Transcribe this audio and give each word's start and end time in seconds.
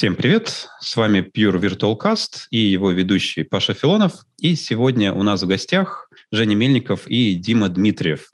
Всем 0.00 0.16
привет! 0.16 0.66
С 0.80 0.96
вами 0.96 1.18
Pure 1.18 1.60
Virtual 1.60 1.94
Cast 1.94 2.46
и 2.50 2.56
его 2.56 2.90
ведущий 2.90 3.42
Паша 3.42 3.74
Филонов. 3.74 4.24
И 4.38 4.54
сегодня 4.54 5.12
у 5.12 5.22
нас 5.22 5.42
в 5.42 5.46
гостях 5.46 6.08
Женя 6.32 6.54
Мельников 6.54 7.06
и 7.06 7.34
Дима 7.34 7.68
Дмитриев. 7.68 8.30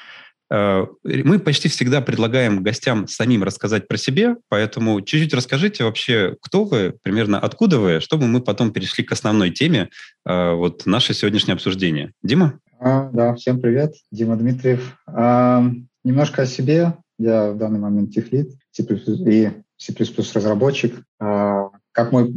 Э, 0.48 0.86
мы 1.02 1.40
почти 1.40 1.68
всегда 1.68 2.00
предлагаем 2.00 2.62
гостям 2.62 3.08
самим 3.08 3.42
рассказать 3.42 3.88
про 3.88 3.96
себя, 3.96 4.36
поэтому 4.48 5.00
чуть-чуть 5.00 5.34
расскажите 5.34 5.82
вообще, 5.82 6.36
кто 6.40 6.64
вы, 6.66 6.94
примерно 7.02 7.40
откуда 7.40 7.80
вы, 7.80 7.98
чтобы 7.98 8.28
мы 8.28 8.40
потом 8.40 8.70
перешли 8.70 9.02
к 9.02 9.10
основной 9.10 9.50
теме 9.50 9.88
э, 10.24 10.52
вот 10.52 10.86
наше 10.86 11.14
сегодняшнее 11.14 11.54
обсуждение. 11.54 12.12
Дима? 12.22 12.60
А, 12.78 13.10
да, 13.12 13.34
всем 13.34 13.60
привет. 13.60 13.92
Дима 14.12 14.36
Дмитриев. 14.36 14.96
А, 15.08 15.68
немножко 16.04 16.42
о 16.42 16.46
себе. 16.46 16.94
Я 17.18 17.50
в 17.50 17.58
данный 17.58 17.80
момент 17.80 18.12
техлит 18.12 18.52
и 18.78 19.50
C++ 19.76 19.94
разработчик. 20.34 21.02
А, 21.20 21.70
как 21.92 22.12
мой 22.12 22.34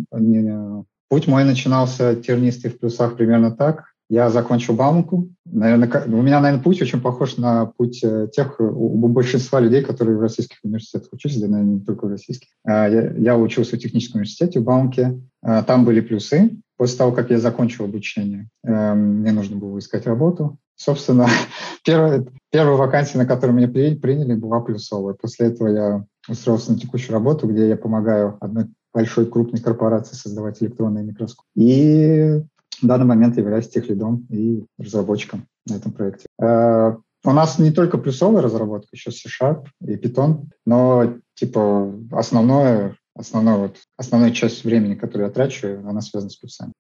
путь 1.10 1.28
мой 1.28 1.44
начинался 1.44 2.16
тернистый 2.16 2.72
в 2.72 2.80
плюсах 2.80 3.18
примерно 3.18 3.52
так. 3.52 3.86
Я 4.10 4.32
закончил 4.32 4.74
Бауманку. 4.74 5.30
Наверное, 5.46 5.88
у 6.08 6.22
меня, 6.22 6.40
наверное, 6.40 6.64
путь 6.64 6.82
очень 6.82 7.00
похож 7.00 7.38
на 7.38 7.68
путь 7.68 8.04
э, 8.04 8.28
тех, 8.32 8.60
у 8.60 9.08
большинства 9.08 9.60
людей, 9.60 9.84
которые 9.84 10.18
в 10.18 10.22
российских 10.22 10.58
университетах 10.64 11.14
учились, 11.14 11.40
да, 11.40 11.48
наверное, 11.48 11.76
не 11.76 11.82
только 11.82 12.06
в 12.06 12.10
российских. 12.10 12.48
А, 12.66 12.90
я, 12.90 13.12
я 13.12 13.38
учился 13.38 13.76
в 13.76 13.80
техническом 13.80 14.18
университете 14.20 14.62
в 14.62 14.64
Баумке. 14.64 15.22
А, 15.44 15.62
там 15.62 15.86
были 15.86 16.02
плюсы. 16.02 16.58
После 16.76 16.98
того, 16.98 17.12
как 17.12 17.30
я 17.30 17.38
закончил 17.38 17.86
обучение, 17.86 18.50
эм, 18.64 19.20
мне 19.20 19.34
нужно 19.34 19.58
было 19.58 19.78
искать 19.78 20.08
работу. 20.08 20.58
Собственно, 20.76 21.28
первая, 21.86 22.26
первая 22.52 22.78
вакансия, 22.78 23.18
на 23.18 23.26
которую 23.26 23.58
меня 23.58 23.68
приняли, 23.68 24.34
была 24.34 24.62
плюсовая. 24.62 25.14
После 25.14 25.48
этого 25.48 25.68
я 25.68 26.06
устроился 26.28 26.72
на 26.72 26.80
текущую 26.80 27.14
работу, 27.14 27.48
где 27.48 27.68
я 27.68 27.78
помогаю 27.78 28.38
одной 28.42 28.68
большой 28.94 29.26
крупной 29.26 29.62
корпорации 29.62 30.16
создавать 30.16 30.62
электронные 30.62 31.04
микроскопы. 31.04 31.48
И 31.56 32.42
в 32.82 32.88
данный 32.88 33.06
момент 33.06 33.38
являюсь 33.38 33.70
техлидом 33.70 34.26
и 34.30 34.66
разработчиком 34.78 35.48
на 35.68 35.76
этом 35.76 35.92
проекте. 35.92 36.28
Э, 36.42 36.96
у 37.26 37.32
нас 37.32 37.60
не 37.60 37.72
только 37.72 37.98
плюсовая 37.98 38.42
разработка, 38.42 38.90
еще 38.94 39.12
C-Sharp 39.12 39.68
и 39.82 39.96
Python, 39.96 40.46
но 40.66 41.18
типа 41.36 41.94
основное, 42.12 42.96
основное 43.16 43.58
вот, 43.58 43.78
основная 43.98 44.32
часть 44.32 44.64
времени, 44.64 44.96
которую 44.96 45.28
я 45.28 45.34
трачу, 45.34 45.80
она 45.86 46.02
связана 46.02 46.30
с 46.30 46.38
плюсами. 46.38 46.72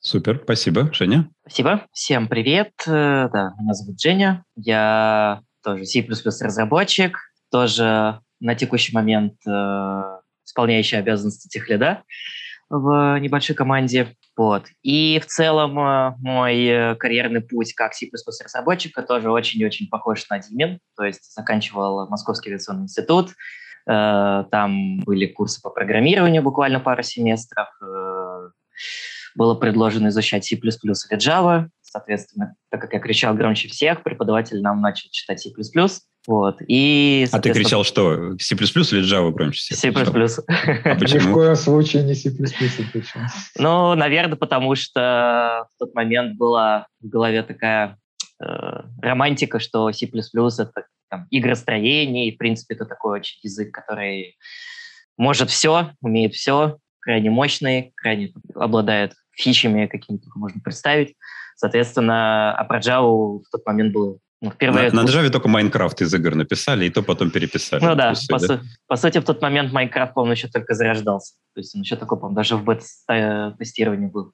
Супер, 0.00 0.40
спасибо. 0.44 0.92
Женя? 0.92 1.28
Спасибо. 1.42 1.86
Всем 1.92 2.28
привет. 2.28 2.72
Э, 2.86 3.28
да, 3.32 3.54
меня 3.58 3.74
зовут 3.74 4.00
Женя. 4.00 4.44
Я 4.56 5.42
тоже 5.62 5.84
C++ 5.84 6.06
разработчик, 6.06 7.18
тоже 7.50 8.20
на 8.40 8.54
текущий 8.54 8.94
момент 8.94 9.34
э, 9.46 10.20
исполняющий 10.44 10.96
обязанности 10.96 11.48
техлида 11.48 12.02
в 12.70 13.18
небольшой 13.18 13.56
команде. 13.56 14.14
Вот. 14.36 14.66
И 14.82 15.20
в 15.20 15.26
целом 15.26 15.78
э, 15.78 16.14
мой 16.18 16.64
э, 16.64 16.94
карьерный 16.96 17.40
путь 17.40 17.74
как 17.74 17.94
C++ 17.94 18.08
разработчика 18.44 19.02
тоже 19.02 19.30
очень-очень 19.30 19.88
похож 19.88 20.28
на 20.28 20.38
Димин. 20.38 20.80
То 20.96 21.04
есть 21.04 21.34
заканчивал 21.34 22.08
Московский 22.08 22.50
авиационный 22.50 22.84
институт, 22.84 23.30
там 23.86 24.98
были 24.98 25.24
курсы 25.24 25.62
по 25.62 25.70
программированию 25.70 26.42
буквально 26.42 26.78
пару 26.78 27.02
семестров, 27.02 27.68
было 29.34 29.54
предложено 29.54 30.08
изучать 30.08 30.44
C++ 30.44 30.56
или 30.56 31.16
Java. 31.16 31.68
Соответственно, 31.80 32.54
так 32.70 32.82
как 32.82 32.92
я 32.92 33.00
кричал 33.00 33.34
громче 33.34 33.68
всех, 33.68 34.02
преподаватель 34.02 34.60
нам 34.60 34.82
начал 34.82 35.08
читать 35.10 35.40
C++. 35.40 35.50
Вот. 36.28 36.58
И, 36.68 37.26
а 37.32 37.40
ты 37.40 37.54
кричал 37.54 37.84
что? 37.84 38.36
C++ 38.38 38.54
или 38.54 39.02
Java 39.02 39.32
громче 39.32 39.60
всех? 39.60 39.78
C++. 39.78 39.88
А 40.84 40.94
почему? 40.94 41.20
Ни 41.20 41.30
в 41.30 41.32
коем 41.32 41.56
случае 41.56 42.02
не 42.02 42.14
C++. 42.14 42.30
Ну, 43.56 43.94
наверное, 43.94 44.36
потому 44.36 44.74
что 44.74 45.66
в 45.74 45.78
тот 45.78 45.94
момент 45.94 46.36
была 46.36 46.86
в 47.00 47.08
голове 47.08 47.42
такая 47.42 47.96
э, 48.42 48.46
романтика, 49.00 49.58
что 49.58 49.90
C++— 49.90 50.04
это 50.04 50.84
там, 51.08 51.26
игростроение, 51.30 52.28
и, 52.28 52.34
в 52.34 52.36
принципе, 52.36 52.74
это 52.74 52.84
такой 52.84 53.20
очень 53.20 53.38
язык, 53.42 53.72
который 53.72 54.36
может 55.16 55.48
все, 55.48 55.92
умеет 56.02 56.34
все, 56.34 56.76
крайне 57.00 57.30
мощный, 57.30 57.94
крайне 57.96 58.34
обладает 58.54 59.14
фичами, 59.34 59.86
какими 59.86 60.18
только 60.18 60.38
можно 60.38 60.60
представить. 60.60 61.14
Соответственно, 61.56 62.54
а 62.54 62.64
про 62.64 62.80
Java 62.80 63.38
в 63.38 63.50
тот 63.50 63.64
момент 63.64 63.94
был 63.94 64.20
ну, 64.40 64.50
впервые... 64.50 64.92
На, 64.92 65.02
на 65.02 65.08
Java 65.08 65.30
только 65.30 65.48
Майнкрафт 65.48 66.00
из 66.00 66.14
игр 66.14 66.34
написали, 66.34 66.86
и 66.86 66.90
то 66.90 67.02
потом 67.02 67.30
переписали. 67.30 67.84
Ну 67.84 67.94
да, 67.96 68.14
по, 68.28 68.38
да? 68.38 68.46
Су- 68.46 68.60
по 68.86 68.96
сути, 68.96 69.18
в 69.18 69.24
тот 69.24 69.42
момент 69.42 69.72
Майнкрафт, 69.72 70.14
по-моему, 70.14 70.34
еще 70.34 70.48
только 70.48 70.74
зарождался. 70.74 71.34
То 71.54 71.60
есть 71.60 71.74
он 71.74 71.82
еще 71.82 71.96
такой, 71.96 72.18
по-моему, 72.18 72.36
даже 72.36 72.56
в 72.56 72.64
бета-тестировании 72.64 74.06
был. 74.06 74.32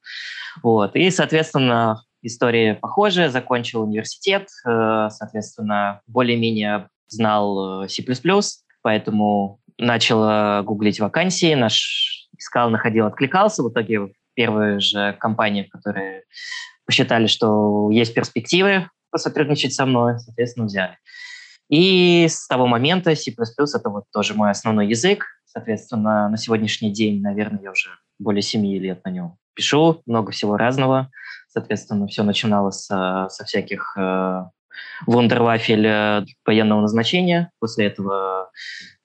Вот. 0.63 0.95
И, 0.95 1.11
соответственно, 1.11 2.03
история 2.21 2.75
похожая. 2.75 3.31
Закончил 3.31 3.83
университет, 3.83 4.49
э, 4.67 5.09
соответственно, 5.11 6.03
более-менее 6.07 6.89
знал 7.09 7.85
э, 7.85 7.89
C++, 7.89 8.05
поэтому 8.83 9.61
начал 9.79 10.63
гуглить 10.65 11.01
вакансии, 11.01 11.55
наш 11.55 12.29
искал, 12.37 12.69
находил, 12.69 13.07
откликался. 13.07 13.63
В 13.63 13.71
итоге 13.71 14.13
первые 14.35 14.81
же 14.81 15.17
компании, 15.19 15.63
которые 15.63 16.25
посчитали, 16.85 17.27
что 17.27 17.91
есть 17.91 18.15
перспективы 18.15 18.89
посотрудничать 19.15 19.73
со 19.73 19.87
мной, 19.87 20.19
соответственно, 20.19 20.67
взяли. 20.67 20.99
И 21.71 22.27
с 22.29 22.49
того 22.49 22.67
момента 22.67 23.15
C++ 23.15 23.31
это 23.31 23.89
вот 23.89 24.05
тоже 24.13 24.35
мой 24.35 24.51
основной 24.51 24.89
язык. 24.89 25.25
Соответственно, 25.45 26.29
на 26.29 26.37
сегодняшний 26.37 26.93
день, 26.93 27.23
наверное, 27.23 27.63
я 27.63 27.71
уже 27.71 27.91
более 28.19 28.43
7 28.43 28.67
лет 28.67 29.05
на 29.05 29.11
нем 29.11 29.37
пишу, 29.55 30.03
много 30.07 30.33
всего 30.33 30.57
разного. 30.57 31.11
Соответственно, 31.47 32.09
все 32.09 32.25
начиналось 32.25 32.85
со, 32.85 33.29
со 33.31 33.45
всяких 33.45 33.97
э, 33.97 34.43
вундервафель 35.07 35.87
э, 35.87 36.25
военного 36.45 36.81
назначения. 36.81 37.53
После 37.61 37.87
этого 37.87 38.51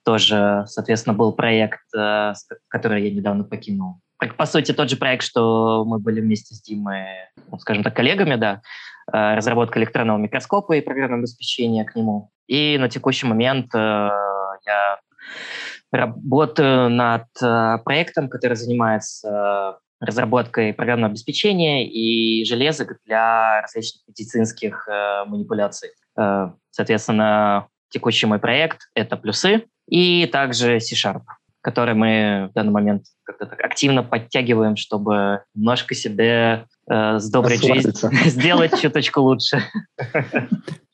тоже, 0.04 0.64
соответственно, 0.66 1.14
был 1.14 1.34
проект, 1.34 1.82
э, 1.96 2.34
который 2.68 3.04
я 3.04 3.12
недавно 3.12 3.44
покинул. 3.44 4.00
По 4.38 4.48
сути, 4.48 4.74
тот 4.74 4.90
же 4.90 4.98
проект, 4.98 5.24
что 5.24 5.86
мы 5.86 6.00
были 6.00 6.20
вместе 6.20 6.56
с 6.56 6.62
Димой, 6.64 7.06
ну, 7.52 7.60
скажем 7.60 7.84
так, 7.84 7.96
коллегами, 7.96 8.36
да, 8.36 8.62
разработка 9.12 9.80
электронного 9.80 10.18
микроскопа 10.18 10.74
и 10.74 10.82
программное 10.82 11.20
обеспечение 11.20 11.86
к 11.86 11.96
нему. 11.96 12.32
И 12.48 12.78
на 12.78 12.90
текущий 12.90 13.28
момент 13.28 13.74
э, 13.74 13.78
я 13.78 15.00
работаю 15.92 16.90
над 16.90 17.26
э, 17.42 17.78
проектом, 17.84 18.30
который 18.30 18.56
занимается 18.56 19.78
разработкой 20.00 20.74
программного 20.74 21.12
обеспечения 21.12 21.88
и 21.88 22.46
железок 22.46 23.00
для 23.06 23.62
различных 23.62 24.08
медицинских 24.08 24.88
манипуляций. 25.28 25.90
соответственно, 26.72 27.68
текущий 27.90 28.26
мой 28.26 28.40
проект— 28.40 28.84
это 28.96 29.18
плюсы 29.18 29.66
и 29.90 30.26
также 30.28 30.80
C-Sharp 30.80 31.24
который 31.62 31.94
мы 31.94 32.48
в 32.52 32.54
данный 32.54 32.72
момент 32.72 33.04
как-то 33.24 33.46
так 33.46 33.60
активно 33.64 34.04
подтягиваем, 34.04 34.76
чтобы 34.76 35.44
немножко 35.54 35.94
себе 35.94 36.66
э, 36.90 37.20
с 37.20 37.30
доброй 37.30 37.58
жизнью 37.58 37.94
сделать 38.26 38.80
чуточку 38.82 39.22
лучше. 39.22 39.64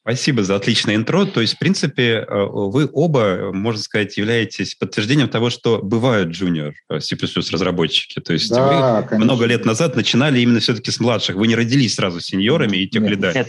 Спасибо 0.01 0.43
за 0.43 0.55
отличное 0.55 0.95
интро. 0.97 1.25
То 1.25 1.41
есть, 1.41 1.55
в 1.55 1.57
принципе, 1.57 2.17
э, 2.17 2.25
вы 2.29 2.87
оба, 2.93 3.51
можно 3.51 3.81
сказать, 3.81 4.15
являетесь 4.17 4.75
подтверждением 4.75 5.29
того, 5.29 5.49
что 5.49 5.79
бывают 5.81 6.29
джуниор 6.29 6.75
э, 6.89 6.99
C++ 6.99 7.15
разработчики. 7.51 8.19
То 8.19 8.33
есть 8.33 8.51
да, 8.51 9.01
вы 9.01 9.07
конечно. 9.07 9.25
много 9.25 9.45
лет 9.45 9.65
назад 9.65 9.95
начинали 9.95 10.39
именно 10.39 10.59
все-таки 10.59 10.91
с 10.91 10.99
младших. 10.99 11.35
Вы 11.35 11.47
не 11.47 11.55
родились 11.55 11.95
сразу 11.95 12.21
сеньорами 12.21 12.77
и 12.77 12.87
тех 12.87 13.01
лидами. 13.01 13.47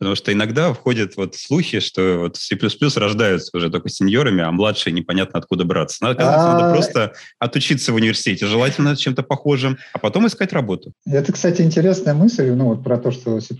Потому 0.00 0.16
что 0.16 0.32
иногда 0.32 0.72
входят 0.72 1.16
вот 1.18 1.34
слухи, 1.34 1.78
что 1.78 2.20
вот 2.20 2.36
C++ 2.36 2.56
рождаются 2.96 3.54
уже 3.54 3.68
только 3.68 3.90
сеньорами, 3.90 4.42
а 4.42 4.50
младшие 4.50 4.94
непонятно 4.94 5.38
откуда 5.38 5.66
браться. 5.66 6.02
Надо, 6.02 6.24
надо 6.24 6.72
просто 6.72 7.12
отучиться 7.38 7.92
в 7.92 7.96
университете, 7.96 8.46
желательно 8.46 8.96
чем-то 8.96 9.22
похожим, 9.22 9.76
а 9.92 9.98
потом 9.98 10.26
искать 10.26 10.54
работу. 10.54 10.94
Это, 11.04 11.34
кстати, 11.34 11.60
интересная 11.60 12.14
мысль, 12.14 12.50
ну 12.50 12.68
вот 12.68 12.82
про 12.82 12.96
то, 12.96 13.10
что 13.10 13.40
C++ 13.40 13.54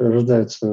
рождаются 0.00 0.66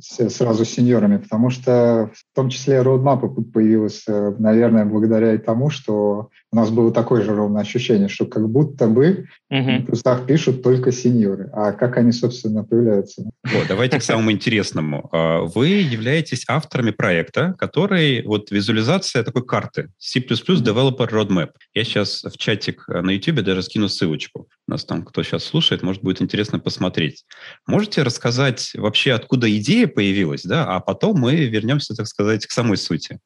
сразу 0.00 0.64
сеньорами, 0.64 1.16
потому 1.16 1.50
что 1.50 2.12
в 2.14 2.36
том 2.36 2.48
числе 2.48 2.80
роудмапа 2.80 3.26
появилась, 3.26 4.04
э, 4.06 4.34
наверное, 4.38 4.84
благодаря 4.84 5.36
тому, 5.38 5.68
что 5.70 6.30
у 6.52 6.56
нас 6.56 6.70
было 6.70 6.92
такое 6.92 7.22
же 7.22 7.34
ровное 7.34 7.62
ощущение, 7.62 8.08
что 8.08 8.26
как 8.26 8.46
будто 8.48 8.86
бы 8.86 9.26
uh-huh. 9.50 9.82
в 9.82 9.86
плюсах 9.86 10.26
пишут 10.26 10.62
только 10.62 10.92
сеньоры. 10.92 11.48
А 11.54 11.72
как 11.72 11.96
они, 11.96 12.12
собственно, 12.12 12.62
появляются? 12.62 13.24
Вот, 13.44 13.64
давайте 13.68 13.98
к 13.98 14.02
самому 14.02 14.30
интересному. 14.32 15.08
А, 15.12 15.40
вы 15.40 15.68
являетесь 15.68 16.44
авторами 16.46 16.90
проекта, 16.90 17.54
который 17.56 18.22
вот 18.26 18.50
визуализация 18.50 19.24
такой 19.24 19.46
карты 19.46 19.88
C++ 19.98 20.20
Developer 20.20 21.08
Roadmap. 21.08 21.50
Я 21.72 21.84
сейчас 21.84 22.22
в 22.22 22.36
чатик 22.36 22.86
на 22.86 23.10
YouTube 23.10 23.40
даже 23.40 23.62
скину 23.62 23.88
ссылочку. 23.88 24.46
Нас 24.72 24.84
там 24.84 25.04
кто 25.04 25.22
сейчас 25.22 25.44
слушает, 25.44 25.82
может, 25.82 26.02
будет 26.02 26.20
интересно 26.20 26.58
посмотреть. 26.58 27.24
Можете 27.66 28.02
рассказать 28.02 28.72
вообще, 28.74 29.12
откуда 29.12 29.54
идея 29.58 29.86
появилась, 29.86 30.42
да, 30.42 30.64
а 30.64 30.80
потом 30.80 31.20
мы 31.20 31.36
вернемся, 31.46 31.94
так 31.94 32.06
сказать, 32.06 32.46
к 32.46 32.50
самой 32.50 32.76
сути. 32.76 33.20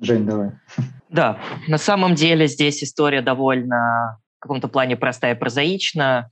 Жень, 0.00 0.26
давай. 0.26 0.52
Да, 1.08 1.38
на 1.68 1.78
самом 1.78 2.16
деле 2.16 2.48
здесь 2.48 2.82
история 2.82 3.22
довольно 3.22 4.18
в 4.38 4.40
каком-то 4.40 4.66
плане 4.66 4.96
простая 4.96 5.34
и 5.34 5.38
прозаична. 5.38 6.28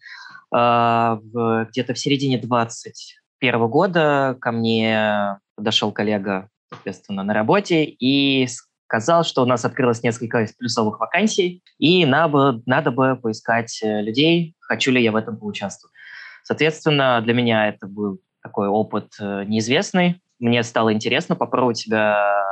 А, 0.53 1.21
где-то 1.71 1.95
в 1.95 1.99
середине 1.99 2.39
21 2.39 3.69
года 3.69 4.37
ко 4.41 4.51
мне 4.51 5.39
подошел 5.55 5.93
коллега, 5.93 6.49
соответственно, 6.71 7.23
на 7.23 7.33
работе 7.33 7.85
и 7.85 8.47
сказал, 8.87 9.25
что 9.25 9.43
у 9.43 9.47
нас 9.47 9.65
открылось 9.65 10.03
несколько 10.03 10.47
плюсовых 10.59 11.01
вакансий, 11.01 11.63
и 11.79 12.07
надо, 12.07 12.61
надо 12.67 12.91
бы 12.91 13.17
поискать 13.17 13.81
э, 13.83 14.03
людей, 14.03 14.55
хочу 14.61 14.91
ли 14.93 15.03
я 15.03 15.13
в 15.13 15.17
этом 15.17 15.37
поучаствовать. 15.37 15.93
Соответственно, 16.43 17.21
для 17.23 17.35
меня 17.35 17.69
это 17.69 17.87
был 17.87 18.21
такой 18.43 18.69
опыт 18.69 19.13
э, 19.19 19.45
неизвестный. 19.45 20.21
Мне 20.39 20.63
стало 20.63 20.93
интересно 20.93 21.37
попробовать 21.37 21.79
себя 21.79 22.45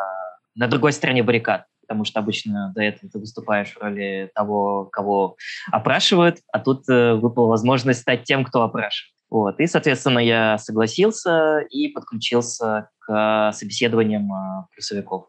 на 0.55 0.67
другой 0.69 0.93
стороне 0.93 1.23
баррикад, 1.23 1.67
потому 1.83 2.05
что 2.05 2.21
обычно 2.21 2.73
до 2.75 2.83
этого 2.83 3.11
ты 3.11 3.19
выступаешь 3.19 3.73
в 3.73 3.81
роли 3.81 4.31
того, 4.35 4.87
кого 4.87 5.37
опрашивают, 5.71 6.39
а 6.53 6.59
тут 6.59 6.89
э, 6.89 7.15
выпала 7.15 7.49
возможность 7.49 8.01
стать 8.01 8.25
тем, 8.25 8.45
кто 8.45 8.63
опрашивает. 8.63 9.13
Вот. 9.31 9.61
И, 9.61 9.67
соответственно, 9.67 10.19
я 10.19 10.59
согласился 10.59 11.61
и 11.71 11.89
подключился 11.89 12.91
к 12.99 13.53
собеседованиям 13.53 14.29
плюсовиков. 14.75 15.29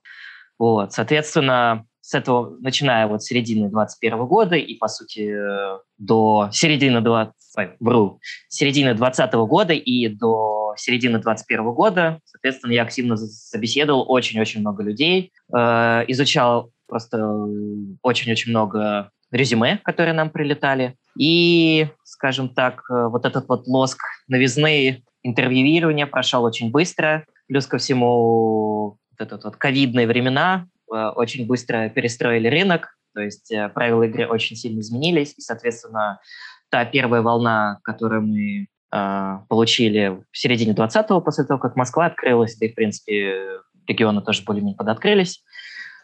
Вот, 0.59 0.93
соответственно, 0.93 1.85
с 2.01 2.13
этого, 2.13 2.57
начиная 2.59 3.07
вот 3.07 3.23
с 3.23 3.27
середины 3.27 3.69
21 3.69 4.25
года 4.25 4.55
и, 4.55 4.75
по 4.75 4.87
сути, 4.87 5.33
до 5.97 6.49
середины 6.51 6.99
20, 6.99 7.77
вру, 7.79 8.19
середины 8.49 8.93
20 8.93 9.33
года 9.33 9.73
и 9.73 10.09
до 10.09 10.73
середины 10.75 11.19
21 11.19 11.63
года, 11.71 12.19
соответственно, 12.25 12.73
я 12.73 12.83
активно 12.83 13.15
собеседовал 13.15 14.05
очень-очень 14.09 14.59
много 14.59 14.83
людей, 14.83 15.31
э, 15.55 16.03
изучал 16.07 16.71
просто 16.87 17.25
очень-очень 18.01 18.51
много 18.51 19.09
резюме, 19.31 19.79
которые 19.83 20.13
нам 20.13 20.29
прилетали. 20.29 20.95
И, 21.17 21.87
скажем 22.03 22.49
так, 22.49 22.83
э, 22.89 23.07
вот 23.07 23.25
этот 23.25 23.47
вот 23.47 23.65
лоск 23.67 23.99
новизны 24.27 25.03
интервьюирования 25.23 26.05
прошел 26.05 26.43
очень 26.43 26.69
быстро. 26.69 27.25
Плюс 27.47 27.65
ко 27.65 27.77
всему 27.77 28.97
вот 29.17 29.27
этот 29.27 29.43
вот 29.43 29.55
ковидные 29.55 30.07
времена 30.07 30.67
э, 30.91 30.95
очень 31.15 31.47
быстро 31.47 31.89
перестроили 31.89 32.47
рынок, 32.47 32.95
то 33.13 33.21
есть 33.21 33.51
э, 33.51 33.69
правила 33.69 34.03
игры 34.03 34.27
очень 34.27 34.55
сильно 34.55 34.79
изменились, 34.79 35.33
и, 35.37 35.41
соответственно, 35.41 36.19
та 36.69 36.85
первая 36.85 37.21
волна, 37.21 37.79
которую 37.83 38.23
мы 38.23 38.67
э, 38.91 39.39
получили 39.47 40.23
в 40.31 40.37
середине 40.37 40.73
20-го, 40.73 41.21
после 41.21 41.43
того, 41.45 41.59
как 41.59 41.75
Москва 41.75 42.07
открылась, 42.07 42.55
да 42.57 42.65
и, 42.65 42.69
в 42.69 42.75
принципе, 42.75 43.59
регионы 43.87 44.21
тоже 44.21 44.43
более-менее 44.43 44.77
подоткрылись. 44.77 45.43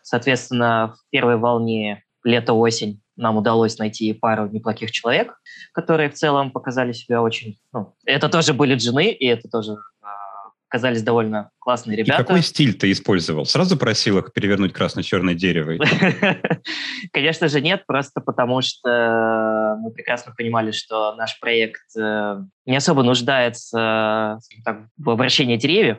Соответственно, 0.04 0.96
в 0.98 1.10
первой 1.12 1.38
волне 1.38 2.04
лето-осень 2.24 3.02
нам 3.16 3.38
удалось 3.38 3.78
найти 3.78 4.14
пару 4.14 4.48
неплохих 4.48 4.92
человек, 4.92 5.34
которые 5.74 6.10
в 6.10 6.14
целом 6.14 6.52
показали 6.52 6.94
себя 6.94 7.22
очень... 7.22 7.58
Ну, 7.74 7.96
это 8.06 8.30
тоже 8.30 8.54
были 8.54 8.76
джины, 8.76 9.12
и 9.12 9.26
это 9.26 9.50
тоже 9.50 9.78
казались 10.69 11.01
довольно 11.01 11.50
классные 11.60 11.98
ребята. 11.98 12.21
И 12.21 12.25
какой 12.25 12.42
стиль 12.42 12.74
ты 12.74 12.92
использовал? 12.92 13.45
Сразу 13.45 13.75
просил 13.75 14.19
их 14.19 14.31
перевернуть 14.31 14.71
красно-черное 14.71 15.33
дерево? 15.33 15.74
Конечно 17.12 17.48
же 17.48 17.60
нет, 17.60 17.86
просто 17.88 18.21
потому 18.21 18.62
что 18.62 19.75
мы 19.80 19.92
прекрасно 19.92 20.33
понимали, 20.38 20.71
что 20.71 21.16
наш 21.16 21.39
проект 21.39 21.81
э, 21.98 22.42
не 22.66 22.75
особо 22.75 23.04
нуждается 23.04 24.39
так, 24.63 24.86
в 24.98 25.10
обращении 25.10 25.57
деревьев, 25.57 25.98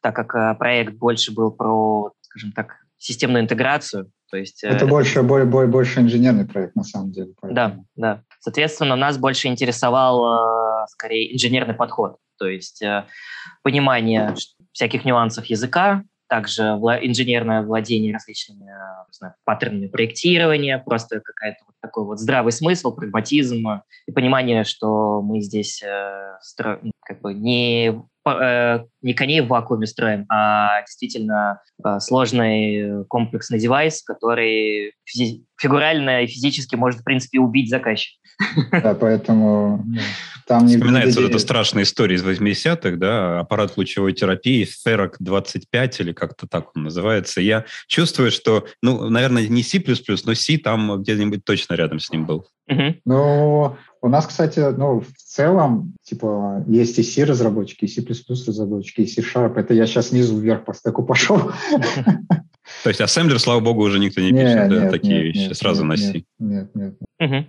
так 0.00 0.14
как 0.14 0.34
э, 0.34 0.54
проект 0.58 0.94
больше 0.94 1.32
был 1.32 1.50
про, 1.50 2.12
скажем 2.20 2.52
так, 2.52 2.76
системную 2.96 3.42
интеграцию. 3.42 4.10
То 4.30 4.36
есть, 4.36 4.62
э, 4.62 4.68
это, 4.68 4.76
это 4.76 4.86
больше, 4.86 5.22
более, 5.22 5.46
более, 5.46 5.70
больше 5.70 6.00
инженерный 6.00 6.46
проект, 6.46 6.76
на 6.76 6.84
самом 6.84 7.10
деле. 7.10 7.32
Поэтому. 7.40 7.54
Да, 7.96 8.14
да. 8.14 8.22
Соответственно, 8.38 8.94
нас 8.94 9.18
больше 9.18 9.48
интересовал 9.48 10.86
скорее 10.88 11.34
инженерный 11.34 11.74
подход. 11.74 12.18
То 12.38 12.46
есть 12.46 12.82
понимание 13.62 14.34
всяких 14.72 15.04
нюансов 15.04 15.46
языка, 15.46 16.02
также 16.28 16.62
инженерное 16.62 17.62
владение 17.62 18.14
различными 18.14 18.70
знаю, 19.14 19.34
паттернами 19.44 19.86
проектирования, 19.86 20.78
просто 20.78 21.20
какая-то 21.20 21.58
вот 21.66 21.74
такой 21.80 22.04
вот 22.04 22.18
здравый 22.18 22.52
смысл, 22.52 22.94
прагматизм 22.94 23.82
и 24.06 24.12
понимание, 24.12 24.64
что 24.64 25.22
мы 25.22 25.40
здесь 25.40 25.82
э, 25.82 26.36
стро... 26.40 26.78
Как 27.06 27.20
бы 27.20 27.34
не 27.34 28.02
э, 28.26 28.78
не 29.02 29.14
коней 29.14 29.40
в 29.42 29.48
вакууме 29.48 29.86
строим, 29.86 30.26
а 30.30 30.80
действительно 30.82 31.60
э, 31.84 32.00
сложный 32.00 33.04
комплексный 33.06 33.58
девайс, 33.58 34.02
который 34.02 34.94
фигурально 35.56 36.22
и 36.22 36.26
физически 36.26 36.76
может, 36.76 37.00
в 37.00 37.04
принципе, 37.04 37.38
убить 37.38 37.70
заказчика. 37.70 38.18
Да, 38.72 38.94
поэтому 38.94 39.84
там 40.46 40.68
Вспоминается 40.68 41.20
вот 41.20 41.30
эта 41.30 41.38
страшная 41.38 41.84
история 41.84 42.16
из 42.16 42.24
80-х, 42.24 42.96
да, 42.96 43.40
аппарат 43.40 43.76
лучевой 43.76 44.12
терапии, 44.12 44.64
Ферок 44.84 45.16
25 45.20 46.00
или 46.00 46.12
как-то 46.12 46.46
так 46.46 46.76
он 46.76 46.84
называется. 46.84 47.40
Я 47.40 47.64
чувствую, 47.86 48.30
что, 48.30 48.66
ну, 48.82 49.08
наверное, 49.08 49.46
не 49.48 49.62
C++, 49.62 49.82
но 50.24 50.34
C 50.34 50.58
там 50.58 51.02
где-нибудь 51.02 51.44
точно 51.44 51.74
рядом 51.74 51.98
с 51.98 52.10
ним 52.10 52.26
был. 52.26 52.46
Uh-huh. 52.70 52.94
Ну, 53.04 53.76
у 54.00 54.08
нас, 54.08 54.26
кстати, 54.26 54.58
ну, 54.58 55.00
в 55.00 55.12
целом, 55.16 55.94
типа, 56.02 56.64
есть 56.66 56.98
и 56.98 57.02
C-разработчики, 57.02 57.84
и 57.84 57.88
C++ 57.88 58.02
разработчики, 58.02 59.02
и 59.02 59.06
C-Sharp. 59.06 59.58
Это 59.58 59.74
я 59.74 59.86
сейчас 59.86 60.08
снизу 60.08 60.38
вверх 60.38 60.64
по 60.64 60.74
стеку 60.74 61.04
пошел. 61.04 61.52
То 62.82 62.88
есть 62.88 63.00
ассемблер, 63.00 63.38
слава 63.38 63.60
богу, 63.60 63.82
уже 63.82 63.98
никто 63.98 64.20
не 64.20 64.32
пишет, 64.32 64.68
да, 64.68 64.90
такие 64.90 65.22
вещи, 65.22 65.52
сразу 65.52 65.84
на 65.84 65.96
C. 65.96 66.24
Нет, 66.38 66.70
нет, 66.74 66.94
нет. 67.18 67.48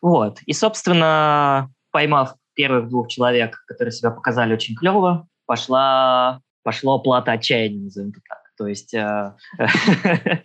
Вот. 0.00 0.40
И, 0.44 0.52
собственно, 0.52 1.70
поймав 1.94 2.34
первых 2.54 2.88
двух 2.88 3.06
человек, 3.06 3.62
которые 3.68 3.92
себя 3.92 4.10
показали 4.10 4.52
очень 4.52 4.74
клево, 4.74 5.28
пошла, 5.46 6.40
пошло 6.64 6.98
плата 6.98 7.30
отчаяния, 7.30 7.84
назовем 7.84 8.10
это 8.10 8.20
так. 8.28 8.38
То 8.58 8.66
есть, 8.66 8.94
э, 8.94 9.32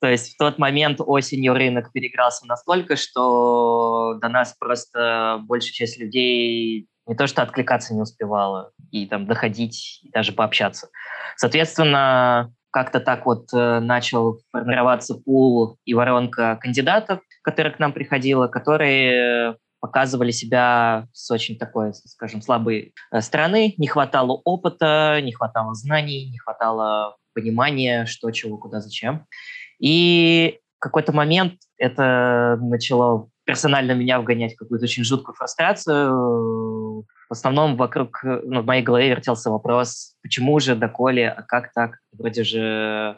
то 0.00 0.08
есть 0.08 0.34
в 0.34 0.38
тот 0.38 0.58
момент 0.58 1.00
осенью 1.04 1.52
рынок 1.52 1.92
перегрался 1.92 2.46
настолько, 2.46 2.96
что 2.96 4.14
до 4.18 4.30
нас 4.30 4.54
просто 4.58 5.40
большая 5.42 5.72
часть 5.72 5.98
людей 5.98 6.88
не 7.06 7.14
то 7.14 7.26
что 7.26 7.42
откликаться 7.42 7.92
не 7.92 8.00
успевала, 8.00 8.72
и 8.90 9.06
там 9.06 9.26
доходить, 9.26 10.00
и 10.04 10.10
даже 10.10 10.32
пообщаться. 10.32 10.88
Соответственно, 11.36 12.50
как-то 12.70 13.00
так 13.00 13.26
вот 13.26 13.52
э, 13.52 13.80
начал 13.80 14.40
формироваться 14.52 15.16
пул 15.16 15.76
и 15.84 15.92
воронка 15.92 16.56
кандидатов, 16.58 17.20
которые 17.42 17.74
к 17.74 17.78
нам 17.78 17.92
приходила, 17.92 18.46
которые 18.46 19.56
показывали 19.80 20.30
себя 20.30 21.06
с 21.12 21.30
очень 21.30 21.58
такой, 21.58 21.92
скажем, 21.94 22.42
слабой 22.42 22.94
э, 23.10 23.20
стороны. 23.20 23.74
Не 23.78 23.86
хватало 23.86 24.40
опыта, 24.44 25.20
не 25.22 25.32
хватало 25.32 25.74
знаний, 25.74 26.30
не 26.30 26.38
хватало 26.38 27.16
понимания, 27.34 28.06
что, 28.06 28.30
чего, 28.30 28.58
куда, 28.58 28.80
зачем. 28.80 29.26
И 29.78 30.58
в 30.78 30.80
какой-то 30.80 31.12
момент 31.12 31.54
это 31.76 32.58
начало 32.60 33.28
персонально 33.44 33.92
меня 33.92 34.20
вгонять 34.20 34.54
в 34.54 34.58
какую-то 34.58 34.84
очень 34.84 35.04
жуткую 35.04 35.34
фрустрацию. 35.34 37.04
В 37.28 37.32
основном 37.32 37.76
вокруг, 37.76 38.20
ну, 38.22 38.62
в 38.62 38.66
моей 38.66 38.82
голове 38.82 39.08
вертелся 39.08 39.50
вопрос, 39.50 40.14
почему 40.22 40.58
же, 40.60 40.74
доколе, 40.74 41.30
а 41.30 41.42
как 41.42 41.72
так? 41.72 41.98
Вроде 42.12 42.44
же 42.44 43.16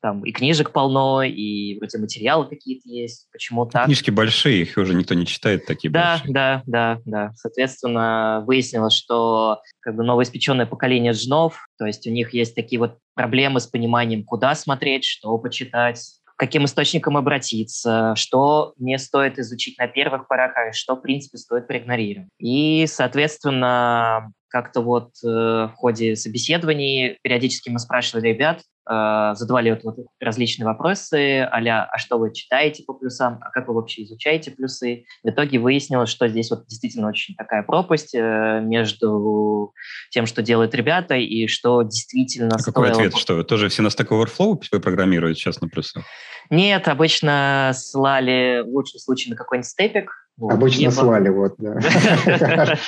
там 0.00 0.24
и 0.24 0.32
книжек 0.32 0.72
полно, 0.72 1.22
и 1.22 1.78
вроде 1.78 1.98
материалы 1.98 2.46
какие-то 2.46 2.88
есть. 2.88 3.28
Почему 3.32 3.66
так? 3.66 3.86
Книжки 3.86 4.10
большие, 4.10 4.62
их 4.62 4.76
уже 4.76 4.94
никто 4.94 5.14
не 5.14 5.26
читает, 5.26 5.66
такие 5.66 5.90
да, 5.90 6.16
большие. 6.16 6.32
Да, 6.32 6.62
да, 6.66 7.00
да. 7.04 7.32
Соответственно, 7.34 8.42
выяснилось, 8.46 8.94
что 8.94 9.60
как 9.80 9.96
бы 9.96 10.04
новоиспеченное 10.04 10.66
поколение 10.66 11.12
джнов, 11.12 11.66
то 11.78 11.86
есть 11.86 12.06
у 12.06 12.10
них 12.10 12.32
есть 12.32 12.54
такие 12.54 12.78
вот 12.78 12.98
проблемы 13.14 13.60
с 13.60 13.66
пониманием, 13.66 14.24
куда 14.24 14.54
смотреть, 14.54 15.04
что 15.04 15.36
почитать, 15.38 16.00
к 16.24 16.38
каким 16.38 16.66
источникам 16.66 17.16
обратиться, 17.16 18.14
что 18.14 18.74
не 18.78 18.96
стоит 18.98 19.38
изучить 19.40 19.76
на 19.78 19.88
первых 19.88 20.28
порах, 20.28 20.52
а 20.56 20.72
что, 20.72 20.94
в 20.94 21.00
принципе, 21.00 21.38
стоит 21.38 21.66
проигнорировать. 21.66 22.28
И, 22.38 22.86
соответственно, 22.86 24.30
как-то 24.48 24.80
вот 24.80 25.10
э, 25.24 25.26
в 25.26 25.72
ходе 25.76 26.16
собеседований 26.16 27.18
периодически 27.22 27.68
мы 27.68 27.78
спрашивали 27.78 28.28
ребят, 28.28 28.62
э, 28.88 29.32
задавали 29.34 29.70
вот, 29.70 29.84
вот 29.84 30.06
различные 30.20 30.66
вопросы, 30.66 31.40
а 31.42 31.58
а 31.58 31.98
что 31.98 32.18
вы 32.18 32.32
читаете 32.32 32.84
по 32.84 32.94
плюсам, 32.94 33.38
а 33.42 33.50
как 33.50 33.68
вы 33.68 33.74
вообще 33.74 34.04
изучаете 34.04 34.50
плюсы. 34.50 35.04
В 35.22 35.28
итоге 35.28 35.58
выяснилось, 35.58 36.08
что 36.08 36.28
здесь 36.28 36.50
вот 36.50 36.66
действительно 36.66 37.08
очень 37.08 37.34
такая 37.34 37.62
пропасть 37.62 38.14
э, 38.14 38.60
между 38.62 39.72
тем, 40.10 40.26
что 40.26 40.42
делают 40.42 40.74
ребята, 40.74 41.14
и 41.14 41.46
что 41.46 41.82
действительно 41.82 42.56
а 42.56 42.58
стоило... 42.58 42.86
какой 42.86 42.90
ответ? 42.90 43.16
Что 43.16 43.34
вы 43.34 43.44
тоже 43.44 43.68
все 43.68 43.82
на 43.82 43.88
Stack 43.88 44.08
Overflow 44.08 44.80
программируете 44.80 45.40
сейчас 45.40 45.60
на 45.60 45.68
плюсах? 45.68 46.04
Нет, 46.50 46.88
обычно 46.88 47.72
ссылали 47.74 48.62
в 48.64 48.68
лучшем 48.68 48.98
случае 49.00 49.32
на 49.32 49.36
какой-нибудь 49.36 49.68
степик, 49.68 50.27
Вот. 50.38 50.52
Обычно 50.52 50.86
и 50.86 50.90
сваливают, 50.90 51.54
да. 51.58 51.78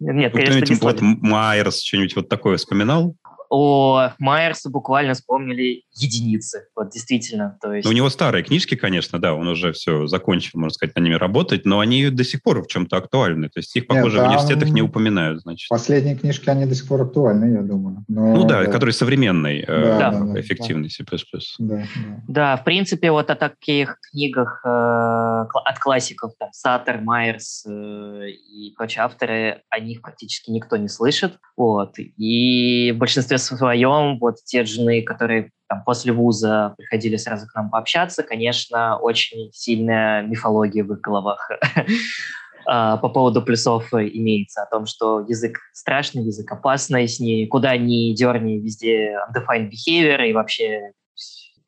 Нет, 0.00 0.32
конечно, 0.32 0.74
не 0.74 0.74
вот 0.80 1.00
Майерс 1.00 1.82
что-нибудь 1.82 2.16
вот 2.16 2.28
такое 2.28 2.58
вспоминал? 2.58 3.16
О 3.54 4.14
Майерсе 4.18 4.68
буквально 4.68 5.14
вспомнили 5.14 5.84
единицы. 5.94 6.66
Вот 6.74 6.90
действительно. 6.90 7.56
То 7.62 7.72
есть... 7.72 7.84
Ну, 7.84 7.90
у 7.90 7.94
него 7.94 8.10
старые 8.10 8.42
книжки, 8.42 8.74
конечно, 8.74 9.20
да, 9.20 9.34
он 9.34 9.46
уже 9.46 9.72
все 9.72 10.06
закончил, 10.06 10.58
можно 10.58 10.74
сказать, 10.74 10.96
на 10.96 11.00
ними 11.00 11.14
работать, 11.14 11.64
но 11.64 11.78
они 11.78 12.10
до 12.10 12.24
сих 12.24 12.42
пор 12.42 12.62
в 12.62 12.66
чем-то 12.66 12.96
актуальны. 12.96 13.48
То 13.48 13.60
есть 13.60 13.74
их, 13.76 13.86
похоже, 13.86 14.16
Нет, 14.16 14.26
в 14.26 14.28
университетах 14.28 14.70
не 14.70 14.82
упоминают, 14.82 15.42
значит. 15.42 15.68
Последние 15.68 16.16
книжки, 16.16 16.50
они 16.50 16.66
до 16.66 16.74
сих 16.74 16.88
пор 16.88 17.02
актуальны, 17.02 17.52
я 17.52 17.62
думаю. 17.62 18.04
Но, 18.08 18.34
ну 18.34 18.44
да, 18.44 18.64
да. 18.64 18.70
который 18.70 18.92
современный, 18.92 19.60
э, 19.60 19.66
да, 19.66 20.12
э, 20.12 20.32
да, 20.32 20.40
эффективный 20.40 20.88
да. 20.88 21.18
C++. 21.18 21.34
Да, 21.58 21.76
да. 21.76 22.22
да, 22.26 22.56
в 22.56 22.64
принципе, 22.64 23.12
вот 23.12 23.30
о 23.30 23.36
таких 23.36 23.98
книгах 24.10 24.62
э, 24.64 24.68
от 24.68 25.78
классиков, 25.78 26.32
там, 26.38 26.48
Саттер, 26.52 27.00
Майерс 27.00 27.64
э, 27.66 28.30
и 28.30 28.74
прочие 28.76 29.04
авторы, 29.04 29.62
о 29.70 29.78
них 29.78 30.02
практически 30.02 30.50
никто 30.50 30.76
не 30.76 30.88
слышит. 30.88 31.38
Вот. 31.56 31.94
И 31.98 32.92
в 32.94 32.98
большинстве 32.98 33.38
своем 33.44 34.18
вот 34.18 34.36
те 34.44 34.64
жены, 34.64 35.02
которые 35.02 35.50
там, 35.68 35.82
после 35.84 36.12
вуза 36.12 36.74
приходили 36.76 37.16
сразу 37.16 37.46
к 37.46 37.54
нам 37.54 37.70
пообщаться, 37.70 38.22
конечно, 38.22 38.98
очень 38.98 39.50
сильная 39.52 40.22
мифология 40.22 40.84
в 40.84 40.92
их 40.92 41.00
головах 41.00 41.50
а, 42.66 42.96
по 42.98 43.08
поводу 43.08 43.42
плюсов 43.42 43.92
имеется, 43.92 44.62
о 44.62 44.66
том, 44.66 44.86
что 44.86 45.20
язык 45.28 45.58
страшный, 45.72 46.24
язык 46.24 46.50
опасный, 46.50 47.08
с 47.08 47.20
ней 47.20 47.46
куда 47.46 47.76
ни 47.76 48.14
дерни, 48.14 48.58
везде 48.58 49.16
undefined 49.28 49.70
behavior, 49.70 50.26
и 50.26 50.32
вообще 50.32 50.92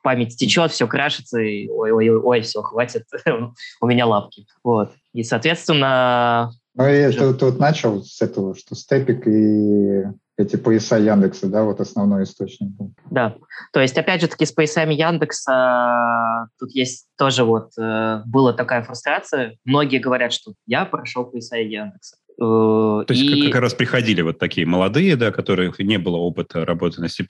память 0.03 0.37
течет, 0.37 0.71
все 0.71 0.87
крашится, 0.87 1.41
и 1.41 1.69
ой, 1.69 1.91
ой, 1.91 2.11
ой, 2.11 2.41
все, 2.43 2.63
хватит, 2.63 3.07
у 3.81 3.87
меня 3.87 4.07
лапки. 4.07 4.47
Вот. 4.63 4.93
И, 5.13 5.25
соответственно... 5.25 6.53
Ну, 6.75 6.87
я 6.87 7.11
тут, 7.11 7.41
тут 7.41 7.59
начал 7.59 8.05
с 8.05 8.23
этого, 8.23 8.55
что 8.55 8.77
степик 8.77 9.27
и 9.27 10.05
эти 10.37 10.57
пояса 10.57 10.99
Яндекса, 10.99 11.49
да, 11.49 11.65
вот 11.65 11.81
основной 11.81 12.25
источник. 12.25 12.71
Да, 13.11 13.37
то 13.73 13.81
есть, 13.81 13.97
опять 13.97 14.21
же 14.21 14.29
таки, 14.29 14.45
с 14.45 14.53
поясами 14.53 14.95
Яндекса 14.95 16.49
тут 16.59 16.73
есть 16.73 17.09
тоже 17.17 17.45
вот, 17.45 17.71
э, 17.79 18.23
была 18.27 18.53
такая 18.53 18.83
фрустрация. 18.83 19.57
Многие 19.65 19.99
говорят, 19.99 20.33
что 20.33 20.53
я 20.67 20.85
прошел 20.85 21.25
пояса 21.25 21.57
Яндекса. 21.57 22.17
Э, 22.39 23.05
То 23.07 23.07
есть 23.09 23.23
и... 23.23 23.51
как 23.51 23.63
раз 23.63 23.73
приходили 23.73 24.21
вот 24.21 24.39
такие 24.39 24.67
молодые, 24.67 25.17
да, 25.17 25.33
которых 25.33 25.79
не 25.79 25.99
было 25.99 26.17
опыта 26.17 26.67
работы 26.67 27.01
на 27.01 27.09
C++, 27.09 27.25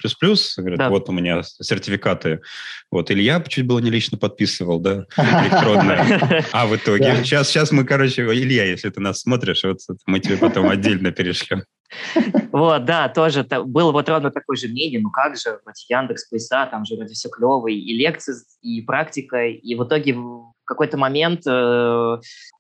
говорят, 0.57 0.79
да. 0.79 0.89
вот 0.89 1.09
у 1.09 1.13
меня 1.13 1.43
сертификаты. 1.45 2.41
Вот 2.91 3.11
Илья 3.13 3.41
чуть 3.47 3.67
было 3.67 3.79
не 3.79 3.91
лично 3.91 4.19
подписывал, 4.19 4.81
да, 4.81 5.05
электронные. 5.17 6.45
А 6.51 6.67
в 6.67 6.75
итоге, 6.77 7.23
сейчас, 7.23 7.49
сейчас 7.49 7.71
мы, 7.71 7.85
короче, 7.85 8.23
Илья, 8.23 8.65
если 8.65 8.91
ты 8.91 9.01
нас 9.01 9.21
смотришь, 9.21 9.63
вот 9.63 9.79
мы 10.07 10.19
тебе 10.19 10.39
потом 10.39 10.69
отдельно 10.69 11.13
перешлем. 11.13 11.63
Вот, 12.53 12.85
да, 12.85 13.09
тоже 13.09 13.45
было 13.45 13.93
вот 13.93 14.09
ровно 14.09 14.31
такое 14.31 14.57
же 14.57 14.69
мнение, 14.69 15.01
ну 15.01 15.11
как 15.11 15.37
же, 15.37 15.61
вот 15.65 15.75
Яндекс, 15.89 16.29
Пояса, 16.29 16.67
там 16.71 16.85
же 16.85 16.97
вроде 16.97 17.15
все 17.15 17.29
клево, 17.29 17.69
и 17.69 17.95
лекции, 17.95 18.35
и 18.63 18.83
практика, 18.83 19.47
и 19.47 19.75
в 19.75 19.85
итоге 19.85 20.15
в 20.15 20.53
какой-то 20.65 20.97
момент 20.97 21.43
э, 21.47 22.17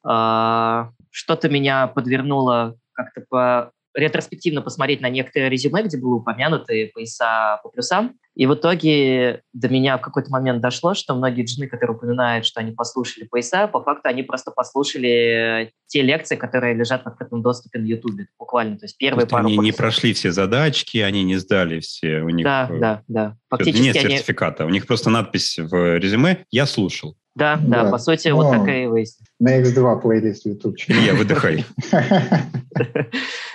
э, 0.08 0.84
что-то 1.10 1.48
меня 1.48 1.86
подвернуло 1.88 2.76
как-то 2.92 3.24
по 3.28 3.72
ретроспективно 3.96 4.62
посмотреть 4.62 5.00
на 5.00 5.08
некоторые 5.08 5.50
резюме, 5.50 5.82
где 5.82 5.96
были 5.96 6.12
упомянуты 6.12 6.90
пояса 6.94 7.60
по 7.62 7.70
плюсам. 7.70 8.14
И 8.34 8.46
в 8.46 8.54
итоге 8.54 9.40
до 9.54 9.70
меня 9.70 9.96
в 9.96 10.02
какой-то 10.02 10.30
момент 10.30 10.60
дошло, 10.60 10.92
что 10.92 11.14
многие 11.14 11.44
джины, 11.44 11.68
которые 11.68 11.96
упоминают, 11.96 12.44
что 12.44 12.60
они 12.60 12.72
послушали 12.72 13.24
пояса, 13.24 13.66
по 13.66 13.82
факту 13.82 14.10
они 14.10 14.22
просто 14.22 14.50
послушали 14.50 15.72
те 15.86 16.02
лекции, 16.02 16.36
которые 16.36 16.74
лежат 16.74 17.04
в 17.04 17.08
открытом 17.08 17.42
доступе 17.42 17.78
на 17.78 17.86
YouTube, 17.86 18.20
буквально. 18.38 18.76
То 18.76 18.84
есть 18.84 18.98
первые 18.98 19.26
пару... 19.26 19.46
Они 19.46 19.56
не 19.56 19.72
прошли 19.72 20.12
все 20.12 20.32
задачки, 20.32 20.98
они 20.98 21.24
не 21.24 21.36
сдали 21.36 21.80
все. 21.80 22.20
У 22.20 22.28
них 22.28 22.44
да, 22.44 22.68
э, 22.70 22.78
да, 22.78 23.02
да. 23.08 23.36
Фактически 23.48 23.82
нет 23.82 23.96
сертификата. 23.96 24.64
Они... 24.64 24.72
У 24.72 24.74
них 24.74 24.86
просто 24.86 25.08
надпись 25.08 25.58
в 25.58 25.98
резюме 25.98 26.44
«Я 26.50 26.66
слушал». 26.66 27.16
Да, 27.36 27.58
да, 27.62 27.84
да, 27.84 27.90
по 27.90 27.98
сути, 27.98 28.28
ну, 28.28 28.36
вот 28.36 28.50
такая 28.50 28.84
и 28.84 28.86
выяснилось. 28.86 29.30
На 29.38 29.60
X2 29.60 30.00
плейлист 30.00 30.46
YouTube. 30.46 30.76
Я 30.88 31.14
выдыхай. 31.14 31.64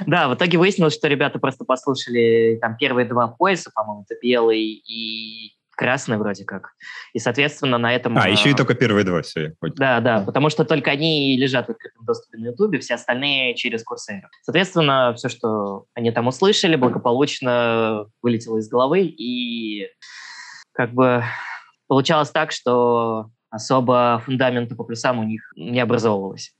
Да, 0.05 0.29
в 0.29 0.35
итоге 0.35 0.57
выяснилось, 0.57 0.93
что 0.93 1.07
ребята 1.07 1.39
просто 1.39 1.65
послушали 1.65 2.57
там 2.61 2.77
первые 2.77 3.07
два 3.07 3.27
пояса, 3.27 3.71
по-моему, 3.73 4.05
это 4.07 4.19
белый 4.21 4.61
и 4.61 5.53
красный 5.75 6.17
вроде 6.17 6.45
как. 6.45 6.73
И, 7.13 7.19
соответственно, 7.19 7.79
на 7.79 7.95
этом... 7.95 8.15
А, 8.17 8.29
еще 8.29 8.51
и 8.51 8.53
только 8.53 8.75
первые 8.75 9.03
два, 9.03 9.23
все. 9.23 9.53
Да, 9.61 9.99
да, 9.99 10.21
потому 10.21 10.49
что 10.51 10.63
только 10.63 10.91
они 10.91 11.35
лежат 11.37 11.67
в 11.67 11.71
открытом 11.71 12.05
доступе 12.05 12.37
на 12.37 12.47
Ютубе, 12.47 12.77
все 12.79 12.95
остальные 12.95 13.55
через 13.55 13.83
Курсейр. 13.83 14.29
Соответственно, 14.43 15.13
все, 15.15 15.27
что 15.27 15.85
они 15.95 16.11
там 16.11 16.27
услышали, 16.27 16.75
благополучно 16.75 18.05
вылетело 18.21 18.57
из 18.57 18.69
головы, 18.69 19.01
и 19.05 19.87
как 20.73 20.93
бы 20.93 21.23
получалось 21.87 22.29
так, 22.29 22.51
что 22.51 23.31
особо 23.51 24.21
фундамента 24.25 24.75
по 24.75 24.83
плюсам 24.83 25.19
у 25.19 25.23
них 25.23 25.41
не 25.55 25.79
образовывалось. 25.79 26.53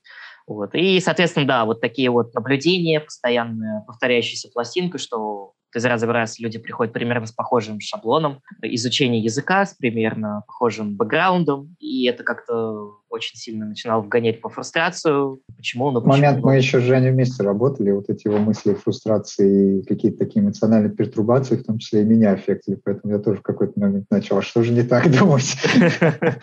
Вот. 0.48 0.76
И, 0.76 1.00
соответственно, 1.00 1.48
да, 1.48 1.66
вот 1.66 1.82
такие 1.82 2.10
вот 2.10 2.34
наблюдения, 2.34 3.00
постоянная 3.00 3.82
повторяющаяся 3.88 4.50
пластинка, 4.54 4.98
что 4.98 5.54
из 5.74 5.86
раза 5.86 6.06
в 6.08 6.12
раз 6.12 6.40
люди 6.40 6.60
приходят 6.60 6.94
примерно 6.94 7.26
с 7.26 7.32
похожим 7.32 7.80
шаблоном 7.80 8.42
изучения 8.62 9.20
языка, 9.20 9.66
с 9.66 9.74
примерно 9.74 10.44
похожим 10.48 10.98
бэкграундом, 10.98 11.76
и 11.80 12.06
это 12.06 12.24
как-то 12.24 12.98
очень 13.10 13.38
сильно 13.38 13.66
начинало 13.66 14.02
вгонять 14.02 14.42
по 14.42 14.50
фрустрацию. 14.50 15.40
Почему? 15.56 15.92
Ну, 15.92 16.02
почему? 16.02 16.14
момент 16.14 16.44
мы 16.44 16.58
еще 16.58 16.80
с 16.80 16.84
Женей 16.84 17.12
вместе 17.12 17.44
работали, 17.44 17.92
вот 17.92 18.10
эти 18.10 18.28
его 18.28 18.38
мысли, 18.38 18.74
фрустрации 18.74 19.80
и 19.80 19.86
какие-то 19.86 20.18
такие 20.18 20.44
эмоциональные 20.44 20.92
пертурбации, 20.92 21.56
в 21.56 21.64
том 21.64 21.78
числе 21.78 22.02
и 22.02 22.06
меня 22.06 22.32
аффектили, 22.32 22.76
поэтому 22.76 23.14
я 23.14 23.20
тоже 23.20 23.40
в 23.40 23.44
какой-то 23.44 23.80
момент 23.80 24.08
начал, 24.10 24.38
а 24.38 24.42
что 24.42 24.64
же 24.64 24.72
не 24.72 24.84
так 24.84 25.10
думать? 25.18 25.56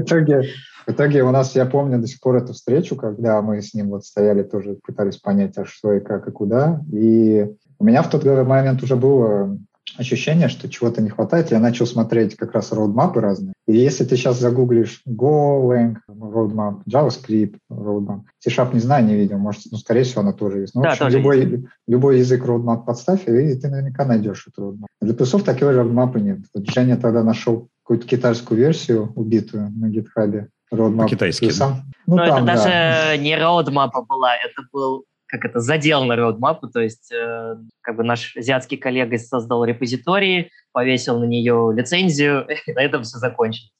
В 0.00 0.04
итоге 0.04 0.42
в 0.86 0.92
итоге 0.92 1.24
у 1.24 1.32
нас, 1.32 1.56
я 1.56 1.66
помню 1.66 1.98
до 1.98 2.06
сих 2.06 2.20
пор 2.20 2.36
эту 2.36 2.52
встречу, 2.52 2.94
когда 2.94 3.42
мы 3.42 3.60
с 3.60 3.74
ним 3.74 3.88
вот 3.88 4.04
стояли, 4.04 4.44
тоже 4.44 4.78
пытались 4.86 5.16
понять, 5.16 5.58
а 5.58 5.64
что 5.64 5.92
и 5.92 6.00
как 6.00 6.28
и 6.28 6.30
куда. 6.30 6.80
И 6.92 7.44
у 7.80 7.84
меня 7.84 8.02
в 8.02 8.10
тот 8.10 8.24
момент 8.24 8.84
уже 8.84 8.94
было 8.94 9.58
ощущение, 9.98 10.48
что 10.48 10.68
чего-то 10.68 11.02
не 11.02 11.08
хватает. 11.08 11.50
Я 11.50 11.58
начал 11.58 11.86
смотреть 11.86 12.36
как 12.36 12.52
раз 12.52 12.70
роудмапы 12.70 13.20
разные. 13.20 13.54
И 13.66 13.76
если 13.76 14.04
ты 14.04 14.16
сейчас 14.16 14.38
загуглишь 14.38 15.02
Golang, 15.08 15.96
roadmap, 16.08 16.82
JavaScript, 16.88 17.56
roadmap, 17.70 18.20
C-Sharp 18.38 18.72
не 18.72 18.80
знаю, 18.80 19.06
не 19.06 19.16
видел, 19.16 19.38
может, 19.38 19.62
ну, 19.72 19.78
скорее 19.78 20.04
всего, 20.04 20.20
она 20.20 20.32
тоже 20.32 20.60
есть. 20.60 20.74
Ну, 20.74 20.82
да, 20.82 20.90
в 20.90 21.00
общем, 21.00 21.18
любой, 21.18 21.40
есть. 21.40 21.64
любой 21.88 22.18
язык 22.18 22.44
roadmap 22.44 22.84
подставь, 22.84 23.26
и 23.26 23.54
ты 23.54 23.68
наверняка 23.68 24.04
найдешь 24.04 24.46
эту 24.46 24.70
roadmap. 24.70 24.86
Для 25.00 25.14
плюсов 25.14 25.42
такой 25.42 25.74
roadmap 25.74 26.20
нет. 26.20 26.40
Женя 26.54 26.96
тогда 26.96 27.24
нашел 27.24 27.68
какую-то 27.86 28.08
китайскую 28.08 28.58
версию 28.58 29.12
убитую 29.14 29.70
на 29.70 29.86
GitHub. 29.86 30.48
Roadmap 30.74 31.04
По-китайски. 31.04 31.56
Да? 31.56 31.84
Ну, 32.08 32.16
Но 32.16 32.26
там, 32.26 32.38
это 32.38 32.46
да. 32.46 32.54
даже 32.56 33.18
не 33.22 33.38
roadmap 33.38 33.92
была, 34.08 34.34
это 34.34 34.62
был 34.72 35.04
как 35.28 35.44
это, 35.44 35.60
задел 35.60 36.04
на 36.04 36.14
roadmap, 36.14 36.58
то 36.72 36.80
есть 36.80 37.12
э, 37.12 37.56
как 37.82 37.96
бы 37.96 38.04
наш 38.04 38.36
азиатский 38.36 38.76
коллега 38.76 39.18
создал 39.18 39.64
репозиторий, 39.64 40.50
повесил 40.72 41.18
на 41.18 41.24
нее 41.24 41.72
лицензию, 41.74 42.46
и 42.66 42.72
на 42.72 42.82
этом 42.82 43.02
все 43.02 43.18
закончилось. 43.18 43.70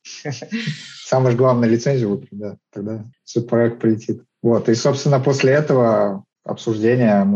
Самое 1.05 1.33
же 1.33 1.37
главное 1.37 1.69
лицензию 1.69 2.11
выпить, 2.11 2.29
да, 2.33 2.57
тогда 2.73 3.05
все 3.25 3.43
проект 3.43 3.81
полетит. 3.81 4.23
Вот, 4.43 4.69
и, 4.69 4.75
собственно, 4.75 5.21
после 5.21 5.53
этого 5.53 6.25
обсуждения 6.45 7.27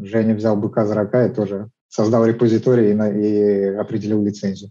Женя 0.00 0.34
взял 0.34 0.56
быка 0.56 0.86
за 0.86 0.94
рака 0.94 1.26
и 1.26 1.34
тоже 1.34 1.70
создал 1.90 2.24
репозиторий 2.24 2.92
и, 2.92 2.94
и 2.94 3.74
определил 3.74 4.24
лицензию. 4.24 4.70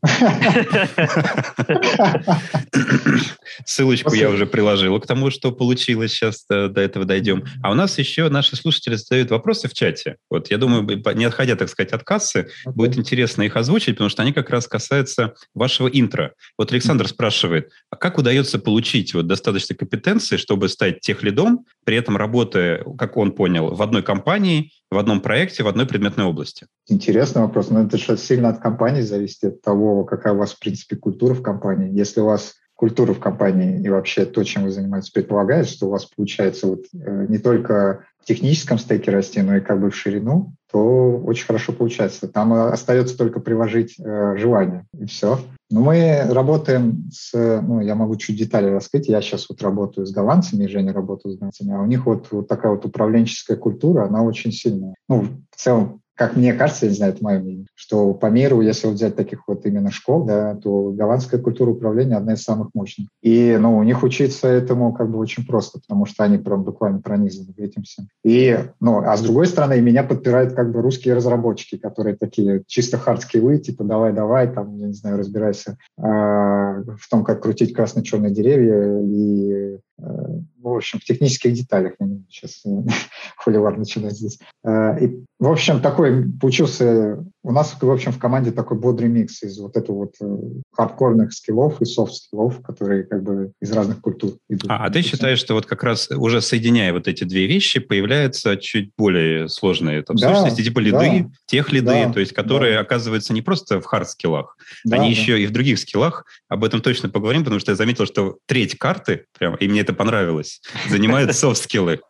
Ссылочку 3.65 4.13
я 4.13 4.29
уже 4.29 4.45
приложил 4.45 4.97
к 4.99 5.05
тому, 5.05 5.29
что 5.29 5.51
получилось. 5.51 6.13
Сейчас 6.13 6.45
до, 6.49 6.69
до 6.69 6.79
этого 6.81 7.03
дойдем. 7.05 7.43
А 7.61 7.71
у 7.71 7.75
нас 7.75 7.99
еще 7.99 8.29
наши 8.29 8.55
слушатели 8.55 8.95
задают 8.95 9.31
вопросы 9.31 9.67
в 9.67 9.73
чате. 9.73 10.15
Вот 10.29 10.49
я 10.49 10.57
думаю, 10.57 10.87
не 11.15 11.25
отходя, 11.25 11.57
так 11.57 11.67
сказать, 11.69 11.91
от 11.91 12.03
кассы, 12.03 12.47
okay. 12.65 12.71
будет 12.71 12.97
интересно 12.97 13.43
их 13.43 13.57
озвучить, 13.57 13.95
потому 13.95 14.09
что 14.09 14.23
они 14.23 14.31
как 14.31 14.49
раз 14.49 14.67
касаются 14.67 15.33
вашего 15.53 15.89
интро. 15.89 16.33
Вот 16.57 16.71
Александр 16.71 17.09
спрашивает, 17.09 17.69
а 17.89 17.97
как 17.97 18.17
удается 18.17 18.59
получить 18.59 19.13
вот 19.13 19.27
достаточно 19.27 19.75
компетенции, 19.75 20.37
чтобы 20.37 20.69
стать 20.69 21.01
тех 21.01 21.21
лидом, 21.21 21.65
при 21.83 21.97
этом 21.97 22.15
работая, 22.15 22.85
как 22.97 23.17
он 23.17 23.33
понял, 23.33 23.75
в 23.75 23.81
одной 23.81 24.03
компании, 24.03 24.71
в 24.91 24.97
одном 24.97 25.21
проекте, 25.21 25.63
в 25.63 25.67
одной 25.67 25.85
предметной 25.85 26.25
области? 26.25 26.67
Интересный 26.87 27.41
вопрос, 27.41 27.69
но 27.69 27.83
это 27.83 27.97
же 27.97 28.17
сильно 28.17 28.49
от 28.49 28.59
компании 28.59 29.01
зависит, 29.01 29.43
от 29.43 29.61
того, 29.61 30.03
какая 30.03 30.33
у 30.33 30.37
вас, 30.37 30.53
в 30.53 30.59
принципе, 30.59 30.95
культура 30.95 31.33
в 31.33 31.41
компании. 31.41 31.95
Если 31.95 32.21
у 32.21 32.25
вас 32.25 32.55
культура 32.79 33.13
в 33.13 33.19
компании 33.19 33.81
и 33.83 33.89
вообще 33.89 34.23
то, 34.23 34.41
чем 34.45 34.63
вы 34.63 34.71
занимаетесь, 34.71 35.09
предполагает, 35.09 35.67
что 35.67 35.87
у 35.87 35.89
вас 35.89 36.05
получается 36.05 36.65
вот 36.67 36.85
э, 36.93 37.25
не 37.27 37.37
только 37.37 38.05
в 38.21 38.25
техническом 38.25 38.79
стеке 38.79 39.11
расти, 39.11 39.41
но 39.41 39.57
и 39.57 39.59
как 39.59 39.81
бы 39.81 39.91
в 39.91 39.95
ширину, 39.97 40.53
то 40.71 41.17
очень 41.25 41.45
хорошо 41.45 41.73
получается. 41.73 42.29
Там 42.29 42.53
остается 42.53 43.17
только 43.17 43.41
приложить 43.41 43.99
э, 43.99 44.37
желание, 44.37 44.85
и 44.97 45.07
все. 45.07 45.39
Но 45.69 45.81
мы 45.81 46.21
работаем 46.29 47.09
с, 47.11 47.33
ну, 47.33 47.81
я 47.81 47.95
могу 47.95 48.15
чуть 48.15 48.37
детали 48.37 48.69
раскрыть, 48.69 49.09
я 49.09 49.21
сейчас 49.21 49.47
вот 49.49 49.61
работаю 49.61 50.07
с 50.07 50.13
голландцами, 50.13 50.65
Женя 50.67 50.93
работает 50.93 51.35
с 51.35 51.37
голландцами, 51.37 51.75
а 51.75 51.81
у 51.81 51.85
них 51.85 52.05
вот, 52.05 52.27
вот 52.31 52.47
такая 52.47 52.71
вот 52.71 52.85
управленческая 52.85 53.57
культура, 53.57 54.05
она 54.05 54.23
очень 54.23 54.53
сильная. 54.53 54.95
Ну, 55.09 55.27
в 55.51 55.61
целом 55.61 55.99
как 56.19 56.35
мне 56.35 56.51
кажется, 56.51 56.85
я 56.85 56.91
не 56.91 56.97
знаю, 56.97 57.13
это 57.13 57.23
мое 57.23 57.39
мнение, 57.39 57.65
что 57.75 58.13
по 58.13 58.25
миру, 58.25 58.59
если 58.59 58.89
взять 58.89 59.15
таких 59.15 59.47
вот 59.47 59.65
именно 59.65 59.89
школ, 59.89 60.25
да, 60.25 60.53
то 60.55 60.91
голландская 60.91 61.39
культура 61.39 61.69
управления 61.71 62.17
одна 62.17 62.33
из 62.33 62.43
самых 62.43 62.71
мощных. 62.73 63.07
И, 63.21 63.55
ну, 63.57 63.77
у 63.77 63.83
них 63.83 64.03
учиться 64.03 64.49
этому 64.49 64.91
как 64.91 65.09
бы 65.09 65.17
очень 65.17 65.47
просто, 65.47 65.79
потому 65.79 66.05
что 66.05 66.25
они 66.25 66.37
прям 66.37 66.63
буквально 66.63 66.99
пронизаны 66.99 67.53
этим 67.55 67.83
всем. 67.83 68.09
И, 68.25 68.59
ну, 68.81 68.99
а 68.99 69.15
с 69.15 69.21
другой 69.21 69.47
стороны, 69.47 69.79
меня 69.79 70.03
подпирают 70.03 70.55
как 70.55 70.73
бы 70.73 70.81
русские 70.81 71.13
разработчики, 71.13 71.77
которые 71.77 72.17
такие 72.17 72.63
чисто 72.67 72.97
хардскиллы, 72.97 73.57
типа 73.59 73.85
давай-давай, 73.85 74.51
там, 74.51 74.75
я 74.75 74.87
не 74.87 74.93
знаю, 74.93 75.19
разбирайся 75.19 75.77
э, 75.97 76.01
в 76.01 77.09
том, 77.09 77.23
как 77.23 77.41
крутить 77.41 77.73
красно-черные 77.73 78.33
деревья 78.33 78.99
и 78.99 79.77
э, 79.97 80.39
в 80.61 80.67
общем, 80.67 80.99
в 80.99 81.03
технических 81.03 81.53
деталях, 81.53 81.93
я 81.99 82.05
не 82.05 82.15
буду 82.15 82.27
сейчас 82.29 82.61
э, 82.65 82.69
холивар 83.37 83.77
начинать 83.77 84.13
здесь. 84.13 84.39
Э, 84.63 84.99
и, 84.99 85.23
в 85.39 85.47
общем, 85.47 85.81
такой 85.81 86.25
получился, 86.39 87.25
у 87.43 87.51
нас, 87.51 87.75
в 87.79 87.89
общем, 87.89 88.11
в 88.11 88.19
команде 88.19 88.51
такой 88.51 88.77
бодрый 88.77 89.09
микс 89.09 89.41
из 89.43 89.57
вот 89.59 89.77
этого 89.77 89.97
вот 89.97 90.15
э, 90.21 90.37
хардкорных 90.71 91.33
скиллов 91.33 91.81
и 91.81 91.85
софт-скиллов, 91.85 92.61
которые 92.61 93.03
как 93.03 93.23
бы 93.23 93.51
из 93.61 93.71
разных 93.71 94.01
культур 94.01 94.33
идут. 94.49 94.69
А, 94.69 94.85
а 94.85 94.89
ты 94.89 95.01
считаешь, 95.01 95.39
что 95.39 95.53
вот 95.53 95.65
как 95.65 95.83
раз 95.83 96.09
уже 96.11 96.41
соединяя 96.41 96.91
вот 96.93 97.07
эти 97.07 97.23
две 97.23 97.47
вещи, 97.47 97.79
появляются 97.79 98.57
чуть 98.57 98.91
более 98.97 99.47
сложные 99.47 100.03
там, 100.03 100.17
да, 100.17 100.35
сущности, 100.35 100.63
типа 100.63 100.79
лиды, 100.79 101.23
да, 101.23 101.31
техлиды, 101.45 101.85
да, 101.85 102.11
то 102.11 102.19
есть 102.19 102.33
которые 102.33 102.75
да. 102.75 102.81
оказываются 102.81 103.33
не 103.33 103.41
просто 103.41 103.79
в 103.79 103.85
хард-скиллах, 103.85 104.57
да, 104.83 104.97
они 104.97 105.13
да. 105.13 105.19
еще 105.19 105.41
и 105.41 105.47
в 105.47 105.51
других 105.51 105.79
скиллах. 105.79 106.25
Об 106.47 106.63
этом 106.63 106.81
точно 106.81 107.09
поговорим, 107.09 107.43
потому 107.43 107.59
что 107.59 107.71
я 107.71 107.75
заметил, 107.75 108.05
что 108.05 108.37
треть 108.45 108.77
карты, 108.77 109.25
прям, 109.37 109.55
и 109.55 109.67
мне 109.67 109.81
это 109.81 109.93
понравилось, 109.93 110.48
занимает 110.89 111.35
софт-скиллы. 111.35 112.01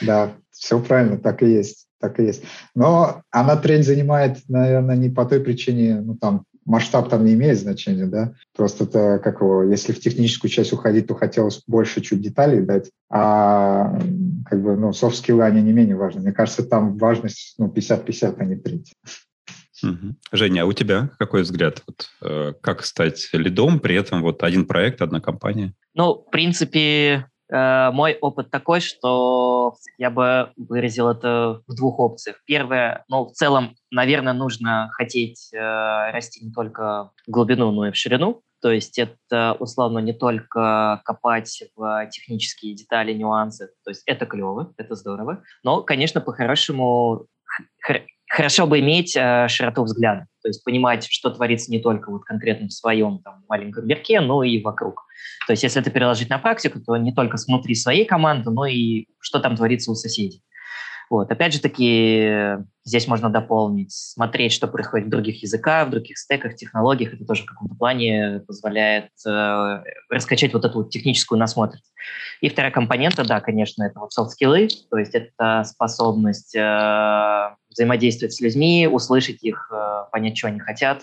Да, 0.00 0.34
все 0.50 0.80
правильно, 0.80 1.18
так 1.18 1.42
и 1.42 1.50
есть. 1.50 1.86
Так 2.00 2.20
и 2.20 2.24
есть. 2.24 2.44
Но 2.74 3.22
она 3.30 3.56
треть 3.56 3.86
занимает, 3.86 4.38
наверное, 4.48 4.96
не 4.96 5.08
по 5.08 5.24
той 5.24 5.40
причине, 5.40 6.00
ну 6.00 6.14
там 6.16 6.44
масштаб 6.66 7.08
там 7.08 7.24
не 7.24 7.34
имеет 7.34 7.58
значения, 7.58 8.06
да, 8.06 8.34
просто 8.54 8.84
это 8.84 9.20
как 9.22 9.40
его, 9.40 9.62
если 9.62 9.92
в 9.92 10.00
техническую 10.00 10.50
часть 10.50 10.72
уходить, 10.72 11.06
то 11.06 11.14
хотелось 11.14 11.62
больше 11.66 12.00
чуть 12.02 12.20
деталей 12.20 12.60
дать, 12.60 12.90
а 13.08 13.98
как 14.44 14.62
бы, 14.62 14.76
ну, 14.76 14.92
софт-скиллы, 14.92 15.44
они 15.44 15.62
не 15.62 15.72
менее 15.72 15.96
важны. 15.96 16.20
Мне 16.20 16.32
кажется, 16.32 16.64
там 16.64 16.98
важность, 16.98 17.54
ну, 17.58 17.68
50-50, 17.68 18.34
а 18.38 18.44
не 18.44 18.56
треть. 18.56 18.92
Угу. 19.82 20.16
Женя, 20.32 20.62
а 20.62 20.66
у 20.66 20.72
тебя 20.72 21.10
какой 21.18 21.42
взгляд? 21.42 21.82
Вот, 21.86 22.08
э, 22.22 22.52
как 22.60 22.84
стать 22.84 23.28
лидом, 23.32 23.78
при 23.78 23.94
этом 23.94 24.22
вот 24.22 24.42
один 24.42 24.66
проект, 24.66 25.02
одна 25.02 25.20
компания? 25.20 25.74
Ну, 25.94 26.14
в 26.14 26.30
принципе, 26.30 27.26
Э, 27.52 27.90
мой 27.92 28.16
опыт 28.20 28.50
такой, 28.50 28.80
что 28.80 29.74
я 29.98 30.10
бы 30.10 30.52
выразил 30.56 31.08
это 31.08 31.62
в 31.66 31.74
двух 31.74 31.98
опциях. 31.98 32.36
Первое, 32.46 33.04
ну, 33.08 33.26
в 33.26 33.32
целом, 33.32 33.76
наверное, 33.90 34.32
нужно 34.32 34.88
хотеть 34.92 35.50
э, 35.52 35.58
расти 35.58 36.44
не 36.44 36.52
только 36.52 37.12
в 37.26 37.30
глубину, 37.30 37.70
но 37.70 37.88
и 37.88 37.90
в 37.92 37.96
ширину. 37.96 38.42
То 38.62 38.72
есть 38.72 38.98
это, 38.98 39.56
условно, 39.60 39.98
не 39.98 40.12
только 40.12 41.00
копать 41.04 41.62
в 41.76 42.08
технические 42.10 42.74
детали, 42.74 43.12
нюансы. 43.12 43.68
То 43.84 43.90
есть 43.90 44.02
это 44.06 44.26
клево, 44.26 44.72
это 44.76 44.94
здорово. 44.94 45.44
Но, 45.62 45.82
конечно, 45.82 46.20
по-хорошему 46.20 47.26
хорошо 48.28 48.66
бы 48.66 48.80
иметь 48.80 49.16
э, 49.16 49.48
широту 49.48 49.84
взгляда, 49.84 50.26
то 50.42 50.48
есть 50.48 50.64
понимать, 50.64 51.06
что 51.08 51.30
творится 51.30 51.70
не 51.70 51.80
только 51.80 52.10
вот 52.10 52.24
конкретно 52.24 52.68
в 52.68 52.72
своем 52.72 53.20
там, 53.22 53.44
маленьком 53.48 53.86
мирке, 53.86 54.20
но 54.20 54.42
и 54.42 54.62
вокруг. 54.62 55.06
То 55.46 55.52
есть 55.52 55.62
если 55.62 55.80
это 55.80 55.90
переложить 55.90 56.28
на 56.28 56.38
практику, 56.38 56.80
то 56.80 56.96
не 56.96 57.12
только 57.12 57.36
внутри 57.46 57.74
своей 57.74 58.04
команды, 58.04 58.50
но 58.50 58.66
и 58.66 59.06
что 59.20 59.38
там 59.38 59.56
творится 59.56 59.90
у 59.90 59.94
соседей. 59.94 60.42
Вот. 61.08 61.30
Опять 61.30 61.52
же 61.52 61.60
таки, 61.60 62.56
здесь 62.84 63.06
можно 63.06 63.30
дополнить, 63.30 63.92
смотреть, 63.92 64.52
что 64.52 64.66
происходит 64.66 65.06
в 65.06 65.10
других 65.10 65.42
языках, 65.42 65.86
в 65.86 65.90
других 65.90 66.18
стеках, 66.18 66.56
технологиях. 66.56 67.14
Это 67.14 67.24
тоже 67.24 67.44
в 67.44 67.46
каком-то 67.46 67.76
плане 67.76 68.40
позволяет 68.46 69.10
э, 69.24 69.82
раскачать 70.10 70.52
вот 70.52 70.64
эту 70.64 70.78
вот 70.78 70.90
техническую 70.90 71.38
насмотренность. 71.38 71.92
И 72.40 72.48
вторая 72.48 72.72
компонента, 72.72 73.24
да, 73.24 73.40
конечно, 73.40 73.84
это 73.84 74.00
вот 74.00 74.10
soft-скиллы, 74.18 74.68
то 74.90 74.98
есть 74.98 75.14
это 75.14 75.62
способность 75.64 76.56
э, 76.56 77.50
взаимодействовать 77.70 78.34
с 78.34 78.40
людьми, 78.40 78.88
услышать 78.90 79.44
их, 79.44 79.70
э, 79.72 80.10
понять, 80.10 80.36
что 80.36 80.48
они 80.48 80.58
хотят, 80.58 81.02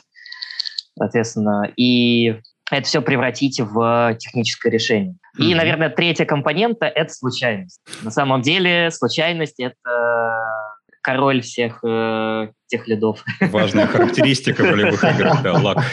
соответственно, 0.97 1.71
и 1.77 2.39
это 2.71 2.87
все 2.87 3.01
превратить 3.01 3.59
в 3.61 4.15
техническое 4.19 4.69
решение. 4.69 5.15
И, 5.37 5.41
mm-hmm. 5.41 5.55
наверное, 5.55 5.89
третья 5.89 6.25
компонента— 6.25 6.85
это 6.95 7.11
случайность. 7.11 7.81
На 8.03 8.11
самом 8.11 8.41
деле 8.41 8.91
случайность— 8.91 9.55
это 9.59 10.33
король 11.01 11.41
всех 11.41 11.83
э, 11.83 12.47
тех 12.73 12.87
лидов. 12.87 13.23
Важная 13.39 13.85
характеристика 13.85 14.63
в 14.63 14.75
любых 14.75 15.03
играх, 15.03 15.43
да, 15.43 15.53
лак. 15.53 15.83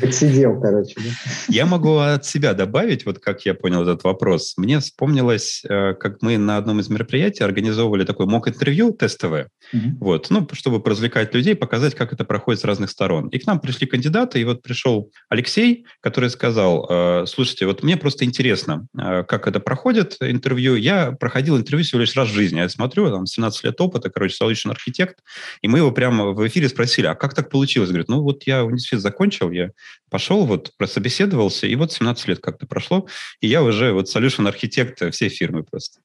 Подсидел, 0.00 0.60
короче. 0.60 0.94
Да? 0.96 1.10
Я 1.48 1.66
могу 1.66 1.98
от 1.98 2.24
себя 2.26 2.54
добавить, 2.54 3.06
вот 3.06 3.20
как 3.20 3.46
я 3.46 3.54
понял 3.54 3.82
этот 3.82 4.02
вопрос. 4.02 4.54
Мне 4.56 4.80
вспомнилось, 4.80 5.62
э, 5.68 5.94
как 5.94 6.20
мы 6.22 6.36
на 6.36 6.56
одном 6.56 6.80
из 6.80 6.88
мероприятий 6.88 7.44
организовывали 7.44 8.04
такое 8.04 8.26
мок-интервью 8.26 8.92
тестовое, 8.92 9.50
угу. 9.72 9.82
вот, 10.00 10.30
ну, 10.30 10.48
чтобы 10.52 10.80
поразвлекать 10.80 11.32
людей, 11.32 11.54
показать, 11.54 11.94
как 11.94 12.12
это 12.12 12.24
проходит 12.24 12.60
с 12.60 12.64
разных 12.64 12.90
сторон. 12.90 13.28
И 13.28 13.38
к 13.38 13.46
нам 13.46 13.60
пришли 13.60 13.86
кандидаты, 13.86 14.40
и 14.40 14.44
вот 14.44 14.62
пришел 14.62 15.12
Алексей, 15.28 15.86
который 16.00 16.30
сказал, 16.30 16.86
э, 16.90 17.26
слушайте, 17.26 17.66
вот 17.66 17.84
мне 17.84 17.96
просто 17.96 18.24
интересно, 18.24 18.88
э, 18.98 19.22
как 19.22 19.46
это 19.46 19.60
проходит, 19.60 20.16
интервью. 20.20 20.74
Я 20.74 21.12
проходил 21.12 21.56
интервью 21.56 21.84
всего 21.84 22.00
лишь 22.00 22.16
раз 22.16 22.28
в 22.28 22.34
жизни. 22.34 22.58
Я 22.58 22.68
смотрю, 22.68 23.10
там, 23.10 23.26
17 23.26 23.62
лет 23.62 23.80
опыта, 23.80 24.10
короче, 24.10 24.36
solution 24.42 24.70
архитект, 24.70 25.20
и 25.62 25.68
мы 25.68 25.78
его 25.78 25.92
прямо 25.92 26.23
в 26.32 26.46
эфире 26.46 26.68
спросили, 26.68 27.06
а 27.06 27.14
как 27.14 27.34
так 27.34 27.50
получилось? 27.50 27.90
Говорит, 27.90 28.08
ну 28.08 28.22
вот 28.22 28.44
я 28.46 28.64
университет 28.64 29.00
закончил, 29.00 29.50
я 29.50 29.70
пошел, 30.10 30.46
вот 30.46 30.72
прособеседовался, 30.76 31.66
и 31.66 31.74
вот 31.74 31.92
17 31.92 32.28
лет 32.28 32.38
как-то 32.40 32.66
прошло, 32.66 33.06
и 33.40 33.48
я 33.48 33.62
уже 33.62 33.92
вот 33.92 34.14
solution 34.14 34.48
архитект 34.48 35.12
всей 35.12 35.28
фирмы 35.28 35.64
просто. 35.64 36.00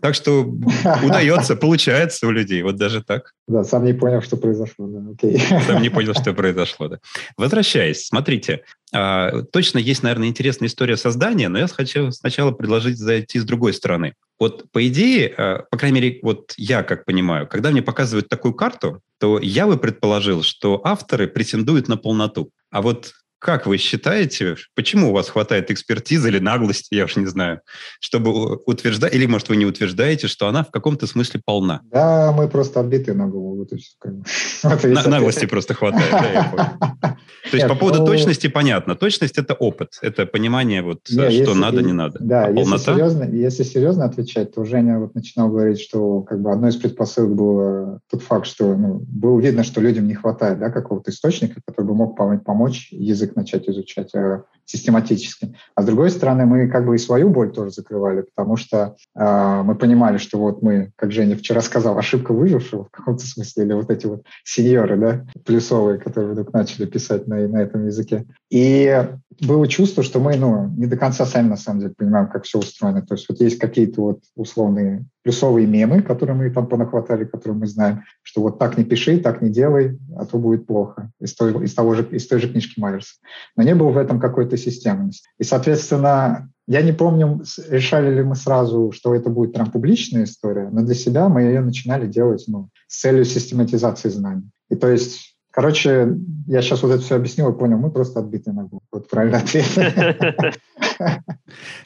Так 0.00 0.14
что 0.14 0.42
удается, 1.04 1.56
получается 1.56 2.26
у 2.26 2.30
людей, 2.30 2.62
вот 2.62 2.76
даже 2.76 3.02
так. 3.02 3.32
Да, 3.48 3.64
сам 3.64 3.84
не 3.84 3.92
понял, 3.92 4.22
что 4.22 4.36
произошло, 4.36 4.86
да, 4.86 5.10
окей. 5.12 5.40
Сам 5.66 5.82
не 5.82 5.88
понял, 5.88 6.14
что 6.14 6.32
произошло, 6.34 6.88
да. 6.88 6.98
Возвращаясь, 7.36 8.06
смотрите, 8.06 8.62
а, 8.92 9.42
точно 9.52 9.78
есть, 9.78 10.02
наверное, 10.02 10.28
интересная 10.28 10.68
история 10.68 10.96
создания, 10.96 11.48
но 11.48 11.58
я 11.58 11.66
хочу 11.66 12.12
сначала 12.12 12.52
предложить 12.52 12.98
зайти 12.98 13.38
с 13.40 13.44
другой 13.44 13.72
стороны. 13.72 14.14
Вот 14.38 14.70
по 14.70 14.86
идее, 14.86 15.34
а, 15.36 15.64
по 15.70 15.76
крайней 15.76 16.00
мере, 16.00 16.20
вот 16.22 16.54
я 16.56 16.82
как 16.82 17.04
понимаю, 17.04 17.48
когда 17.48 17.70
мне 17.70 17.82
показывают 17.82 18.28
такую 18.28 18.54
карту, 18.54 19.02
то 19.18 19.38
я 19.40 19.66
бы 19.66 19.76
предположил, 19.76 20.42
что 20.42 20.80
авторы 20.84 21.26
претендуют 21.26 21.88
на 21.88 21.96
полноту. 21.96 22.50
А 22.70 22.80
вот 22.80 23.12
как 23.40 23.66
вы 23.66 23.78
считаете, 23.78 24.56
почему 24.74 25.10
у 25.10 25.12
вас 25.12 25.30
хватает 25.30 25.70
экспертизы 25.70 26.28
или 26.28 26.38
наглости, 26.38 26.94
я 26.94 27.06
уж 27.06 27.16
не 27.16 27.26
знаю, 27.26 27.62
чтобы 27.98 28.56
утверждать, 28.66 29.14
или, 29.14 29.24
может, 29.24 29.48
вы 29.48 29.56
не 29.56 29.64
утверждаете, 29.64 30.28
что 30.28 30.46
она 30.46 30.62
в 30.62 30.70
каком-то 30.70 31.06
смысле 31.06 31.40
полна? 31.44 31.80
Да, 31.90 32.32
мы 32.32 32.48
просто 32.48 32.80
отбиты 32.80 33.14
на 33.14 33.26
голову. 33.26 33.50
Вот 33.60 34.82
вот 34.82 34.84
На, 34.84 35.08
наглости 35.08 35.46
просто 35.46 35.74
хватает, 35.74 36.10
да, 36.10 36.32
я 36.32 36.44
понял. 36.44 37.16
То 37.50 37.56
есть 37.56 37.68
по 37.68 37.74
поводу 37.74 38.00
ну, 38.00 38.06
точности 38.06 38.46
понятно. 38.46 38.94
Точность– 38.94 39.38
это 39.38 39.54
опыт, 39.54 39.98
это 40.02 40.26
понимание, 40.26 40.82
вот, 40.82 41.00
что 41.06 41.54
надо, 41.54 41.82
не 41.82 41.92
надо. 41.92 42.18
Да, 42.20 42.46
а 42.46 42.50
если 42.50 42.76
серьезно, 42.76 43.24
если 43.24 43.62
серьезно 43.62 44.04
отвечать, 44.04 44.54
то 44.54 44.64
Женя 44.64 44.98
вот 44.98 45.14
начинал 45.14 45.48
говорить, 45.48 45.80
что 45.80 46.20
как 46.22 46.40
бы 46.40 46.52
одной 46.52 46.70
из 46.70 46.76
предпосылок 46.76 47.34
был 47.34 48.00
тот 48.10 48.22
факт, 48.22 48.46
что 48.46 48.76
ну, 48.76 49.02
было 49.08 49.40
видно, 49.40 49.64
что 49.64 49.80
людям 49.80 50.06
не 50.06 50.14
хватает 50.14 50.58
да, 50.58 50.70
какого-то 50.70 51.10
источника, 51.10 51.60
который 51.66 51.86
бы 51.86 51.94
мог 51.94 52.16
помочь 52.16 52.88
язык 52.92 53.29
язык 53.30 53.36
начать 53.36 53.68
изучать 53.68 54.14
э, 54.14 54.42
систематически. 54.70 55.56
А 55.74 55.82
с 55.82 55.86
другой 55.86 56.10
стороны, 56.10 56.46
мы 56.46 56.68
как 56.68 56.86
бы 56.86 56.94
и 56.94 56.98
свою 56.98 57.28
боль 57.28 57.50
тоже 57.52 57.72
закрывали, 57.72 58.22
потому 58.22 58.56
что 58.56 58.96
э, 59.16 59.62
мы 59.64 59.74
понимали, 59.74 60.18
что 60.18 60.38
вот 60.38 60.62
мы, 60.62 60.92
как 60.96 61.10
Женя 61.10 61.36
вчера 61.36 61.60
сказал, 61.60 61.98
ошибка 61.98 62.32
выжившего 62.32 62.84
в 62.84 62.90
каком-то 62.90 63.26
смысле, 63.26 63.64
или 63.64 63.72
вот 63.72 63.90
эти 63.90 64.06
вот 64.06 64.22
сеньоры, 64.44 64.96
да, 64.96 65.26
плюсовые, 65.44 65.98
которые 65.98 66.32
вдруг 66.32 66.52
начали 66.52 66.86
писать 66.86 67.26
на, 67.26 67.36
на 67.48 67.58
этом 67.58 67.86
языке. 67.86 68.26
И 68.48 69.06
было 69.40 69.66
чувство, 69.66 70.02
что 70.02 70.20
мы 70.20 70.36
ну, 70.36 70.68
не 70.76 70.86
до 70.86 70.96
конца 70.96 71.24
сами 71.24 71.48
на 71.48 71.56
самом 71.56 71.80
деле 71.80 71.94
понимаем, 71.96 72.28
как 72.28 72.44
все 72.44 72.58
устроено. 72.58 73.02
То 73.02 73.14
есть 73.14 73.28
вот 73.28 73.40
есть 73.40 73.58
какие-то 73.58 74.02
вот 74.02 74.20
условные 74.36 75.06
плюсовые 75.22 75.66
мемы, 75.66 76.02
которые 76.02 76.36
мы 76.36 76.50
там 76.50 76.66
понахватали, 76.66 77.24
которые 77.24 77.58
мы 77.58 77.66
знаем, 77.66 78.02
что 78.22 78.42
вот 78.42 78.58
так 78.58 78.78
не 78.78 78.84
пиши, 78.84 79.18
так 79.18 79.42
не 79.42 79.50
делай, 79.50 79.98
а 80.16 80.24
то 80.24 80.38
будет 80.38 80.66
плохо. 80.66 81.10
Из 81.20 81.34
той, 81.34 81.64
из 81.64 81.74
того 81.74 81.94
же, 81.94 82.06
из 82.10 82.26
той 82.26 82.40
же 82.40 82.48
книжки 82.48 82.78
Майерса. 82.80 83.14
Но 83.56 83.62
не 83.62 83.74
было 83.74 83.90
в 83.90 83.98
этом 83.98 84.20
какой-то 84.20 84.56
системность. 84.60 85.24
И, 85.38 85.44
соответственно, 85.44 86.48
я 86.66 86.82
не 86.82 86.92
помню, 86.92 87.42
решали 87.68 88.14
ли 88.14 88.22
мы 88.22 88.36
сразу, 88.36 88.92
что 88.92 89.14
это 89.14 89.28
будет 89.28 89.52
прям 89.52 89.70
публичная 89.70 90.24
история, 90.24 90.68
но 90.70 90.82
для 90.82 90.94
себя 90.94 91.28
мы 91.28 91.42
ее 91.42 91.60
начинали 91.60 92.06
делать 92.06 92.44
ну, 92.46 92.68
с 92.86 93.00
целью 93.00 93.24
систематизации 93.24 94.08
знаний. 94.08 94.50
И 94.68 94.76
то 94.76 94.88
есть 94.88 95.36
Короче, 95.52 96.14
я 96.46 96.62
сейчас 96.62 96.82
вот 96.82 96.92
это 96.92 97.02
все 97.02 97.16
объяснил 97.16 97.50
и 97.50 97.58
понял, 97.58 97.76
мы 97.76 97.90
просто 97.90 98.20
отбитые 98.20 98.54
на 98.54 98.62
голову. 98.62 98.84
Вот 98.92 99.08
правильный 99.08 99.40
ответ. 99.40 99.66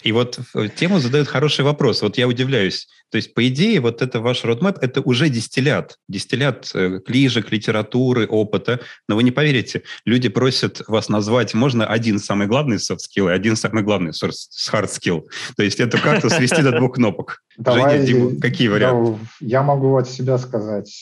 И 0.02 0.12
вот 0.12 0.38
э, 0.54 0.68
тему 0.68 0.98
задают 0.98 1.28
хороший 1.28 1.64
вопрос. 1.64 2.02
Вот 2.02 2.18
я 2.18 2.28
удивляюсь. 2.28 2.88
То 3.10 3.16
есть, 3.16 3.32
по 3.32 3.46
идее, 3.48 3.80
вот 3.80 4.02
это 4.02 4.20
ваш 4.20 4.44
roadmap, 4.44 4.76
это 4.82 5.00
уже 5.00 5.30
дистиллят. 5.30 5.98
Дистиллят 6.08 6.70
э, 6.74 7.00
книжек, 7.00 7.50
литературы, 7.50 8.26
опыта. 8.26 8.80
Но 9.08 9.16
вы 9.16 9.22
не 9.22 9.30
поверите, 9.30 9.82
люди 10.04 10.28
просят 10.28 10.82
вас 10.86 11.08
назвать, 11.08 11.54
можно 11.54 11.86
один 11.86 12.18
самый 12.18 12.46
главный 12.46 12.76
soft 12.76 12.98
skill 13.08 13.30
и 13.30 13.34
один 13.34 13.56
самый 13.56 13.82
главный 13.82 14.10
hard 14.10 14.90
skill. 14.90 15.22
То 15.56 15.62
есть, 15.62 15.80
эту 15.80 15.98
карту 15.98 16.28
свести 16.28 16.60
до 16.60 16.72
двух 16.72 16.96
кнопок. 16.96 17.42
Давай, 17.56 18.04
Женя, 18.06 18.38
какие 18.40 18.68
варианты? 18.68 19.18
Я 19.40 19.62
могу 19.62 19.96
от 19.96 20.06
себя 20.06 20.36
сказать. 20.36 20.92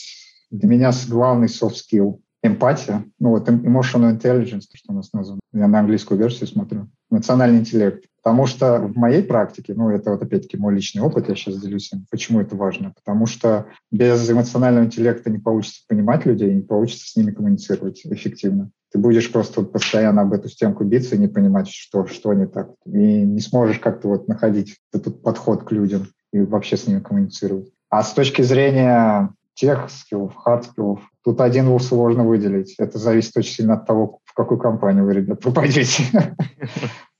Для 0.53 0.69
меня 0.69 0.93
главный 1.09 1.49
soft 1.49 1.75
skill 1.75 2.21
эмпатия, 2.43 3.05
ну 3.19 3.31
вот 3.31 3.49
emotional 3.49 4.19
intelligence, 4.19 4.63
что 4.75 4.93
у 4.93 4.97
нас 4.97 5.13
названо. 5.13 5.41
Я 5.53 5.69
на 5.69 5.81
английскую 5.81 6.19
версию 6.19 6.49
смотрю. 6.49 6.89
Эмоциональный 7.11 7.61
интеллект. 7.61 8.05
Потому 8.23 8.47
что 8.47 8.79
в 8.79 8.97
моей 8.97 9.23
практике, 9.23 9.75
ну 9.75 9.91
это 9.91 10.13
вот 10.13 10.23
опять-таки 10.23 10.57
мой 10.57 10.75
личный 10.75 11.03
опыт, 11.03 11.29
я 11.29 11.35
сейчас 11.35 11.61
делюсь 11.61 11.93
им, 11.93 12.07
почему 12.11 12.41
это 12.41 12.55
важно. 12.55 12.93
Потому 12.95 13.27
что 13.27 13.67
без 13.91 14.31
эмоционального 14.31 14.85
интеллекта 14.85 15.29
не 15.29 15.39
получится 15.39 15.83
понимать 15.89 16.25
людей, 16.25 16.55
не 16.55 16.63
получится 16.63 17.09
с 17.09 17.17
ними 17.17 17.33
коммуницировать 17.33 18.03
эффективно. 18.05 18.71
Ты 18.93 18.99
будешь 18.99 19.33
просто 19.33 19.61
вот 19.61 19.73
постоянно 19.73 20.23
об 20.23 20.33
эту 20.33 20.49
стенку 20.49 20.85
биться 20.85 21.17
и 21.17 21.19
не 21.19 21.29
понимать, 21.29 21.69
что, 21.69 22.07
что 22.07 22.33
не 22.35 22.47
так. 22.47 22.71
И 22.87 23.23
не 23.23 23.41
сможешь 23.41 23.79
как-то 23.79 24.09
вот 24.09 24.29
находить 24.29 24.79
этот 24.93 25.23
подход 25.23 25.65
к 25.65 25.73
людям 25.73 26.07
и 26.33 26.41
вообще 26.41 26.77
с 26.77 26.87
ними 26.87 27.01
коммуницировать. 27.01 27.73
А 27.89 28.03
с 28.03 28.13
точки 28.13 28.43
зрения 28.43 29.35
тех 29.55 29.91
скиллов, 29.91 30.35
хард 30.37 30.65
скиллов. 30.65 31.01
Тут 31.25 31.41
один 31.41 31.69
вуз 31.69 31.87
сложно 31.87 32.25
выделить. 32.25 32.75
Это 32.79 32.99
зависит 32.99 33.37
очень 33.37 33.53
сильно 33.53 33.75
от 33.75 33.87
того, 33.87 34.21
в 34.25 34.35
какую 34.35 34.59
компанию 34.59 35.05
вы, 35.05 35.15
ребят, 35.15 35.41
попадете. 35.41 36.05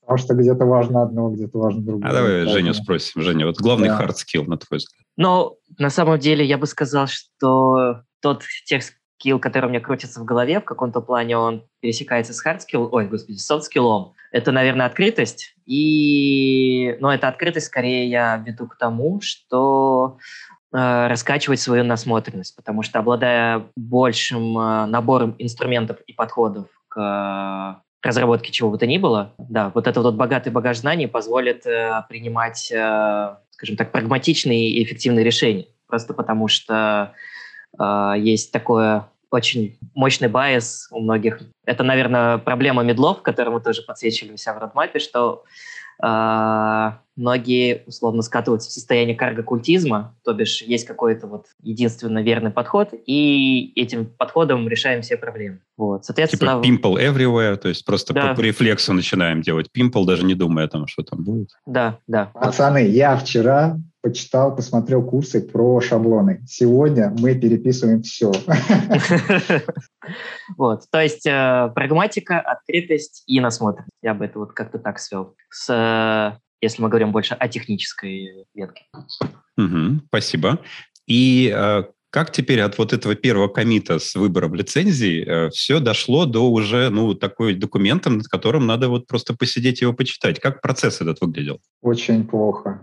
Потому 0.01 0.19
что 0.19 0.35
где-то 0.35 0.67
важно 0.67 1.03
одно, 1.03 1.31
где-то 1.31 1.59
важно 1.59 1.83
другое. 1.83 2.11
А 2.11 2.13
давай 2.13 2.47
Женю 2.47 2.75
спросим. 2.75 3.23
Женя, 3.23 3.47
вот 3.47 3.59
главный 3.59 3.89
hard 3.89 4.15
skill, 4.15 4.47
на 4.47 4.57
твой 4.57 4.79
взгляд? 4.79 5.07
Ну, 5.17 5.57
на 5.79 5.91
самом 5.91 6.19
деле, 6.19 6.45
я 6.45 6.59
бы 6.59 6.67
сказал, 6.67 7.07
что 7.07 8.03
тот 8.21 8.43
тех 8.67 8.83
скилл, 8.83 9.39
который 9.39 9.67
у 9.67 9.69
меня 9.69 9.81
крутится 9.81 10.21
в 10.21 10.25
голове, 10.25 10.61
в 10.61 10.65
каком-то 10.65 11.01
плане 11.01 11.39
он 11.39 11.65
пересекается 11.81 12.35
с 12.35 12.45
hard 12.45 12.59
skill, 12.59 12.89
ой, 12.91 13.07
господи, 13.07 13.37
с 13.37 13.49
soft 13.49 13.63
skillом. 13.63 14.15
Это, 14.33 14.51
наверное, 14.51 14.87
открытость. 14.87 15.55
И, 15.65 16.97
но 16.99 17.09
ну, 17.09 17.15
эта 17.15 17.29
открытость 17.29 17.67
скорее 17.67 18.11
я 18.11 18.37
веду 18.39 18.67
к 18.67 18.77
тому, 18.77 19.21
что 19.21 20.19
раскачивать 20.73 21.61
свою 21.61 21.85
насмотренность, 21.85 22.57
потому 22.57 22.83
что 22.83 22.99
обладая 22.99 23.67
большим 23.77 24.59
э, 24.59 24.87
набором 24.87 25.35
инструментов 25.39 25.99
и 26.07 26.13
подходов 26.13 26.67
к 26.89 27.83
разработке 28.03 28.51
чего 28.51 28.71
бы 28.71 28.79
то 28.79 28.87
ни 28.87 28.99
было, 28.99 29.33
да, 29.39 29.71
вот 29.75 29.87
этот 29.87 30.03
вот 30.03 30.15
богатый 30.15 30.51
багаж 30.51 30.79
знаний 30.79 31.07
позволит 31.07 31.67
э, 31.67 32.03
принимать, 32.09 32.73
скажем 33.51 33.77
так, 33.77 33.93
прагматичные 33.93 34.71
и 34.71 34.83
эффективные 34.83 35.25
решения. 35.25 35.67
Просто 35.87 36.15
потому 36.15 36.49
что 36.49 37.15
есть 38.17 38.51
такое 38.51 39.09
очень 39.31 39.79
мощный 39.95 40.29
bias 40.29 40.89
у 40.91 41.01
многих. 41.01 41.41
Это, 41.65 41.85
наверное, 41.85 42.39
проблема 42.39 42.83
мидлов, 42.83 43.23
которую 43.23 43.55
мы 43.55 43.61
тоже 43.61 43.83
подсвечивали 43.83 44.33
у 44.33 44.37
себя 44.37 44.55
в 44.55 44.59
roadmap 44.59 44.90
е, 44.90 44.99
что 44.99 45.45
многие 47.17 47.83
условно 47.87 48.23
скатываются 48.23 48.71
в 48.71 48.73
состояние 48.73 49.17
карго-культизма, 49.17 50.17
то 50.25 50.33
бишь 50.33 50.63
есть 50.63 50.87
какой-то 50.87 51.27
вот 51.27 51.47
единственно 51.63 52.23
верный 52.23 52.51
подход, 52.51 52.91
и 53.07 53.73
этим 53.77 54.07
подходом 54.07 54.69
решаем 54.69 55.03
все 55.03 55.17
проблемы. 55.17 55.61
Вот, 55.77 56.05
соответственно... 56.05 56.63
Типа 56.63 56.89
pimple 56.89 56.97
everywhere, 56.97 57.57
то 57.57 57.69
есть 57.69 57.85
просто 57.85 58.15
да. 58.15 58.35
по, 58.35 58.41
рефлексу 58.41 58.93
начинаем 58.93 59.43
делать 59.43 59.69
pimple, 59.77 60.05
даже 60.07 60.25
не 60.25 60.35
думая 60.35 60.67
о 60.67 60.69
том, 60.69 60.87
что 60.87 61.03
там 61.03 61.23
будет. 61.25 61.51
Да, 61.67 61.99
да. 62.07 62.31
Пацаны, 62.35 62.87
я 62.87 63.17
вчера 63.17 63.79
почитал, 64.03 64.55
посмотрел 64.55 65.03
курсы 65.05 65.41
про 65.41 65.81
шаблоны. 65.81 66.43
Сегодня 66.47 67.15
мы 67.19 67.35
переписываем 67.35 68.03
все. 68.03 68.33
Вот, 70.57 70.83
то 70.91 71.01
есть 71.01 71.25
э, 71.27 71.71
прагматика, 71.75 72.41
открытость 72.41 73.23
и 73.27 73.41
насмотренность. 73.41 73.93
Я 74.03 74.15
бы 74.15 74.25
это 74.25 74.41
вот 74.41 74.53
как-то 74.53 74.79
так 74.79 74.99
свел. 74.99 75.37
С, 75.49 75.71
э, 75.73 76.39
если 76.63 76.81
мы 76.81 76.89
говорим 76.89 77.13
больше 77.13 77.35
о 77.35 77.49
технической 77.49 78.47
ветке. 78.55 78.87
спасибо. 80.09 80.61
И 81.07 81.53
э, 81.55 81.83
как 82.11 82.31
теперь 82.31 82.61
от 82.61 82.79
вот 82.79 82.93
этого 82.93 83.15
первого 83.17 83.49
комита 83.49 83.99
с 83.99 84.15
выбором 84.15 84.55
лицензии 84.55 85.25
э, 85.27 85.51
все 85.51 85.81
дошло 85.81 86.25
до 86.25 86.51
уже, 86.51 86.89
ну, 86.91 87.15
такой 87.15 87.55
документа, 87.55 88.11
над 88.11 88.29
которым 88.29 88.67
надо 88.67 88.89
вот 88.89 89.07
просто 89.07 89.35
посидеть 89.35 89.83
и 89.83 89.85
его 89.85 89.93
почитать? 89.93 90.39
Как 90.39 90.63
процесс 90.63 91.01
этот 91.01 91.21
выглядел? 91.21 91.61
Очень 91.83 92.27
плохо. 92.27 92.81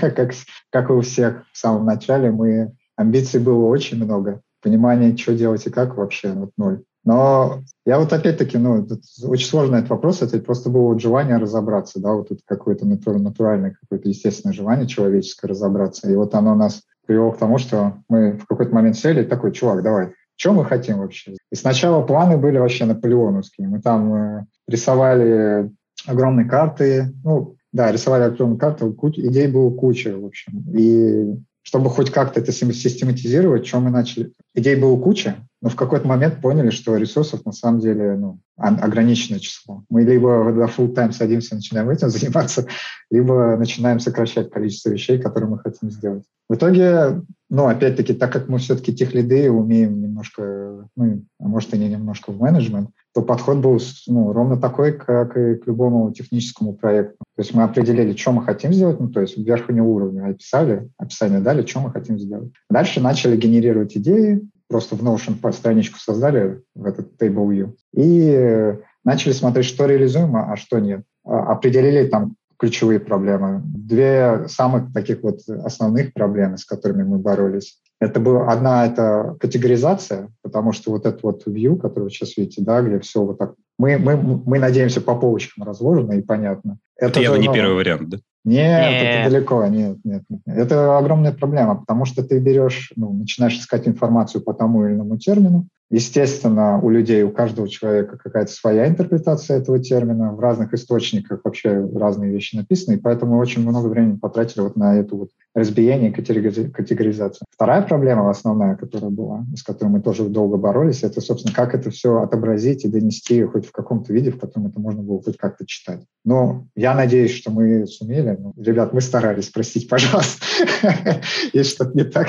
как, 0.00 0.34
как 0.70 0.90
у 0.90 1.00
всех 1.00 1.44
в 1.52 1.56
самом 1.56 1.86
начале, 1.86 2.30
мы 2.30 2.72
амбиций 2.96 3.40
было 3.40 3.64
очень 3.66 3.96
много. 3.96 4.42
Понимания, 4.60 5.16
что 5.16 5.34
делать 5.34 5.66
и 5.66 5.70
как 5.70 5.96
вообще, 5.96 6.32
вот 6.32 6.50
ноль. 6.56 6.82
Но 7.04 7.62
я 7.84 7.98
вот 7.98 8.12
опять-таки, 8.12 8.56
ну, 8.56 8.82
это 8.82 8.98
очень 9.24 9.46
сложный 9.46 9.78
этот 9.78 9.90
вопрос, 9.90 10.22
это 10.22 10.38
просто 10.38 10.70
было 10.70 10.88
вот 10.88 11.00
желание 11.00 11.36
разобраться, 11.36 12.00
да, 12.00 12.12
вот 12.12 12.28
тут 12.28 12.40
какое-то 12.46 12.86
натуральное, 12.86 13.76
какое-то 13.78 14.08
естественное 14.08 14.54
желание 14.54 14.86
человеческое 14.86 15.48
разобраться. 15.48 16.10
И 16.10 16.16
вот 16.16 16.34
оно 16.34 16.54
нас 16.54 16.82
привело 17.06 17.32
к 17.32 17.38
тому, 17.38 17.58
что 17.58 17.98
мы 18.08 18.32
в 18.32 18.46
какой-то 18.46 18.74
момент 18.74 18.96
сели 18.96 19.22
такой, 19.22 19.52
чувак, 19.52 19.82
давай, 19.82 20.12
что 20.36 20.52
мы 20.52 20.64
хотим 20.64 20.98
вообще? 20.98 21.36
И 21.52 21.54
сначала 21.54 22.02
планы 22.02 22.38
были 22.38 22.58
вообще 22.58 22.86
наполеоновские. 22.86 23.68
Мы 23.68 23.80
там 23.80 24.14
э, 24.14 24.44
рисовали 24.66 25.70
огромные 26.06 26.48
карты, 26.48 27.12
ну, 27.22 27.56
да, 27.72 27.92
рисовали 27.92 28.24
огромные 28.24 28.58
карты, 28.58 28.90
куч, 28.92 29.18
идей 29.18 29.46
было 29.46 29.70
куча, 29.70 30.16
в 30.16 30.24
общем. 30.24 30.64
И 30.74 31.36
чтобы 31.62 31.88
хоть 31.88 32.10
как-то 32.10 32.40
это 32.40 32.52
систематизировать, 32.52 33.66
что 33.66 33.80
мы 33.80 33.90
начали... 33.90 34.32
Идей 34.54 34.76
было 34.76 35.00
куча, 35.00 35.36
но 35.64 35.70
в 35.70 35.76
какой-то 35.76 36.06
момент 36.06 36.42
поняли, 36.42 36.68
что 36.68 36.94
ресурсов 36.98 37.46
на 37.46 37.52
самом 37.52 37.80
деле 37.80 38.16
ну, 38.16 38.38
ограниченное 38.58 39.40
число. 39.40 39.82
Мы 39.88 40.02
либо 40.02 40.52
до 40.52 40.64
full 40.64 40.94
time 40.94 41.12
садимся, 41.12 41.54
начинаем 41.54 41.88
этим 41.88 42.10
заниматься, 42.10 42.66
либо 43.10 43.56
начинаем 43.56 43.98
сокращать 43.98 44.50
количество 44.50 44.90
вещей, 44.90 45.18
которые 45.18 45.48
мы 45.48 45.58
хотим 45.58 45.90
сделать. 45.90 46.24
В 46.50 46.54
итоге, 46.54 47.22
ну, 47.48 47.66
опять-таки, 47.66 48.12
так 48.12 48.30
как 48.30 48.48
мы 48.50 48.58
все-таки 48.58 48.94
тех 48.94 49.14
лиды 49.14 49.50
умеем 49.50 50.02
немножко, 50.02 50.86
ну, 50.96 51.24
а 51.40 51.48
может 51.48 51.72
и 51.72 51.78
не 51.78 51.88
немножко 51.88 52.30
в 52.30 52.38
менеджмент, 52.38 52.90
то 53.14 53.22
подход 53.22 53.56
был 53.56 53.80
ну, 54.06 54.34
ровно 54.34 54.58
такой, 54.58 54.92
как 54.92 55.34
и 55.38 55.54
к 55.54 55.66
любому 55.66 56.12
техническому 56.12 56.74
проекту. 56.74 57.24
То 57.36 57.40
есть 57.40 57.54
мы 57.54 57.62
определили, 57.62 58.14
что 58.14 58.32
мы 58.32 58.44
хотим 58.44 58.70
сделать, 58.74 59.00
ну, 59.00 59.08
то 59.08 59.22
есть 59.22 59.38
верхнего 59.38 59.86
уровня 59.86 60.26
описали, 60.26 60.90
описание 60.98 61.40
дали, 61.40 61.64
что 61.64 61.80
мы 61.80 61.90
хотим 61.90 62.18
сделать. 62.18 62.52
Дальше 62.68 63.00
начали 63.00 63.34
генерировать 63.34 63.96
идеи, 63.96 64.46
просто 64.74 64.96
в 64.96 65.04
Notion 65.04 65.52
страничку 65.52 66.00
создали 66.00 66.60
в 66.74 66.84
этот 66.84 67.12
Table 67.22 67.46
View 67.48 67.76
и 67.94 68.74
начали 69.04 69.30
смотреть, 69.30 69.66
что 69.66 69.86
реализуемо, 69.86 70.52
а 70.52 70.56
что 70.56 70.80
нет. 70.80 71.04
А, 71.24 71.52
определили 71.52 72.08
там 72.08 72.34
ключевые 72.58 72.98
проблемы. 72.98 73.62
Две 73.64 74.48
самых 74.48 74.92
таких 74.92 75.22
вот 75.22 75.38
основных 75.48 76.12
проблемы, 76.12 76.58
с 76.58 76.64
которыми 76.64 77.04
мы 77.04 77.18
боролись. 77.18 77.78
Это 78.00 78.18
была 78.18 78.50
одна 78.50 78.84
это 78.84 79.36
категоризация, 79.38 80.30
потому 80.42 80.72
что 80.72 80.90
вот 80.90 81.06
этот 81.06 81.22
вот 81.22 81.46
view, 81.46 81.76
который 81.76 82.04
вы 82.04 82.10
сейчас 82.10 82.36
видите, 82.36 82.60
да, 82.60 82.82
где 82.82 82.98
все 82.98 83.22
вот 83.22 83.38
так, 83.38 83.54
мы, 83.78 83.96
мы, 83.96 84.16
мы 84.16 84.58
надеемся 84.58 85.00
по 85.00 85.14
полочкам 85.14 85.62
разложено 85.62 86.14
и 86.14 86.20
понятно. 86.20 86.78
Это, 86.96 87.10
это 87.10 87.20
явно 87.20 87.38
не 87.38 87.52
первый 87.52 87.76
вариант, 87.76 88.08
да? 88.08 88.18
Нет, 88.44 88.90
нет, 88.90 89.02
это 89.02 89.30
далеко, 89.30 89.66
нет, 89.66 89.98
нет, 90.04 90.22
нет. 90.28 90.40
Это 90.44 90.98
огромная 90.98 91.32
проблема, 91.32 91.76
потому 91.76 92.04
что 92.04 92.22
ты 92.22 92.38
берешь, 92.38 92.92
ну, 92.94 93.12
начинаешь 93.12 93.58
искать 93.58 93.88
информацию 93.88 94.42
по 94.42 94.52
тому 94.52 94.84
или 94.84 94.94
иному 94.94 95.16
термину. 95.16 95.66
Естественно, 95.90 96.78
у 96.80 96.90
людей, 96.90 97.22
у 97.22 97.30
каждого 97.30 97.68
человека 97.68 98.18
какая-то 98.18 98.50
своя 98.50 98.86
интерпретация 98.86 99.58
этого 99.58 99.78
термина. 99.78 100.32
В 100.32 100.40
разных 100.40 100.74
источниках 100.74 101.40
вообще 101.44 101.88
разные 101.94 102.32
вещи 102.32 102.56
написаны, 102.56 102.96
и 102.96 103.00
поэтому 103.00 103.38
очень 103.38 103.62
много 103.62 103.86
времени 103.86 104.16
потратили 104.16 104.62
вот 104.62 104.76
на 104.76 104.96
эту 104.96 105.16
вот 105.16 105.30
разбиение 105.54 106.10
и 106.10 106.12
категоризацию. 106.12 107.46
Вторая 107.50 107.82
проблема, 107.82 108.28
основная, 108.28 108.76
которая 108.76 109.10
была, 109.10 109.46
с 109.56 109.62
которой 109.62 109.88
мы 109.88 110.00
тоже 110.00 110.24
долго 110.24 110.56
боролись, 110.56 111.02
это, 111.04 111.20
собственно, 111.20 111.54
как 111.54 111.74
это 111.74 111.90
все 111.90 112.20
отобразить 112.20 112.84
и 112.84 112.88
донести 112.88 113.44
хоть 113.44 113.66
в 113.66 113.72
каком-то 113.72 114.12
виде, 114.12 114.32
в 114.32 114.38
котором 114.38 114.66
это 114.66 114.80
можно 114.80 115.02
было 115.02 115.22
хоть 115.22 115.36
как-то 115.36 115.64
читать. 115.64 116.00
Но 116.24 116.66
я 116.74 116.94
надеюсь, 116.94 117.32
что 117.32 117.50
мы 117.50 117.86
сумели. 117.86 118.36
Ну, 118.38 118.54
ребят, 118.56 118.92
мы 118.92 119.00
старались, 119.00 119.50
простите, 119.50 119.86
пожалуйста, 119.86 120.44
если 121.52 121.74
что-то 121.74 121.96
не 121.96 122.04
так. 122.04 122.28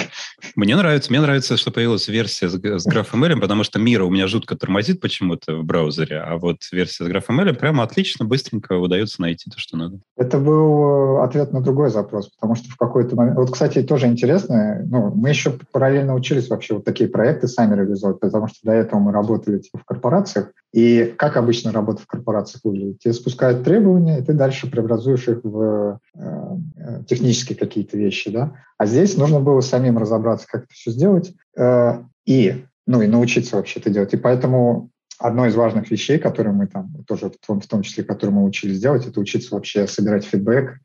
Мне 0.56 0.76
нравится, 0.76 1.10
мне 1.12 1.22
нравится, 1.22 1.58
что 1.58 1.72
появилась 1.72 2.08
версия 2.08 2.50
с, 2.50 2.54
с 2.54 2.88
GraphML, 2.88 3.40
потому 3.40 3.64
что 3.64 3.80
Мира 3.80 4.04
у 4.04 4.10
меня 4.10 4.28
жутко 4.28 4.56
тормозит 4.56 5.02
почему-то 5.02 5.56
в 5.56 5.64
браузере, 5.64 6.20
а 6.20 6.38
вот 6.38 6.58
версия 6.72 7.06
с 7.06 7.08
GraphML 7.08 7.54
прямо 7.54 7.84
отлично, 7.84 8.26
быстренько 8.26 8.74
удается 8.74 9.22
найти 9.22 9.50
то, 9.50 9.60
что 9.60 9.78
надо. 9.78 10.00
Это 10.16 10.38
был 10.38 11.18
э, 11.18 11.24
ответ 11.24 11.54
на 11.54 11.62
другой 11.62 11.90
запрос, 11.90 12.30
потому 12.30 12.56
что 12.56 12.70
в 12.70 12.78
какой-то 12.78 13.15
момент... 13.16 13.38
Вот, 13.38 13.52
кстати, 13.52 13.82
тоже 13.82 14.08
интересно, 14.08 14.82
ну, 14.86 15.12
мы 15.14 15.30
еще 15.30 15.58
параллельно 15.72 16.14
учились 16.14 16.50
вообще 16.50 16.76
вот 16.76 16.86
такие 16.86 17.10
проекты 17.10 17.48
сами 17.48 17.76
реализовать, 17.76 18.20
потому 18.20 18.48
что 18.48 18.58
до 18.64 18.72
этого 18.72 19.00
мы 19.00 19.12
работали 19.12 19.60
типа, 19.60 19.80
в 19.80 19.86
корпорациях, 19.86 20.52
и 20.74 21.14
как 21.18 21.38
обычно 21.38 21.72
работа 21.72 22.02
в 22.02 22.08
корпорациях 22.08 22.64
выглядит? 22.64 23.00
Тебе 23.00 23.14
спускают 23.14 23.64
требования, 23.64 24.20
и 24.20 24.24
ты 24.24 24.34
дальше 24.34 24.70
преобразуешь 24.70 25.28
их 25.28 25.40
в 25.44 26.00
э, 26.16 26.20
э 26.20 27.04
технические 27.08 27.58
какие-то 27.58 27.98
вещи, 27.98 28.30
да? 28.30 28.54
А 28.78 28.86
здесь 28.86 29.18
нужно 29.18 29.40
было 29.40 29.62
самим 29.62 29.98
разобраться, 29.98 30.48
как 30.50 30.64
это 30.64 30.74
все 30.74 30.92
сделать, 30.92 31.34
э, 31.58 32.04
и, 32.26 32.66
ну, 32.86 33.02
и 33.02 33.08
научиться 33.08 33.56
вообще 33.56 33.80
это 33.80 33.90
делать. 33.90 34.14
И 34.14 34.18
поэтому 34.18 34.90
одной 35.20 35.50
из 35.50 35.56
важных 35.56 35.90
вещей, 35.92 36.20
которые 36.20 36.54
мы 36.54 36.68
там 36.68 37.04
тоже, 37.08 37.30
в 37.30 37.46
том, 37.46 37.62
в 37.62 37.68
том 37.68 37.82
числе, 37.82 38.04
которые 38.04 38.36
мы 38.36 38.46
учились 38.46 38.80
делать, 38.80 39.08
это 39.08 39.20
учиться 39.20 39.56
вообще 39.56 39.88
собирать 39.88 40.26
фидбэк, 40.26 40.80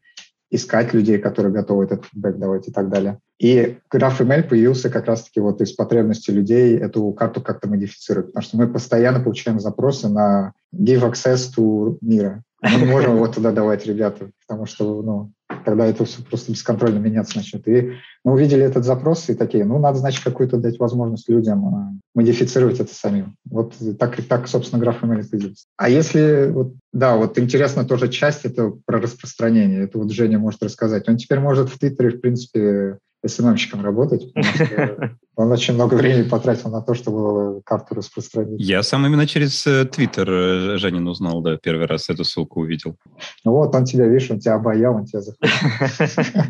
искать 0.50 0.92
людей, 0.92 1.18
которые 1.18 1.52
готовы 1.52 1.84
этот 1.84 2.04
фидбэк 2.06 2.36
давать 2.36 2.68
и 2.68 2.72
так 2.72 2.88
далее. 2.88 3.20
И 3.40 3.78
GraphML 3.92 4.42
появился 4.42 4.90
как 4.90 5.06
раз-таки 5.06 5.40
вот 5.40 5.62
из 5.62 5.72
потребности 5.72 6.30
людей 6.30 6.76
эту 6.76 7.10
карту 7.12 7.40
как-то 7.40 7.68
модифицировать, 7.68 8.26
потому 8.26 8.42
что 8.42 8.56
мы 8.58 8.68
постоянно 8.68 9.18
получаем 9.18 9.58
запросы 9.58 10.10
на 10.10 10.52
give 10.74 11.10
access 11.10 11.48
to 11.56 11.96
мира. 12.02 12.42
Мы 12.60 12.80
не 12.80 12.84
можем 12.90 13.16
его 13.16 13.26
туда 13.28 13.50
давать, 13.50 13.86
ребята, 13.86 14.30
потому 14.46 14.66
что 14.66 15.00
ну, 15.00 15.32
тогда 15.64 15.86
это 15.86 16.04
все 16.04 16.22
просто 16.22 16.52
бесконтрольно 16.52 16.98
меняться 16.98 17.38
начнет. 17.38 17.66
И 17.66 17.92
мы 18.24 18.32
увидели 18.32 18.62
этот 18.62 18.84
запрос 18.84 19.30
и 19.30 19.34
такие, 19.34 19.64
ну, 19.64 19.78
надо, 19.78 19.96
значит, 19.98 20.22
какую-то 20.22 20.58
дать 20.58 20.78
возможность 20.78 21.26
людям 21.30 21.64
а, 21.64 21.92
модифицировать 22.14 22.78
это 22.78 22.94
самим. 22.94 23.36
Вот 23.48 23.72
так, 23.98 24.22
так 24.28 24.48
собственно, 24.48 24.82
граф 24.82 25.02
ML 25.02 25.26
появился. 25.30 25.64
А 25.78 25.88
если, 25.88 26.50
вот, 26.52 26.74
да, 26.92 27.16
вот 27.16 27.38
интересно 27.38 27.86
тоже 27.86 28.08
часть 28.08 28.44
это 28.44 28.70
про 28.84 29.00
распространение. 29.00 29.84
Это 29.84 29.96
вот 29.96 30.12
Женя 30.12 30.38
может 30.38 30.62
рассказать. 30.62 31.08
Он 31.08 31.16
теперь 31.16 31.40
может 31.40 31.70
в 31.70 31.78
Твиттере, 31.78 32.10
в 32.10 32.20
принципе, 32.20 32.98
СММщиком 33.26 33.84
работать, 33.84 34.32
он 35.36 35.52
очень 35.52 35.74
много 35.74 35.94
времени 35.94 36.28
потратил 36.28 36.70
на 36.70 36.80
то, 36.80 36.94
чтобы 36.94 37.60
карту 37.62 37.94
распространить. 37.94 38.60
Я 38.60 38.82
сам 38.82 39.06
именно 39.06 39.26
через 39.26 39.66
э, 39.66 39.84
Твиттер 39.84 40.30
э, 40.30 40.78
Женин 40.78 41.06
узнал, 41.06 41.42
да, 41.42 41.56
первый 41.56 41.86
раз 41.86 42.08
эту 42.08 42.24
ссылку 42.24 42.60
увидел. 42.60 42.96
Ну 43.44 43.52
вот, 43.52 43.74
он 43.74 43.84
тебя, 43.84 44.06
видишь, 44.06 44.30
он 44.30 44.40
тебя 44.40 44.54
обаял, 44.54 44.94
он 44.94 45.04
тебя 45.04 45.20
захотел. 45.20 46.44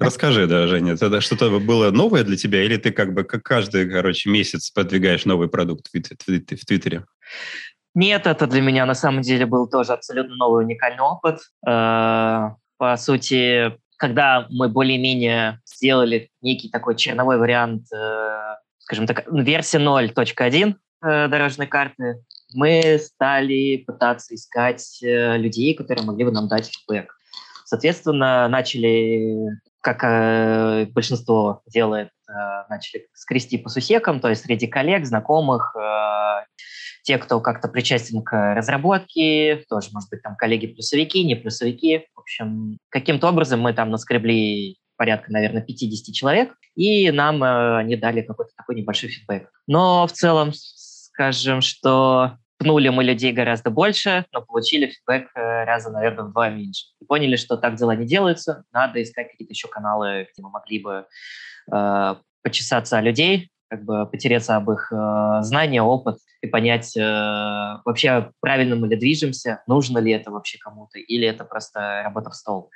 Расскажи, 0.00 0.46
да, 0.46 0.66
Женя, 0.66 0.92
это 0.94 1.20
что-то 1.20 1.58
было 1.60 1.90
новое 1.90 2.24
для 2.24 2.36
тебя, 2.36 2.64
или 2.64 2.76
ты 2.76 2.90
как 2.90 3.14
бы 3.14 3.24
как 3.24 3.42
каждый, 3.42 3.88
короче, 3.88 4.30
месяц 4.30 4.70
продвигаешь 4.70 5.24
новый 5.26 5.48
продукт 5.48 5.88
в 5.88 6.64
Твиттере? 6.66 7.04
Нет, 7.94 8.26
это 8.26 8.46
для 8.46 8.60
меня 8.60 8.86
на 8.86 8.94
самом 8.94 9.22
деле 9.22 9.46
был 9.46 9.68
тоже 9.68 9.92
абсолютно 9.92 10.34
новый 10.36 10.64
уникальный 10.64 11.02
опыт. 11.02 11.38
Э, 11.66 12.50
по 12.76 12.96
сути, 12.96 13.72
когда 14.04 14.46
мы 14.50 14.68
более-менее 14.68 15.60
сделали 15.64 16.28
некий 16.42 16.68
такой 16.68 16.94
черновой 16.94 17.38
вариант, 17.38 17.86
э, 17.90 18.56
скажем 18.80 19.06
так, 19.06 19.24
версия 19.32 19.78
0.1 19.78 20.74
э, 21.02 21.28
дорожной 21.28 21.66
карты, 21.66 22.22
мы 22.52 22.98
стали 23.02 23.78
пытаться 23.78 24.34
искать 24.34 25.02
э, 25.02 25.38
людей, 25.38 25.72
которые 25.72 26.04
могли 26.04 26.26
бы 26.26 26.32
нам 26.32 26.48
дать 26.48 26.66
фидбэк. 26.66 27.16
Соответственно, 27.64 28.46
начали, 28.48 29.58
как 29.80 30.04
э, 30.04 30.84
большинство 30.92 31.62
делает, 31.66 32.10
э, 32.28 32.32
начали 32.68 33.06
скрести 33.14 33.56
по 33.56 33.70
сусекам, 33.70 34.20
то 34.20 34.28
есть 34.28 34.42
среди 34.42 34.66
коллег, 34.66 35.06
знакомых, 35.06 35.74
э, 35.76 36.44
те, 37.04 37.18
кто 37.18 37.38
как-то 37.40 37.68
причастен 37.68 38.22
к 38.22 38.54
разработке, 38.54 39.64
тоже, 39.68 39.90
может 39.92 40.08
быть, 40.10 40.22
там 40.22 40.36
коллеги-плюсовики, 40.36 41.22
не 41.22 41.36
плюсовики. 41.36 42.06
В 42.14 42.20
общем, 42.20 42.78
каким-то 42.88 43.28
образом 43.28 43.60
мы 43.60 43.74
там 43.74 43.90
наскребли 43.90 44.78
порядка, 44.96 45.30
наверное, 45.30 45.60
50 45.60 46.14
человек, 46.14 46.54
и 46.74 47.10
нам 47.10 47.44
э, 47.44 47.76
они 47.78 47.96
дали 47.96 48.22
какой-то 48.22 48.52
такой 48.56 48.76
небольшой 48.76 49.10
фидбэк. 49.10 49.50
Но 49.66 50.06
в 50.06 50.12
целом, 50.12 50.52
скажем, 50.54 51.60
что 51.60 52.38
пнули 52.58 52.88
мы 52.88 53.04
людей 53.04 53.32
гораздо 53.32 53.70
больше, 53.70 54.24
но 54.32 54.40
получили 54.40 54.86
фидбэк 54.86 55.28
э, 55.34 55.64
раза, 55.64 55.90
наверное, 55.90 56.30
два 56.30 56.48
меньше. 56.48 56.86
И 57.02 57.04
поняли, 57.04 57.36
что 57.36 57.58
так 57.58 57.74
дела 57.74 57.94
не 57.94 58.06
делаются, 58.06 58.64
надо 58.72 59.02
искать 59.02 59.30
какие-то 59.30 59.52
еще 59.52 59.68
каналы, 59.68 60.28
где 60.32 60.42
мы 60.42 60.48
могли 60.48 60.78
бы 60.78 61.06
э, 61.70 62.14
почесаться 62.42 62.96
о 62.96 63.02
людей, 63.02 63.50
как 63.68 63.84
бы 63.84 64.06
потереться 64.06 64.56
об 64.56 64.70
их 64.70 64.92
э, 64.92 65.42
знания, 65.42 65.82
опыт 65.82 66.18
и 66.42 66.46
понять, 66.46 66.96
э, 66.96 67.00
вообще 67.84 68.30
правильно 68.40 68.76
мы 68.76 68.88
ли 68.88 68.96
движемся, 68.96 69.62
нужно 69.66 69.98
ли 69.98 70.12
это 70.12 70.30
вообще 70.30 70.58
кому-то, 70.58 70.98
или 70.98 71.26
это 71.26 71.44
просто 71.44 72.02
работа 72.04 72.30
в 72.30 72.34
стол. 72.34 72.70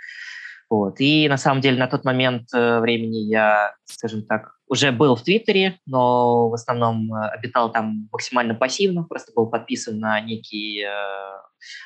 Вот. 0.71 1.01
И 1.01 1.29
на 1.29 1.39
самом 1.39 1.63
деле 1.63 1.79
на 1.79 1.87
тот 1.87 2.05
момент 2.05 2.49
э, 2.55 2.81
времени 2.81 3.19
я, 3.19 3.75
скажем 3.85 4.25
так, 4.25 4.53
уже 4.69 4.93
был 4.93 5.17
в 5.17 5.23
Твиттере, 5.23 5.79
но 5.87 6.51
в 6.51 6.55
основном 6.55 7.13
э, 7.15 7.29
обитал 7.29 7.73
там 7.73 8.09
максимально 8.13 8.55
пассивно, 8.55 9.05
просто 9.05 9.33
был 9.35 9.47
подписан 9.47 9.99
на 9.99 10.21
некий 10.21 10.83
э, 10.83 10.91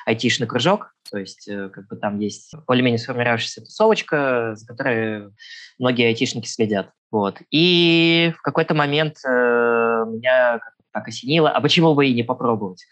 айтишный 0.05 0.47
кружок, 0.47 0.93
то 1.09 1.17
есть 1.17 1.47
э, 1.47 1.69
как 1.69 1.87
бы 1.87 1.95
там 1.95 2.19
есть 2.19 2.53
более-менее 2.67 2.99
сформировавшаяся 2.99 3.61
тусовочка, 3.61 4.55
за 4.55 4.67
которой 4.67 5.29
многие 5.79 6.07
айтишники 6.07 6.47
следят. 6.47 6.89
Вот. 7.13 7.37
И 7.51 8.33
в 8.35 8.41
какой-то 8.41 8.73
момент 8.73 9.17
э, 9.23 9.29
меня 9.29 10.59
так 10.91 11.07
осенило, 11.07 11.51
а 11.51 11.61
почему 11.61 11.93
бы 11.93 12.07
и 12.07 12.13
не 12.13 12.23
попробовать? 12.23 12.83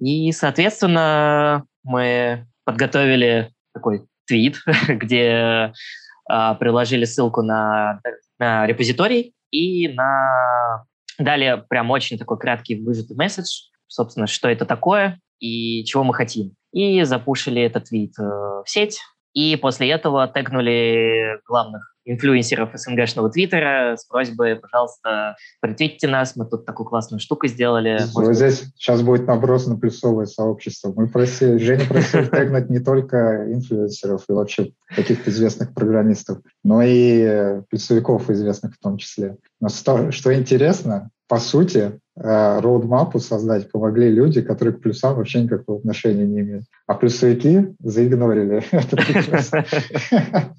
И, 0.00 0.32
соответственно, 0.32 1.64
мы 1.84 2.48
подготовили 2.64 3.52
такой 3.72 4.04
твит, 4.26 4.56
где 4.88 5.72
э, 6.28 6.54
приложили 6.58 7.04
ссылку 7.04 7.42
на, 7.42 8.00
на 8.40 8.66
репозиторий 8.66 9.32
и 9.52 9.86
на 9.86 10.84
дали 11.16 11.62
прям 11.68 11.88
очень 11.92 12.18
такой 12.18 12.36
краткий 12.36 12.82
выжатый 12.82 13.16
месседж, 13.16 13.68
собственно, 13.86 14.26
что 14.26 14.48
это 14.48 14.64
такое 14.64 15.20
и 15.38 15.84
чего 15.84 16.02
мы 16.02 16.14
хотим. 16.14 16.56
И 16.72 17.04
запушили 17.04 17.62
этот 17.62 17.84
твит 17.84 18.18
э, 18.18 18.22
в 18.24 18.64
сеть, 18.66 18.98
и 19.34 19.54
после 19.54 19.88
этого 19.88 20.26
тегнули 20.26 21.38
главных 21.46 21.89
инфлюенсеров 22.04 22.70
СНГшного 22.74 23.30
Твиттера 23.30 23.96
с 23.96 24.04
просьбой, 24.04 24.56
пожалуйста, 24.56 25.36
притвитите 25.60 26.08
нас, 26.08 26.36
мы 26.36 26.46
тут 26.46 26.64
такую 26.64 26.86
классную 26.86 27.20
штуку 27.20 27.46
сделали. 27.46 28.00
Вот 28.14 28.34
здесь 28.34 28.64
сейчас 28.76 29.02
будет 29.02 29.26
наброс 29.26 29.66
на 29.66 29.76
плюсовое 29.76 30.26
сообщество. 30.26 30.92
Мы 30.94 31.08
просили, 31.08 31.58
Женя 31.58 31.86
просил 31.86 32.26
тегнуть 32.30 32.70
не 32.70 32.80
только 32.80 33.52
инфлюенсеров 33.52 34.24
и 34.28 34.32
вообще 34.32 34.72
каких-то 34.88 35.30
известных 35.30 35.74
программистов, 35.74 36.38
но 36.64 36.82
и 36.82 37.60
плюсовиков 37.68 38.30
известных 38.30 38.74
в 38.74 38.78
том 38.78 38.96
числе. 38.96 39.36
Но 39.60 39.68
что, 39.68 40.10
что 40.10 40.34
интересно, 40.34 41.10
по 41.30 41.38
сути, 41.38 42.00
э, 42.16 42.60
роудмапу 42.60 43.20
создать 43.20 43.70
помогли 43.70 44.10
люди, 44.10 44.42
которые 44.42 44.74
к 44.74 44.80
плюсам 44.80 45.14
вообще 45.14 45.44
никакого 45.44 45.78
отношения 45.78 46.26
не 46.26 46.40
имеют. 46.40 46.64
А 46.88 46.94
плюсовики 46.94 47.68
заигнорили 47.78 48.64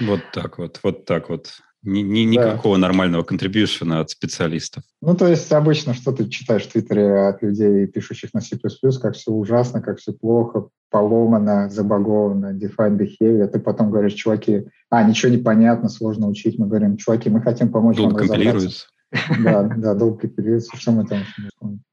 Вот 0.00 0.20
так 0.32 0.56
вот, 0.56 0.80
вот 0.82 1.04
так 1.04 1.28
вот. 1.28 1.50
Ни, 1.82 2.00
ни, 2.00 2.20
никакого 2.20 2.76
да. 2.76 2.80
нормального 2.80 3.24
контрибьюшена 3.24 4.00
от 4.00 4.08
специалистов. 4.08 4.84
Ну, 5.02 5.14
то 5.14 5.26
есть 5.26 5.52
обычно 5.52 5.92
что 5.92 6.12
ты 6.12 6.26
читаешь 6.30 6.64
в 6.64 6.72
Твиттере 6.72 7.28
от 7.28 7.42
людей, 7.42 7.86
пишущих 7.86 8.32
на 8.32 8.40
C++, 8.40 8.56
как 9.02 9.14
все 9.16 9.30
ужасно, 9.30 9.82
как 9.82 9.98
все 9.98 10.14
плохо, 10.14 10.68
поломано, 10.90 11.68
забаговано, 11.68 12.58
define 12.58 12.96
behavior. 12.96 13.48
Ты 13.48 13.58
потом 13.60 13.90
говоришь, 13.90 14.14
чуваки, 14.14 14.64
а, 14.88 15.02
ничего 15.02 15.30
не 15.30 15.38
понятно, 15.38 15.90
сложно 15.90 16.26
учить. 16.26 16.58
Мы 16.58 16.68
говорим, 16.68 16.96
чуваки, 16.96 17.28
мы 17.28 17.42
хотим 17.42 17.70
помочь 17.70 17.98
Долго 17.98 18.14
вам 18.14 18.22
разобраться. 18.22 18.86
Да, 19.12 19.62
да, 19.76 19.94
долго 19.94 20.18
компилируется. 20.18 20.76
Что 20.76 20.92
мы 20.92 21.06
там 21.06 21.20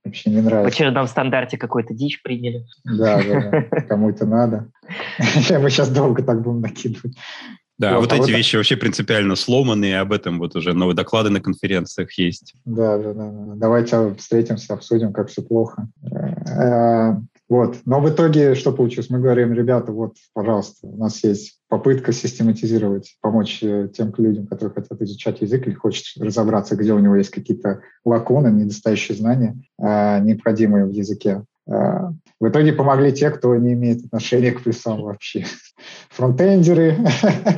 вообще 0.03 0.29
не 0.29 0.41
нравится? 0.41 0.71
В 0.71 0.73
очередном 0.73 1.07
стандарте 1.07 1.57
какой-то 1.57 1.93
дичь 1.93 2.21
приняли. 2.21 2.65
Да, 2.83 3.21
да, 3.23 3.49
да. 3.51 3.81
Кому 3.87 4.09
это 4.09 4.25
надо. 4.25 4.69
Мы 5.49 5.69
сейчас 5.69 5.89
долго 5.89 6.23
так 6.23 6.41
будем 6.41 6.61
накидывать. 6.61 7.15
Да, 7.79 7.95
вот, 7.95 8.01
вот 8.01 8.13
а 8.13 8.15
эти 8.15 8.21
вот 8.21 8.29
вещи 8.29 8.55
вообще 8.55 8.77
принципиально 8.77 9.35
сломаны, 9.35 9.85
и 9.85 9.93
об 9.93 10.13
этом 10.13 10.37
вот 10.37 10.55
уже 10.55 10.73
новые 10.73 10.95
доклады 10.95 11.31
на 11.31 11.41
конференциях 11.41 12.17
есть. 12.19 12.53
Да, 12.65 12.97
да, 12.97 13.13
да. 13.13 13.31
да. 13.31 13.53
Давайте 13.55 14.13
встретимся, 14.15 14.73
обсудим, 14.73 15.11
как 15.11 15.29
все 15.29 15.41
плохо. 15.41 15.87
Э, 16.03 17.15
вот. 17.49 17.77
Но 17.85 17.99
в 17.99 18.09
итоге 18.09 18.53
что 18.55 18.71
получилось? 18.71 19.09
Мы 19.09 19.19
говорим, 19.19 19.53
ребята, 19.53 19.91
вот, 19.91 20.15
пожалуйста, 20.33 20.87
у 20.87 20.97
нас 20.97 21.23
есть 21.23 21.59
попытка 21.73 22.11
систематизировать, 22.11 23.15
помочь 23.19 23.63
э, 23.63 23.89
тем 23.91 24.13
людям, 24.19 24.45
которые 24.45 24.75
хотят 24.75 25.01
изучать 25.01 25.41
язык 25.41 25.65
или 25.65 25.73
хочет 25.73 26.05
разобраться, 26.21 26.75
где 26.75 26.93
у 26.93 26.99
него 26.99 27.15
есть 27.15 27.31
какие-то 27.31 27.81
лаконы, 28.05 28.49
недостающие 28.49 29.17
знания, 29.17 29.55
э, 29.81 30.19
необходимые 30.19 30.85
в 30.85 30.91
языке. 30.91 31.45
Э, 31.67 32.11
в 32.39 32.47
итоге 32.47 32.73
помогли 32.73 33.11
те, 33.11 33.31
кто 33.31 33.55
не 33.55 33.73
имеет 33.73 34.05
отношения 34.05 34.51
к 34.51 34.61
плюсам 34.61 35.01
вообще. 35.01 35.47
Фронтендеры 36.11 36.95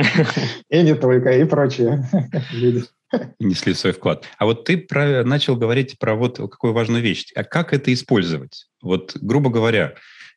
и 0.69 0.81
не 0.81 0.95
только, 0.95 1.33
и 1.33 1.43
прочие 1.43 2.07
люди. 2.53 2.85
Несли 3.39 3.73
свой 3.73 3.91
вклад. 3.91 4.23
А 4.37 4.45
вот 4.45 4.63
ты 4.63 4.77
про, 4.77 5.25
начал 5.25 5.57
говорить 5.57 5.99
про 5.99 6.15
вот 6.15 6.37
какую 6.37 6.71
важную 6.71 7.03
вещь. 7.03 7.33
А 7.35 7.43
как 7.43 7.73
это 7.73 7.93
использовать? 7.93 8.67
Вот, 8.81 9.17
грубо 9.19 9.49
говоря, 9.49 9.95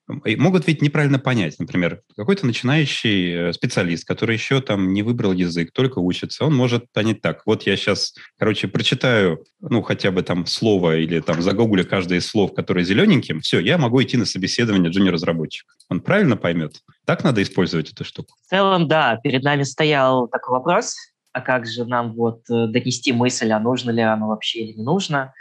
могут 0.09 0.67
ведь 0.67 0.83
неправильно 0.83 1.19
понять. 1.19 1.59
Например, 1.59 2.03
какой-то 2.17 2.47
начинающий 2.47 3.51
э, 3.51 3.53
специалист, 3.53 4.07
который 4.07 4.35
еще 4.35 4.61
там 4.61 4.93
не 4.93 5.03
выбрал 5.03 5.33
язык, 5.33 5.71
только 5.73 5.99
учится, 5.99 6.45
он 6.45 6.57
может 6.57 6.91
понять 6.93 7.21
так. 7.21 7.43
Вот 7.47 7.65
я 7.65 7.77
сейчас, 7.77 8.15
короче, 8.39 8.69
прочитаю, 8.69 9.45
ну, 9.61 9.83
хотя 9.83 10.11
бы 10.11 10.23
там 10.23 10.47
слово 10.47 10.97
или 10.97 11.21
там 11.21 11.43
загуглю 11.43 11.87
каждое 11.87 12.19
из 12.19 12.27
слов, 12.27 12.55
которое 12.55 12.85
зелененьким, 12.85 13.41
все, 13.41 13.61
я 13.61 13.79
могу 13.79 14.03
идти 14.03 14.17
на 14.17 14.25
собеседование 14.25 14.91
джуниор-разработчика. 14.91 15.75
Он 15.89 16.01
правильно 16.01 16.37
поймет? 16.37 16.77
Так 17.05 17.25
надо 17.25 17.43
использовать 17.43 17.93
эту 17.93 18.05
штуку? 18.05 18.35
В 18.47 18.51
целом, 18.51 18.89
да. 18.89 19.17
Перед 19.23 19.43
нами 19.43 19.63
стоял 19.63 20.29
такой 20.29 20.59
вопрос, 20.59 20.95
а 21.33 21.41
как 21.41 21.67
же 21.67 21.85
нам 21.85 22.15
вот 22.15 22.41
э, 22.51 22.67
донести 22.67 23.13
мысль, 23.13 23.53
а 23.53 23.61
нужно 23.61 23.91
ли 23.91 24.03
оно 24.03 24.29
вообще 24.29 24.61
или 24.61 24.79
не 24.79 24.83
нужно. 24.83 25.35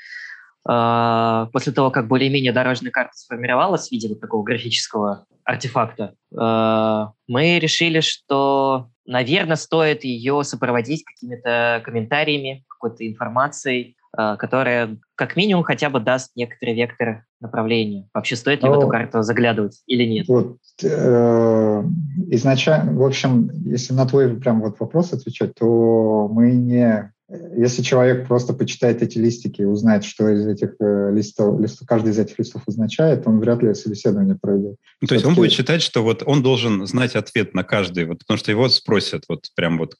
А, 0.70 1.48
после 1.54 1.72
того, 1.72 1.92
как 1.92 2.08
более-менее 2.08 2.52
дорожная 2.52 2.92
карта 2.92 3.14
сформировалась 3.16 3.88
в 3.88 3.92
виде 3.92 4.10
вот 4.10 4.20
такого 4.20 4.44
графического 4.44 5.26
артефакта, 5.46 6.14
а, 6.38 7.14
мы 7.28 7.58
решили, 7.60 8.02
что, 8.02 8.90
наверное, 9.06 9.56
стоит 9.56 10.04
ее 10.04 10.44
сопроводить 10.44 11.06
какими-то 11.06 11.82
комментариями, 11.86 12.66
какой-то 12.68 13.08
информацией, 13.08 13.96
а, 14.12 14.36
которая 14.36 14.98
как 15.16 15.38
минимум 15.38 15.64
хотя 15.64 15.90
бы 15.90 16.02
даст 16.02 16.32
некоторый 16.36 16.76
вектор 16.76 17.24
направления. 17.40 18.10
Вообще 18.14 18.36
стоит 18.36 18.62
ли 18.62 18.68
ну, 18.68 18.76
в 18.76 18.80
эту 18.80 18.88
карту 18.90 19.22
заглядывать 19.22 19.82
или 19.88 20.04
нет? 20.04 20.28
Вот, 20.28 20.58
э, 20.84 21.84
изначально, 22.32 22.94
в 22.94 23.04
общем, 23.04 23.50
если 23.64 23.94
на 23.94 24.06
твой 24.06 24.36
прям 24.36 24.62
вот 24.62 24.80
вопрос 24.80 25.14
отвечать, 25.14 25.54
то 25.56 26.28
мы 26.30 26.52
не 26.52 27.14
если 27.30 27.82
человек 27.82 28.26
просто 28.26 28.54
почитает 28.54 29.02
эти 29.02 29.18
листики 29.18 29.62
и 29.62 29.66
узнает, 29.66 30.06
что 30.06 30.30
из 30.30 30.48
этих 30.48 30.76
э, 30.80 31.12
листов, 31.14 31.60
листов, 31.60 31.86
каждый 31.86 32.12
из 32.12 32.20
этих 32.20 32.40
листов 32.40 32.62
означает, 32.68 33.28
он 33.28 33.42
вряд 33.42 33.62
ли 33.62 33.74
собеседование 33.74 34.36
пройдет. 34.36 34.78
Ну, 35.02 35.08
то 35.10 35.14
есть 35.14 35.26
он 35.26 35.36
будет 35.36 35.52
считать, 35.52 35.82
что 35.82 36.04
вот 36.04 36.24
он 36.26 36.42
должен 36.42 36.88
знать 36.88 37.16
ответ 37.16 37.54
на 37.54 37.64
каждый, 37.64 38.06
вот, 38.06 38.20
потому 38.20 38.38
что 38.38 38.52
его 38.52 38.70
спросят, 38.70 39.26
вот 39.28 39.48
прям 39.56 39.78
вот 39.78 39.96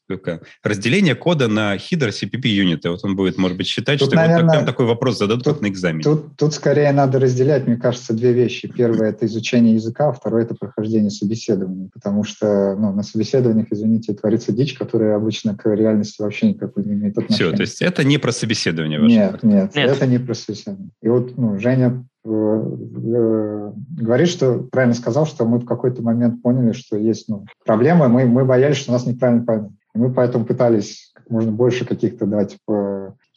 разделение 0.64 1.16
кода 1.16 1.50
на 1.50 1.76
header 1.76 2.10
CPP 2.10 2.48
юниты. 2.48 2.90
Вот 2.90 3.04
он 3.04 3.18
будет, 3.18 3.38
может 3.38 3.58
быть, 3.58 3.68
считать, 3.68 4.00
тут, 4.00 4.08
что 4.08 4.16
наверное, 4.16 4.46
вот 4.46 4.54
так, 4.60 4.66
такой 4.66 4.86
вопрос 4.86 5.18
зададут 5.18 5.44
тут, 5.44 5.62
на 5.62 5.68
экзамене. 5.68 6.04
Тут, 6.04 6.38
тут 6.38 6.54
скорее 6.54 6.94
надо 6.94 7.20
разделять, 7.20 7.68
мне 7.68 7.76
кажется, 7.76 8.14
две 8.14 8.32
вещи. 8.32 8.70
Первое– 8.70 9.10
это 9.12 9.26
изучение 9.26 9.74
языка, 9.74 10.10
а 10.10 10.14
второе– 10.14 10.44
это 10.46 10.56
прохождение 10.56 11.10
собеседования, 11.10 11.90
потому 11.94 12.24
что 12.24 12.78
ну, 12.78 12.94
на 12.94 13.04
собеседованиях, 13.04 13.68
извините, 13.70 14.14
творится 14.14 14.54
дичь, 14.54 14.76
которая 14.76 15.18
обычно 15.18 15.58
к 15.58 15.70
реальности 15.76 16.22
вообще 16.22 16.48
никакой 16.48 16.86
не 16.86 16.94
имеет 16.94 17.17
отношения. 17.18 17.50
Все, 17.50 17.58
то 17.58 17.62
есть 17.62 17.82
это 17.82 18.04
не 18.04 18.18
про 18.18 18.32
собеседование 18.32 19.00
ваше? 19.00 19.16
Нет, 19.16 19.44
нет, 19.44 19.76
нет, 19.76 19.90
это 19.90 20.08
не 20.08 20.20
про 20.20 20.34
собеседование. 20.34 20.90
И 21.02 21.10
вот 21.10 21.38
ну, 21.38 21.60
Женя 21.60 22.06
э, 22.26 22.30
э, 22.30 23.72
говорит, 24.02 24.28
что 24.30 24.68
правильно 24.72 24.96
сказал, 24.96 25.26
что 25.26 25.46
мы 25.46 25.60
в 25.60 25.66
какой-то 25.66 26.02
момент 26.02 26.42
поняли, 26.42 26.74
что 26.74 26.98
есть 26.98 27.30
ну, 27.30 27.46
проблемы, 27.66 28.08
мы, 28.08 28.26
мы 28.26 28.46
боялись, 28.46 28.78
что 28.78 28.92
нас 28.92 29.06
неправильно 29.06 29.46
поймут. 29.46 29.74
И 29.96 30.00
мы 30.00 30.14
поэтому 30.14 30.46
пытались 30.46 31.12
как 31.14 31.30
можно 31.30 31.52
больше 31.52 31.86
каких-то 31.86 32.26
дать 32.26 32.58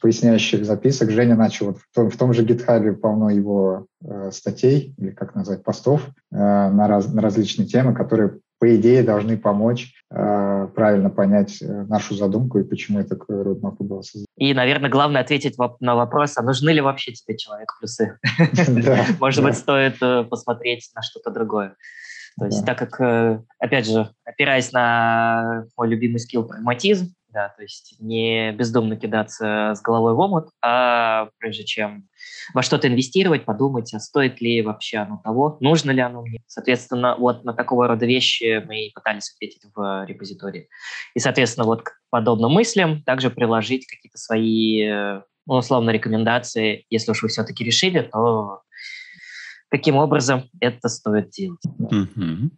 поясняющих 0.01 0.65
записок. 0.65 1.11
Женя 1.11 1.35
начал 1.35 1.67
вот 1.67 1.77
в, 1.77 1.93
том, 1.93 2.09
в 2.09 2.17
том 2.17 2.33
же 2.33 2.43
GitHub 2.43 2.95
полно 2.95 3.29
его 3.29 3.85
э, 4.03 4.31
статей, 4.33 4.95
или 4.97 5.11
как 5.11 5.35
назвать, 5.35 5.63
постов 5.63 6.07
э, 6.31 6.35
на, 6.35 6.87
раз, 6.87 7.13
на 7.13 7.21
различные 7.21 7.67
темы, 7.67 7.93
которые 7.93 8.39
по 8.61 8.75
идее, 8.75 9.01
должны 9.01 9.39
помочь 9.39 9.91
э, 10.11 10.67
правильно 10.75 11.09
понять 11.09 11.63
э, 11.63 11.65
нашу 11.65 12.13
задумку 12.13 12.59
и 12.59 12.63
почему 12.63 12.99
это 12.99 13.15
такой 13.15 13.37
roadmap 13.37 13.77
был 13.79 14.03
создан. 14.03 14.27
И, 14.37 14.53
наверное, 14.53 14.87
главное 14.87 15.21
ответить 15.21 15.57
на 15.79 15.95
вопрос, 15.95 16.37
а 16.37 16.43
нужны 16.43 16.69
ли 16.69 16.79
вообще 16.79 17.11
тебе 17.11 17.35
человек 17.35 17.73
плюсы? 17.79 18.19
Может 19.19 19.43
быть, 19.43 19.57
стоит 19.57 19.95
э, 20.03 20.23
посмотреть 20.25 20.91
на 20.95 21.01
что-то 21.01 21.31
другое. 21.31 21.75
То 22.37 22.45
есть, 22.45 22.63
так 22.63 22.77
как, 22.77 23.01
э, 23.01 23.41
опять 23.57 23.87
же, 23.87 24.11
опираясь 24.25 24.71
на 24.71 25.65
мой 25.75 25.87
любимый 25.87 26.19
скилл 26.19 26.47
прагматизм, 26.47 27.15
да, 27.33 27.49
то 27.49 27.61
есть 27.61 27.95
не 27.99 28.51
бездумно 28.51 28.95
кидаться 28.95 29.73
с 29.75 29.81
головой 29.81 30.13
в 30.13 30.19
омут, 30.19 30.49
а 30.61 31.29
прежде 31.37 31.63
чем 31.63 32.07
во 32.53 32.61
что-то 32.61 32.87
инвестировать, 32.87 33.45
подумать, 33.45 33.93
а 33.93 33.99
стоит 33.99 34.41
ли 34.41 34.61
вообще 34.61 34.97
оно 34.97 35.21
того, 35.23 35.57
нужно 35.59 35.91
ли 35.91 36.01
оно 36.01 36.21
мне. 36.21 36.39
Соответственно, 36.47 37.15
вот 37.17 37.43
на 37.43 37.53
такого 37.53 37.87
рода 37.87 38.05
вещи 38.05 38.63
мы 38.67 38.87
и 38.87 38.93
пытались 38.93 39.33
ответить 39.35 39.63
в 39.73 40.05
репозитории. 40.05 40.67
И, 41.13 41.19
соответственно, 41.19 41.65
вот 41.65 41.83
к 41.83 41.93
подобным 42.09 42.51
мыслям 42.51 43.03
также 43.03 43.29
приложить 43.29 43.87
какие-то 43.87 44.17
свои, 44.17 44.85
ну, 45.45 45.55
условно, 45.55 45.91
рекомендации. 45.91 46.85
Если 46.89 47.11
уж 47.11 47.23
вы 47.23 47.29
все-таки 47.29 47.63
решили, 47.63 48.01
то 48.01 48.61
каким 49.71 49.95
образом 49.95 50.49
это 50.59 50.89
стоит 50.89 51.29
делать. 51.29 51.61
Угу. 51.79 52.51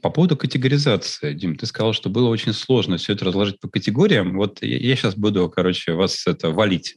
По 0.00 0.10
поводу 0.10 0.36
категоризации, 0.36 1.34
Дим, 1.34 1.56
ты 1.56 1.66
сказал, 1.66 1.92
что 1.92 2.08
было 2.08 2.28
очень 2.28 2.54
сложно 2.54 2.96
все 2.96 3.12
это 3.12 3.26
разложить 3.26 3.60
по 3.60 3.68
категориям. 3.68 4.36
Вот 4.38 4.62
я, 4.62 4.78
я 4.78 4.96
сейчас 4.96 5.14
буду, 5.14 5.48
короче, 5.50 5.92
вас 5.92 6.26
это 6.26 6.50
валить. 6.50 6.96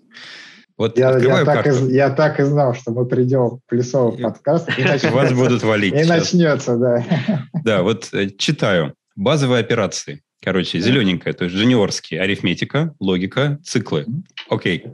Вот 0.78 0.98
я, 0.98 1.18
я, 1.18 1.44
так 1.44 1.68
и, 1.68 1.94
я 1.94 2.10
так 2.10 2.40
и 2.40 2.44
знал, 2.44 2.74
что 2.74 2.92
мы 2.92 3.06
придем 3.06 3.58
в 3.58 3.60
плюсовый 3.68 4.18
подкаст. 4.18 4.70
И 4.78 5.08
Вас 5.10 5.34
будут 5.34 5.62
валить. 5.62 5.94
И 5.94 6.06
начнется, 6.06 6.78
да. 6.78 7.06
Да, 7.66 7.84
вот 7.84 8.10
э, 8.14 8.30
читаю. 8.30 8.96
Базовые 9.18 9.60
операции. 9.60 10.22
Короче, 10.42 10.80
зелененькая, 10.80 11.34
то 11.34 11.44
есть 11.44 11.56
джуниорские. 11.58 12.22
Арифметика, 12.22 12.96
логика, 13.02 13.60
циклы. 13.62 14.06
Окей. 14.48 14.86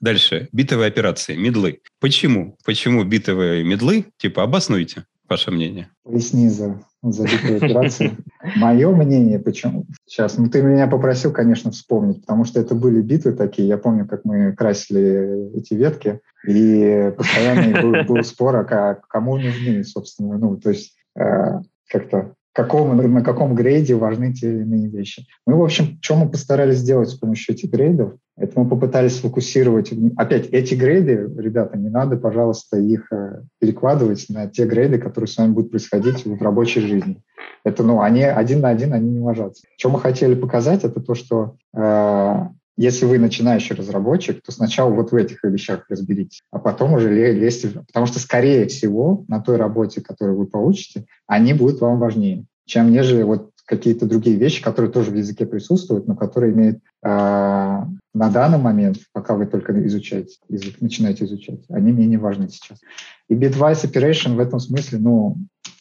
Дальше. 0.00 0.48
Битовые 0.52 0.88
операции, 0.88 1.36
медлы. 1.36 1.80
Почему? 2.00 2.56
Почему 2.64 3.04
битовые 3.04 3.64
медлы? 3.64 4.06
Типа, 4.18 4.44
обоснуйте 4.44 5.04
ваше 5.28 5.50
мнение. 5.50 5.88
Поясни 6.04 6.48
за, 6.48 6.80
за 7.02 7.24
битовые 7.24 7.56
операции. 7.56 8.16
Мое 8.56 8.90
мнение, 8.94 9.38
почему? 9.38 9.86
Сейчас, 10.06 10.38
ну 10.38 10.48
ты 10.48 10.62
меня 10.62 10.86
попросил, 10.86 11.32
конечно, 11.32 11.70
вспомнить, 11.70 12.22
потому 12.22 12.44
что 12.44 12.60
это 12.60 12.74
были 12.74 13.02
битвы 13.02 13.32
такие. 13.32 13.68
Я 13.68 13.76
помню, 13.76 14.06
как 14.06 14.24
мы 14.24 14.54
красили 14.54 15.56
эти 15.56 15.74
ветки, 15.74 16.20
и 16.46 17.12
постоянно 17.16 17.82
был, 17.82 18.04
был 18.04 18.24
спор, 18.24 18.56
а 18.56 19.00
кому 19.08 19.36
нужны, 19.36 19.84
собственно, 19.84 20.38
ну, 20.38 20.56
то 20.56 20.70
есть 20.70 20.96
э, 21.18 21.60
как-то 21.88 22.34
каком, 22.52 22.96
на 22.96 23.22
каком 23.22 23.54
грейде 23.54 23.94
важны 23.94 24.32
те 24.32 24.50
или 24.50 24.62
иные 24.62 24.88
вещи. 24.88 25.26
Мы, 25.46 25.56
в 25.56 25.62
общем, 25.62 25.98
что 26.00 26.16
мы 26.16 26.28
постарались 26.28 26.78
сделать 26.78 27.08
с 27.08 27.14
помощью 27.14 27.54
этих 27.54 27.70
грейдов, 27.70 28.14
это 28.38 28.60
мы 28.60 28.68
попытались 28.68 29.16
сфокусировать. 29.16 29.92
Опять, 30.16 30.48
эти 30.50 30.74
грейды, 30.74 31.28
ребята, 31.36 31.76
не 31.76 31.88
надо, 31.88 32.16
пожалуйста, 32.16 32.78
их 32.78 33.12
э, 33.12 33.42
перекладывать 33.58 34.26
на 34.28 34.48
те 34.48 34.64
грейды, 34.64 34.98
которые 34.98 35.28
с 35.28 35.36
вами 35.36 35.52
будут 35.52 35.70
происходить 35.70 36.24
в 36.24 36.40
рабочей 36.40 36.80
жизни. 36.80 37.22
Это, 37.64 37.82
ну, 37.82 38.00
они 38.00 38.22
один 38.22 38.60
на 38.60 38.68
один, 38.68 38.92
они 38.92 39.10
не 39.10 39.20
ложатся. 39.20 39.66
Что 39.76 39.90
мы 39.90 40.00
хотели 40.00 40.34
показать, 40.34 40.84
это 40.84 41.00
то, 41.00 41.14
что 41.14 41.56
э, 41.74 42.34
если 42.76 43.06
вы 43.06 43.18
начинающий 43.18 43.74
разработчик, 43.74 44.40
то 44.40 44.52
сначала 44.52 44.90
вот 44.90 45.10
в 45.10 45.16
этих 45.16 45.42
вещах 45.42 45.84
разберитесь, 45.88 46.42
а 46.52 46.60
потом 46.60 46.92
уже 46.92 47.12
лезьте, 47.12 47.70
потому 47.70 48.06
что, 48.06 48.20
скорее 48.20 48.68
всего, 48.68 49.24
на 49.26 49.40
той 49.40 49.56
работе, 49.56 50.00
которую 50.00 50.38
вы 50.38 50.46
получите, 50.46 51.06
они 51.26 51.54
будут 51.54 51.80
вам 51.80 51.98
важнее, 51.98 52.44
чем 52.66 52.92
нежели 52.92 53.24
вот 53.24 53.50
какие-то 53.68 54.06
другие 54.06 54.36
вещи, 54.36 54.62
которые 54.62 54.90
тоже 54.90 55.10
в 55.10 55.16
языке 55.16 55.44
присутствуют, 55.44 56.08
но 56.08 56.16
которые 56.16 56.54
имеют 56.54 56.78
э, 57.04 57.08
на 57.08 58.30
данный 58.30 58.58
момент, 58.58 58.96
пока 59.12 59.34
вы 59.34 59.46
только 59.46 59.86
изучаете 59.86 60.36
язык, 60.48 60.80
начинаете 60.80 61.26
изучать, 61.26 61.60
они 61.68 61.92
менее 61.92 62.18
важны 62.18 62.48
сейчас. 62.48 62.80
И 63.28 63.34
Bitwise 63.34 63.84
Operation 63.84 64.36
в 64.36 64.40
этом 64.40 64.58
смысле, 64.58 64.98
ну, 64.98 65.36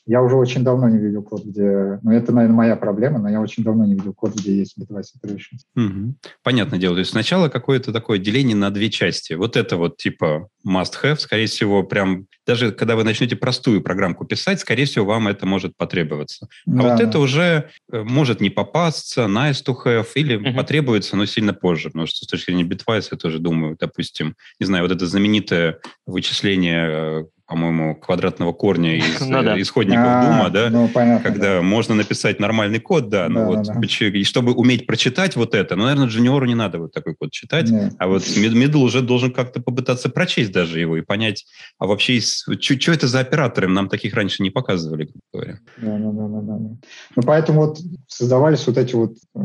я 0.08 0.24
уже 0.24 0.36
очень 0.36 0.64
давно 0.64 0.90
не 0.90 0.98
видел 0.98 1.22
код, 1.22 1.44
где... 1.44 2.00
Ну, 2.02 2.12
это, 2.12 2.32
наверное, 2.32 2.56
моя 2.56 2.76
проблема, 2.78 3.20
но 3.20 3.30
я 3.30 3.42
очень 3.42 3.64
давно 3.64 3.86
не 3.86 3.94
видел 3.94 4.14
код, 4.14 4.34
где 4.36 4.56
есть 4.56 4.78
bitwise 4.78 5.08
operations. 5.22 5.66
Угу. 5.76 6.16
Понятное 6.44 6.80
дело. 6.80 6.96
То 6.96 7.00
есть 7.00 7.12
сначала 7.12 7.50
какое-то 7.50 7.92
такое 7.92 8.18
деление 8.18 8.56
на 8.56 8.72
две 8.72 8.90
части. 8.90 9.34
Вот 9.34 9.58
это 9.58 9.76
вот 9.76 9.98
типа 9.98 10.48
must-have, 10.66 11.18
скорее 11.18 11.48
всего, 11.48 11.84
прям... 11.84 12.28
Даже 12.46 12.72
когда 12.72 12.96
вы 12.96 13.04
начнете 13.04 13.36
простую 13.36 13.82
программку 13.82 14.24
писать, 14.24 14.62
скорее 14.62 14.86
всего, 14.86 15.06
вам 15.06 15.28
это 15.28 15.46
может 15.46 15.76
потребоваться. 15.76 16.48
А 16.66 16.70
да. 16.72 16.92
вот 16.92 17.02
это 17.02 17.20
уже 17.20 17.70
э, 17.92 18.04
может 18.04 18.40
не 18.40 18.50
попасться, 18.50 19.24
nice 19.24 19.62
to 19.66 19.76
have, 19.86 20.08
или 20.16 20.38
угу. 20.38 20.56
потребуется, 20.56 21.18
но 21.18 21.26
сильно 21.26 21.54
позже. 21.54 21.90
Потому 21.90 22.08
что 22.08 22.24
с 22.24 22.28
точки 22.28 22.52
зрения 22.52 22.64
bitwise 22.64 23.10
я 23.12 23.18
тоже 23.18 23.40
думаю, 23.40 23.76
допустим, 23.78 24.36
не 24.60 24.66
знаю, 24.66 24.84
вот 24.86 24.94
это 24.94 25.06
знаменитое 25.06 25.80
вычисление 26.06 26.88
э, 26.88 27.26
по-моему, 27.48 27.96
квадратного 27.96 28.52
корня 28.52 28.98
из 28.98 29.22
ну, 29.22 29.42
да. 29.42 29.60
исходников 29.60 30.06
а, 30.06 30.26
Дума, 30.26 30.50
да, 30.50 30.70
ну, 30.70 30.90
понятно, 30.90 31.24
когда 31.24 31.56
да. 31.56 31.62
можно 31.62 31.96
написать 31.96 32.40
нормальный 32.40 32.80
код, 32.80 33.10
да, 33.10 33.30
ну 33.30 33.46
вот, 33.46 33.64
да. 33.64 33.80
и 33.80 34.24
чтобы 34.24 34.54
уметь 34.54 34.86
прочитать 34.86 35.36
вот 35.36 35.56
это, 35.56 35.76
ну, 35.76 35.84
наверное, 35.84 36.08
джуниору 36.08 36.46
не 36.46 36.56
надо 36.56 36.80
вот 36.80 36.92
такой 36.92 37.16
код 37.16 37.32
читать, 37.32 37.70
Нет. 37.70 37.94
а 37.98 38.08
вот 38.08 38.24
middle 38.24 38.80
уже 38.80 39.02
должен 39.02 39.32
как-то 39.32 39.62
попытаться 39.62 40.10
прочесть 40.10 40.52
даже 40.52 40.80
его 40.80 40.98
и 40.98 41.02
понять, 41.02 41.46
а 41.80 41.88
вообще, 41.88 42.20
что 42.20 42.92
это 42.92 43.08
за 43.08 43.22
операторы, 43.22 43.70
нам 43.70 43.88
таких 43.88 44.14
раньше 44.14 44.44
не 44.44 44.50
показывали, 44.50 45.10
говоря. 45.34 45.60
Да, 45.78 45.98
да, 45.98 46.12
да, 46.12 46.28
да, 46.28 46.42
да. 46.42 46.78
Ну, 47.16 47.24
поэтому 47.24 47.62
вот 47.62 47.80
создавались 48.08 48.68
вот 48.68 48.78
эти 48.78 48.96
вот 48.96 49.16
э, 49.36 49.40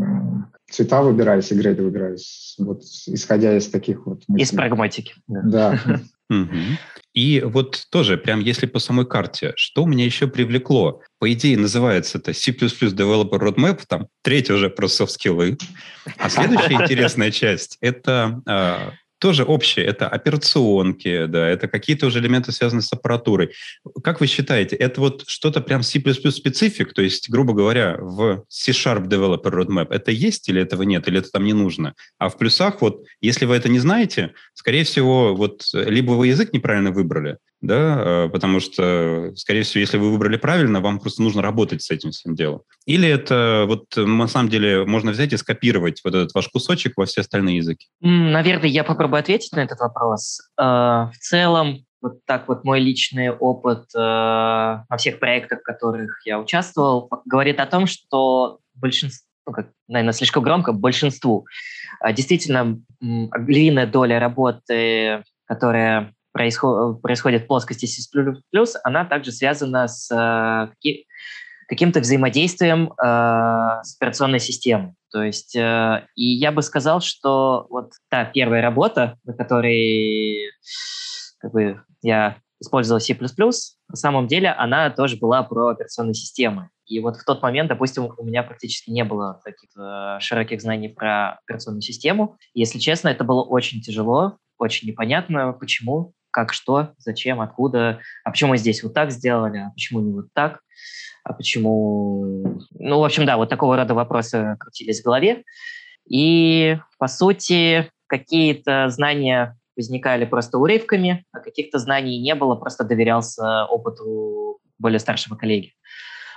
цвета 0.70 1.02
выбирались 1.02 1.52
и 1.52 1.54
грейды 1.54 1.84
выбирались, 1.84 2.56
вот 2.58 2.82
исходя 3.06 3.56
из 3.56 3.68
таких 3.68 4.06
вот 4.06 4.22
мыслей. 4.26 4.42
Из 4.42 4.50
прагматики. 4.50 5.14
Да. 5.28 5.78
И 7.14 7.42
вот 7.44 7.86
тоже, 7.90 8.16
прям 8.16 8.40
если 8.40 8.66
по 8.66 8.78
самой 8.78 9.06
карте, 9.06 9.52
что 9.56 9.84
меня 9.84 10.04
еще 10.04 10.26
привлекло? 10.28 11.02
По 11.18 11.30
идее, 11.30 11.58
называется 11.58 12.18
это 12.18 12.32
C++ 12.32 12.52
Developer 12.52 13.38
Roadmap, 13.38 13.82
там 13.86 14.08
третья 14.22 14.54
уже 14.54 14.70
про 14.70 14.88
софт-скиллы. 14.88 15.58
А 16.16 16.30
следующая 16.30 16.72
интересная 16.82 17.30
часть– 17.30 17.76
это 17.82 18.40
а, 18.46 18.92
тоже 19.22 19.44
общее. 19.44 19.86
Это 19.86 20.08
операционки, 20.08 21.26
да, 21.26 21.48
это 21.48 21.68
какие-то 21.68 22.06
уже 22.06 22.18
элементы, 22.18 22.50
связанные 22.50 22.82
с 22.82 22.92
аппаратурой. 22.92 23.52
Как 24.02 24.20
вы 24.20 24.26
считаете, 24.26 24.74
это 24.74 25.00
вот 25.00 25.22
что-то 25.28 25.60
прям 25.60 25.84
C++ 25.84 26.00
специфик, 26.00 26.92
то 26.92 27.02
есть, 27.02 27.30
грубо 27.30 27.52
говоря, 27.52 27.96
в 28.00 28.44
C-Sharp 28.48 29.06
Developer 29.06 29.52
Roadmap 29.52 29.86
это 29.90 30.10
есть 30.10 30.48
или 30.48 30.60
этого 30.60 30.82
нет, 30.82 31.06
или 31.06 31.20
это 31.20 31.30
там 31.30 31.44
не 31.44 31.52
нужно? 31.52 31.94
А 32.18 32.28
в 32.28 32.36
плюсах 32.36 32.82
вот, 32.82 33.04
если 33.20 33.44
вы 33.44 33.54
это 33.54 33.68
не 33.68 33.78
знаете, 33.78 34.32
скорее 34.54 34.82
всего, 34.82 35.36
вот 35.36 35.62
либо 35.72 36.12
вы 36.12 36.26
язык 36.26 36.52
неправильно 36.52 36.90
выбрали, 36.90 37.38
да, 37.62 38.24
э, 38.24 38.28
потому 38.28 38.58
что, 38.58 39.32
скорее 39.36 39.62
всего, 39.62 39.80
если 39.80 39.96
вы 39.96 40.10
выбрали 40.10 40.36
правильно, 40.36 40.80
вам 40.80 40.98
просто 40.98 41.22
нужно 41.22 41.42
работать 41.42 41.80
с 41.80 41.90
этим 41.90 42.10
всем 42.10 42.34
делом. 42.34 42.62
Или 42.86 43.08
это 43.08 43.64
вот 43.68 43.84
на 43.96 44.26
самом 44.26 44.50
деле 44.50 44.84
можно 44.84 45.12
взять 45.12 45.32
и 45.32 45.36
скопировать 45.36 46.00
вот 46.04 46.14
этот 46.14 46.34
ваш 46.34 46.48
кусочек 46.48 46.94
во 46.96 47.06
все 47.06 47.20
остальные 47.20 47.58
языки? 47.58 47.86
Наверное, 48.00 48.68
я 48.68 48.82
попробую 48.82 49.20
ответить 49.20 49.52
на 49.52 49.60
этот 49.60 49.78
вопрос. 49.78 50.40
Э, 50.60 50.64
в 51.12 51.18
целом, 51.20 51.86
вот 52.02 52.24
так 52.26 52.48
вот 52.48 52.64
мой 52.64 52.80
личный 52.80 53.30
опыт 53.30 53.84
э, 53.94 53.98
во 54.00 54.96
всех 54.98 55.20
проектах, 55.20 55.60
в 55.60 55.64
которых 55.64 56.20
я 56.26 56.40
участвовал, 56.40 57.08
говорит 57.26 57.60
о 57.60 57.66
том, 57.66 57.86
что 57.86 58.58
большинство, 58.74 59.24
ну, 59.46 59.52
как, 59.52 59.68
наверное, 59.86 60.12
слишком 60.12 60.42
громко, 60.42 60.72
большинству 60.72 61.46
действительно 62.12 62.80
длинная 63.00 63.86
доля 63.86 64.18
работы, 64.18 65.22
которая 65.46 66.12
происход, 66.32 67.00
происходит 67.02 67.44
в 67.44 67.46
плоскости 67.46 67.86
C++, 67.86 68.02
она 68.84 69.04
также 69.04 69.32
связана 69.32 69.88
с 69.88 70.10
э, 70.10 70.92
каким-то 71.68 72.00
взаимодействием 72.00 72.92
э, 72.92 73.82
с 73.82 73.96
операционной 73.96 74.40
системой. 74.40 74.94
То 75.10 75.22
есть, 75.22 75.54
э, 75.56 76.06
и 76.16 76.24
я 76.24 76.52
бы 76.52 76.62
сказал, 76.62 77.00
что 77.00 77.66
вот 77.70 77.92
та 78.10 78.24
первая 78.24 78.62
работа, 78.62 79.18
на 79.24 79.34
которой 79.34 80.50
как 81.38 81.52
бы, 81.52 81.82
я 82.02 82.38
использовал 82.60 83.00
C++, 83.00 83.16
на 83.18 83.96
самом 83.96 84.26
деле 84.26 84.50
она 84.50 84.90
тоже 84.90 85.16
была 85.16 85.42
про 85.42 85.68
операционные 85.68 86.14
системы. 86.14 86.70
И 86.86 87.00
вот 87.00 87.16
в 87.16 87.24
тот 87.24 87.42
момент, 87.42 87.68
допустим, 87.68 88.10
у 88.16 88.24
меня 88.24 88.42
практически 88.42 88.90
не 88.90 89.04
было 89.04 89.40
таких 89.44 89.70
э, 89.78 90.18
широких 90.20 90.60
знаний 90.60 90.88
про 90.88 91.38
операционную 91.44 91.82
систему. 91.82 92.36
Если 92.54 92.78
честно, 92.78 93.08
это 93.08 93.24
было 93.24 93.42
очень 93.42 93.80
тяжело, 93.80 94.38
очень 94.58 94.88
непонятно, 94.88 95.52
почему 95.52 96.12
как, 96.32 96.52
что, 96.52 96.90
зачем, 96.98 97.40
откуда, 97.40 98.00
а 98.24 98.30
почему 98.30 98.56
здесь 98.56 98.82
вот 98.82 98.94
так 98.94 99.10
сделали, 99.10 99.58
а 99.58 99.70
почему 99.70 100.00
не 100.00 100.12
вот 100.12 100.26
так, 100.32 100.60
а 101.24 101.32
почему... 101.32 102.58
Ну, 102.72 102.98
в 102.98 103.04
общем, 103.04 103.26
да, 103.26 103.36
вот 103.36 103.48
такого 103.48 103.76
рода 103.76 103.94
вопросы 103.94 104.56
крутились 104.58 105.00
в 105.00 105.04
голове. 105.04 105.44
И, 106.08 106.78
по 106.98 107.06
сути, 107.06 107.90
какие-то 108.08 108.88
знания 108.88 109.56
возникали 109.76 110.24
просто 110.24 110.58
урывками, 110.58 111.24
а 111.32 111.38
каких-то 111.38 111.78
знаний 111.78 112.20
не 112.20 112.34
было, 112.34 112.56
просто 112.56 112.84
доверялся 112.84 113.66
опыту 113.66 114.58
более 114.78 114.98
старшего 114.98 115.36
коллеги. 115.36 115.72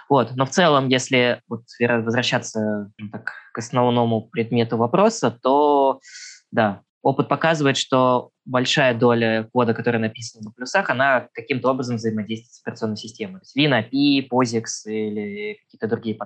Вот. 0.08 0.36
Но 0.36 0.46
в 0.46 0.52
целом, 0.52 0.88
если 0.88 1.42
вот 1.48 1.64
возвращаться 1.80 2.92
так, 3.12 3.34
к 3.54 3.58
основному 3.58 4.22
предмету 4.22 4.78
вопроса, 4.78 5.32
то 5.32 6.00
да, 6.52 6.82
опыт 7.06 7.28
показывает, 7.28 7.78
что 7.78 8.32
большая 8.46 8.96
доля 8.96 9.48
кода, 9.54 9.76
которая 9.76 10.02
написана 10.02 10.46
на 10.46 10.52
плюсах, 10.52 10.90
она 10.90 11.28
каким-то 11.34 11.70
образом 11.70 11.98
взаимодействует 11.98 12.54
с 12.54 12.62
операционной 12.62 12.98
системой. 12.98 13.42
То 13.42 13.46
есть 13.46 13.58
Win, 13.58 13.90
API, 13.92 14.28
POSIX 14.28 14.64
или 14.86 15.60
какие-то 15.64 15.88
другие, 15.88 16.18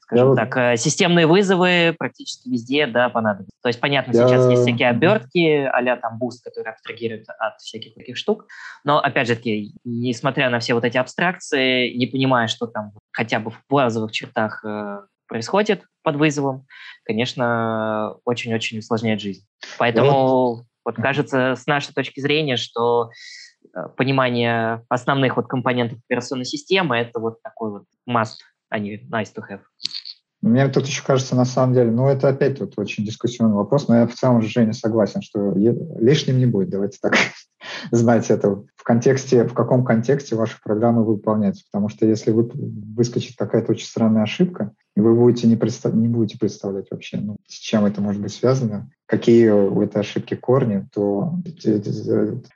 скажем 0.00 0.30
Я 0.30 0.34
так, 0.36 0.54
вот... 0.54 0.80
системные 0.80 1.26
вызовы 1.26 1.96
практически 1.98 2.48
везде, 2.48 2.86
да, 2.86 3.08
понадобятся. 3.08 3.52
То 3.60 3.68
есть, 3.68 3.80
понятно, 3.80 4.12
Я... 4.12 4.28
сейчас 4.28 4.48
есть 4.48 4.62
всякие 4.62 4.88
обертки, 4.90 5.64
а 5.64 5.96
там 5.96 6.20
Boost, 6.22 6.44
который 6.44 6.70
абстрагирует 6.70 7.26
от 7.28 7.60
всяких 7.60 7.94
таких 7.94 8.16
штук, 8.16 8.46
но, 8.84 9.00
опять 9.00 9.26
же 9.26 9.34
таки, 9.34 9.74
несмотря 9.84 10.48
на 10.48 10.60
все 10.60 10.74
вот 10.74 10.84
эти 10.84 10.96
абстракции, 10.96 11.92
не 11.94 12.06
понимая, 12.06 12.46
что 12.46 12.68
там 12.68 12.92
хотя 13.10 13.40
бы 13.40 13.50
в 13.50 13.60
базовых 13.68 14.12
чертах 14.12 14.64
э, 14.64 15.00
происходит 15.30 15.84
под 16.02 16.16
вызовом, 16.16 16.66
конечно, 17.04 18.16
очень-очень 18.24 18.80
усложняет 18.80 19.20
жизнь. 19.20 19.46
Поэтому 19.78 20.56
вот. 20.56 20.64
вот 20.84 20.96
кажется, 20.96 21.54
с 21.54 21.66
нашей 21.66 21.94
точки 21.94 22.20
зрения, 22.20 22.56
что 22.56 23.10
э, 23.74 23.88
понимание 23.96 24.84
основных 24.88 25.36
вот 25.36 25.46
компонентов 25.46 26.00
операционной 26.06 26.44
системы 26.44 26.96
это 26.96 27.20
вот 27.20 27.40
такой 27.42 27.70
вот 27.70 27.84
must, 28.08 28.40
а 28.68 28.80
не 28.80 28.96
nice 29.08 29.32
to 29.34 29.42
have. 29.48 29.60
Мне 30.42 30.68
тут 30.68 30.86
еще 30.86 31.02
кажется, 31.04 31.36
на 31.36 31.44
самом 31.44 31.74
деле, 31.74 31.90
ну, 31.90 32.08
это 32.08 32.28
опять 32.28 32.58
тут 32.58 32.78
очень 32.78 33.04
дискуссионный 33.04 33.56
вопрос, 33.56 33.88
но 33.88 33.96
я 33.96 34.06
в 34.06 34.14
целом, 34.14 34.40
Женя, 34.40 34.72
согласен, 34.72 35.20
что 35.20 35.52
лишним 35.54 36.38
не 36.38 36.46
будет, 36.46 36.70
давайте 36.70 36.98
так 37.00 37.14
знать 37.90 38.30
это 38.30 38.62
в 38.74 38.82
контексте, 38.82 39.44
в 39.44 39.52
каком 39.52 39.84
контексте 39.84 40.36
ваши 40.36 40.56
программы 40.62 41.04
выполняются. 41.04 41.64
Потому 41.70 41.90
что 41.90 42.06
если 42.06 42.30
вы, 42.30 42.50
выскочит 42.54 43.36
какая-то 43.36 43.72
очень 43.72 43.86
странная 43.86 44.22
ошибка, 44.22 44.72
и 44.96 45.00
вы 45.00 45.14
будете 45.14 45.46
не, 45.46 45.58
не 45.92 46.08
будете 46.08 46.38
представлять 46.38 46.86
вообще, 46.90 47.18
ну, 47.18 47.36
с 47.46 47.54
чем 47.54 47.84
это 47.84 48.00
может 48.00 48.22
быть 48.22 48.32
связано, 48.32 48.90
какие 49.04 49.50
у 49.50 49.82
этой 49.82 50.00
ошибки 50.00 50.34
корни, 50.34 50.86
то 50.92 51.34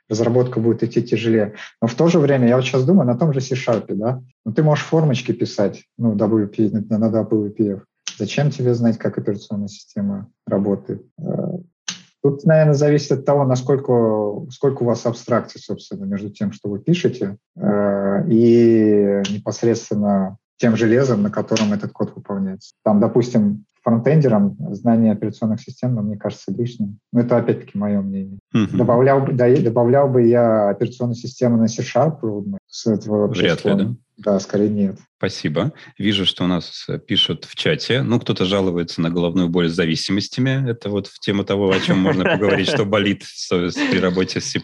разработка 0.09 0.59
будет 0.59 0.81
идти 0.81 1.03
тяжелее. 1.03 1.53
Но 1.81 1.87
в 1.87 1.93
то 1.93 2.07
же 2.07 2.17
время, 2.17 2.47
я 2.47 2.55
вот 2.55 2.65
сейчас 2.65 2.83
думаю, 2.83 3.05
на 3.05 3.15
том 3.15 3.31
же 3.31 3.41
C-Sharp, 3.41 3.93
да, 3.93 4.23
ну, 4.45 4.53
ты 4.53 4.63
можешь 4.63 4.85
формочки 4.85 5.31
писать, 5.31 5.85
ну, 5.97 6.15
WP, 6.15 6.85
на 6.89 7.09
WPF. 7.09 7.81
Зачем 8.17 8.51
тебе 8.51 8.73
знать, 8.75 8.97
как 8.97 9.17
операционная 9.17 9.67
система 9.67 10.29
работает? 10.45 11.03
Э, 11.19 11.57
тут, 12.21 12.45
наверное, 12.45 12.75
зависит 12.75 13.11
от 13.11 13.25
того, 13.25 13.43
насколько 13.43 14.45
сколько 14.51 14.83
у 14.83 14.85
вас 14.85 15.05
абстракций, 15.05 15.59
собственно, 15.59 16.05
между 16.05 16.29
тем, 16.29 16.51
что 16.51 16.69
вы 16.69 16.79
пишете, 16.79 17.37
э, 17.57 18.29
и 18.29 19.23
непосредственно 19.31 20.37
тем 20.57 20.77
железом, 20.77 21.23
на 21.23 21.31
котором 21.31 21.73
этот 21.73 21.91
код 21.91 22.13
выполняется. 22.15 22.75
Там, 22.83 23.01
допустим, 23.01 23.65
фронтендерам 23.83 24.55
знание 24.73 25.11
операционных 25.11 25.59
систем, 25.61 25.95
но 25.95 26.01
мне 26.01 26.17
кажется, 26.17 26.51
лишним. 26.51 26.99
Но 27.11 27.21
это 27.21 27.37
опять-таки 27.37 27.77
мое 27.77 28.01
мнение. 28.01 28.39
Uh-huh. 28.55 28.77
Добавлял, 28.77 29.21
бы, 29.21 29.33
да, 29.33 29.53
добавлял 29.57 30.07
бы 30.07 30.23
я 30.23 30.69
операционную 30.69 31.15
систему 31.15 31.57
на 31.57 31.67
C-Sharp, 31.67 32.19
с 32.67 32.87
этого 32.87 33.27
Вряд 33.27 33.65
ли, 33.65 33.73
да? 33.73 33.95
Да, 34.17 34.39
скорее 34.39 34.69
нет. 34.69 34.99
Спасибо. 35.25 35.73
Вижу, 35.97 36.23
что 36.23 36.43
у 36.43 36.47
нас 36.47 36.85
э, 36.87 36.99
пишут 36.99 37.45
в 37.45 37.55
чате. 37.55 38.03
Ну, 38.03 38.19
кто-то 38.19 38.45
жалуется 38.45 39.01
на 39.01 39.09
головную 39.09 39.49
боль 39.49 39.69
с 39.69 39.73
зависимостями. 39.73 40.69
Это 40.69 40.91
вот 40.91 41.07
в 41.07 41.19
тему 41.19 41.43
того, 41.43 41.71
о 41.71 41.79
чем 41.79 41.97
можно 41.97 42.23
поговорить, 42.23 42.67
что 42.67 42.85
болит 42.85 43.23
при 43.49 43.97
работе 43.97 44.39
с 44.39 44.45
C++. 44.45 44.61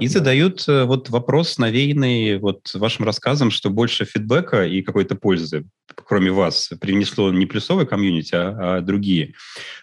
И 0.00 0.08
задают 0.08 0.66
э, 0.68 0.84
вот 0.84 1.10
вопрос, 1.10 1.58
навеянный 1.58 2.38
вот 2.38 2.72
вашим 2.72 3.04
рассказом, 3.04 3.50
что 3.50 3.68
больше 3.68 4.06
фидбэка 4.06 4.64
и 4.64 4.80
какой-то 4.80 5.16
пользы, 5.16 5.66
кроме 5.94 6.30
вас, 6.30 6.70
принесло 6.80 7.30
не 7.30 7.44
плюсовый 7.44 7.86
комьюнити, 7.86 8.34
а, 8.34 8.76
а 8.76 8.80
другие. 8.80 9.34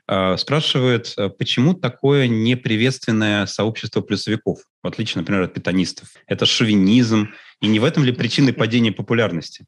А, 0.08 0.36
спрашивают, 0.38 1.14
э, 1.16 1.30
почему 1.30 1.76
такое 1.76 2.28
неприветственное 2.28 3.46
сообщество 3.46 4.02
плюсовиков, 4.02 4.62
в 4.82 4.88
отличие, 4.88 5.22
например, 5.22 5.44
от 5.44 5.54
питанистов? 5.54 6.08
Это 6.26 6.48
шовинизм, 6.48 7.30
и 7.62 7.68
не 7.68 7.80
в 7.80 7.84
этом 7.84 8.04
ли 8.04 8.12
причины 8.12 8.54
падения 8.54 8.92
популярности? 8.92 9.59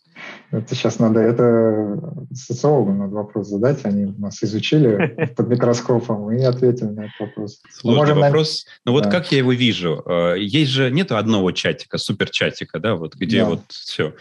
Это 0.52 0.76
сейчас 0.76 1.00
надо, 1.00 1.20
это 1.20 2.00
социологам 2.34 3.00
надо 3.00 3.16
вопрос 3.16 3.48
задать, 3.48 3.86
они 3.86 4.14
нас 4.18 4.44
изучили 4.44 5.32
под 5.36 5.48
микроскопом 5.48 6.32
и 6.32 6.44
ответили 6.44 6.90
на 6.90 7.02
этот 7.02 7.20
вопрос. 7.20 7.62
Сложный 7.70 8.00
Можем 8.00 8.20
вопрос. 8.20 8.66
На... 8.66 8.92
Ну 8.92 8.98
вот 8.98 9.06
да. 9.06 9.12
как 9.12 9.32
я 9.32 9.40
его 9.40 9.52
вижу? 9.54 10.04
Э, 10.06 10.36
есть 10.38 10.72
же, 10.72 10.92
нет 10.92 11.12
одного 11.12 11.52
чатика, 11.52 11.98
суперчатика, 11.98 12.80
да, 12.80 12.96
вот 12.96 13.16
где 13.16 13.40
да. 13.40 13.50
вот 13.50 13.62
все. 13.70 14.14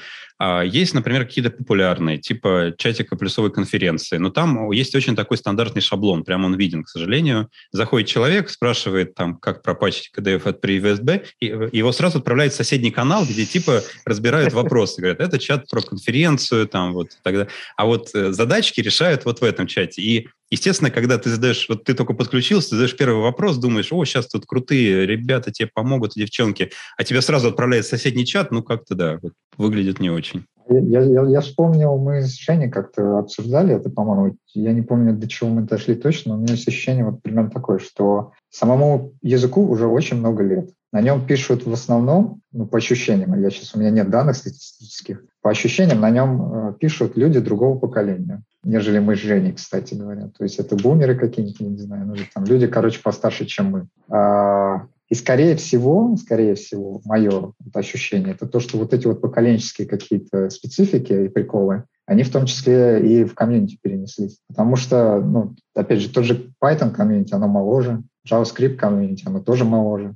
А 0.42 0.62
есть, 0.62 0.94
например, 0.94 1.26
какие-то 1.26 1.50
популярные, 1.50 2.16
типа 2.16 2.72
чатика 2.78 3.14
плюсовой 3.14 3.52
конференции, 3.52 4.16
но 4.16 4.30
там 4.30 4.70
есть 4.70 4.94
очень 4.94 5.14
такой 5.14 5.36
стандартный 5.36 5.82
шаблон, 5.82 6.24
прямо 6.24 6.46
он 6.46 6.56
виден, 6.56 6.82
к 6.82 6.88
сожалению. 6.88 7.50
Заходит 7.72 8.08
человек, 8.08 8.48
спрашивает 8.48 9.14
там, 9.14 9.36
как 9.36 9.62
пропачить 9.62 10.10
KDF 10.16 10.48
от 10.48 10.64
PreVSB, 10.64 11.26
и 11.40 11.46
его 11.76 11.92
сразу 11.92 12.20
отправляют 12.20 12.54
в 12.54 12.56
соседний 12.56 12.90
канал, 12.90 13.26
где 13.28 13.44
типа 13.44 13.82
разбирают 14.06 14.54
вопросы. 14.54 15.02
Говорят, 15.02 15.20
это 15.20 15.38
чат 15.38 15.68
про 15.68 15.82
конференцию, 15.82 16.66
там 16.66 16.94
вот 16.94 17.10
тогда. 17.22 17.46
А 17.76 17.84
вот 17.84 18.08
э, 18.14 18.32
задачки 18.32 18.80
решают 18.80 19.26
вот 19.26 19.42
в 19.42 19.44
этом 19.44 19.66
чате. 19.66 20.00
И 20.00 20.28
Естественно, 20.50 20.90
когда 20.90 21.16
ты 21.16 21.30
задаешь, 21.30 21.66
вот 21.68 21.84
ты 21.84 21.94
только 21.94 22.12
подключился, 22.12 22.70
ты 22.70 22.76
задаешь 22.76 22.96
первый 22.96 23.22
вопрос, 23.22 23.56
думаешь, 23.56 23.92
о, 23.92 24.04
сейчас 24.04 24.26
тут 24.26 24.46
крутые 24.46 25.06
ребята 25.06 25.52
тебе 25.52 25.68
помогут, 25.72 26.14
девчонки, 26.16 26.70
а 26.96 27.04
тебя 27.04 27.22
сразу 27.22 27.48
отправляют 27.48 27.86
в 27.86 27.88
соседний 27.88 28.26
чат, 28.26 28.50
ну 28.50 28.62
как-то 28.62 28.94
да, 28.96 29.18
вот, 29.22 29.32
выглядит 29.56 30.00
не 30.00 30.10
очень. 30.10 30.44
Я, 30.68 31.00
я, 31.00 31.22
я 31.24 31.40
вспомнил, 31.40 31.98
мы 31.98 32.22
с 32.22 32.38
Женей 32.38 32.70
как-то 32.70 33.18
обсуждали 33.18 33.74
это, 33.74 33.90
по-моему, 33.90 34.36
я 34.54 34.72
не 34.72 34.82
помню, 34.82 35.14
до 35.14 35.28
чего 35.28 35.50
мы 35.50 35.62
дошли 35.62 35.96
точно, 35.96 36.32
но 36.32 36.38
у 36.38 36.42
меня 36.42 36.54
есть 36.54 36.68
ощущение 36.68 37.04
вот 37.04 37.22
примерно 37.22 37.50
такое, 37.50 37.78
что 37.78 38.32
самому 38.50 39.12
языку 39.20 39.68
уже 39.68 39.86
очень 39.86 40.18
много 40.18 40.44
лет. 40.44 40.70
На 40.92 41.00
нем 41.00 41.26
пишут 41.26 41.66
в 41.66 41.72
основном, 41.72 42.40
ну, 42.52 42.66
по 42.66 42.78
ощущениям, 42.78 43.40
я 43.40 43.50
сейчас, 43.50 43.74
у 43.74 43.80
меня 43.80 43.90
нет 43.90 44.10
данных 44.10 44.36
статистических, 44.36 45.24
по 45.40 45.50
ощущениям 45.50 46.00
на 46.00 46.10
нем 46.10 46.52
э, 46.52 46.74
пишут 46.78 47.16
люди 47.16 47.38
другого 47.38 47.78
поколения, 47.78 48.42
нежели 48.64 48.98
мы 48.98 49.16
с 49.16 49.20
Женей, 49.20 49.52
кстати 49.52 49.94
говоря. 49.94 50.28
То 50.28 50.44
есть 50.44 50.58
это 50.58 50.76
бумеры 50.76 51.16
какие-нибудь, 51.16 51.60
не 51.60 51.78
знаю, 51.78 52.06
ну, 52.06 52.14
там 52.34 52.44
люди, 52.44 52.66
короче, 52.66 53.00
постарше, 53.02 53.46
чем 53.46 53.66
мы. 53.66 53.88
А, 54.08 54.86
и 55.08 55.14
скорее 55.14 55.56
всего, 55.56 56.16
скорее 56.16 56.54
всего, 56.54 57.00
мое 57.04 57.30
вот 57.30 57.74
ощущение, 57.74 58.34
это 58.34 58.46
то, 58.46 58.60
что 58.60 58.78
вот 58.78 58.94
эти 58.94 59.06
вот 59.06 59.20
поколенческие 59.20 59.88
какие-то 59.88 60.50
специфики 60.50 61.12
и 61.12 61.28
приколы, 61.28 61.84
они 62.06 62.22
в 62.22 62.30
том 62.30 62.46
числе 62.46 63.00
и 63.00 63.24
в 63.24 63.34
комьюнити 63.34 63.78
перенеслись. 63.80 64.38
Потому 64.48 64.76
что, 64.76 65.20
ну, 65.20 65.54
опять 65.74 66.00
же, 66.00 66.08
тот 66.08 66.24
же 66.24 66.52
Python 66.62 66.90
комьюнити, 66.90 67.34
оно 67.34 67.48
моложе, 67.48 68.02
JavaScript 68.30 68.76
комьюнити, 68.76 69.24
оно 69.26 69.40
тоже 69.40 69.64
моложе. 69.64 70.14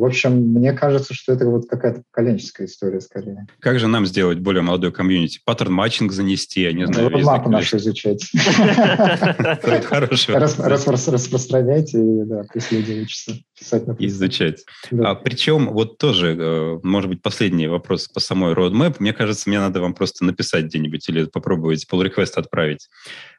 В 0.00 0.04
общем, 0.06 0.32
мне 0.32 0.72
кажется, 0.72 1.12
что 1.12 1.34
это 1.34 1.44
вот 1.44 1.68
какая-то 1.68 2.02
поколенческая 2.10 2.66
история 2.66 3.02
скорее. 3.02 3.46
Как 3.58 3.78
же 3.78 3.86
нам 3.86 4.06
сделать 4.06 4.38
более 4.38 4.62
молодой 4.62 4.92
комьюнити? 4.92 5.40
Pattern 5.44 5.74
matching 5.74 6.12
занести, 6.12 6.62
я 6.62 6.72
не 6.72 6.86
знаю. 6.86 7.10
Мапу 7.22 7.50
нашу 7.50 7.76
изучать. 7.76 8.24
Хорошо. 9.84 10.38
Распространять 10.38 11.92
и, 11.92 12.22
да, 12.24 12.44
пусть 12.50 12.72
люди 12.72 13.02
учатся 13.02 13.32
писать 13.58 13.86
на 13.86 13.94
Изучать. 13.98 14.64
А 14.90 15.14
причем, 15.16 15.68
вот 15.68 15.98
тоже, 15.98 16.34
э, 16.34 16.78
может 16.82 17.10
быть, 17.10 17.20
последний 17.20 17.66
вопрос 17.66 18.08
по 18.08 18.20
самой 18.20 18.54
roadmap. 18.54 18.96
Мне 19.00 19.12
кажется, 19.12 19.50
мне 19.50 19.60
надо 19.60 19.82
вам 19.82 19.92
просто 19.92 20.24
написать 20.24 20.64
где-нибудь 20.64 21.06
или 21.10 21.26
попробовать 21.26 21.86
pull 21.92 22.02
request 22.02 22.32
отправить. 22.36 22.88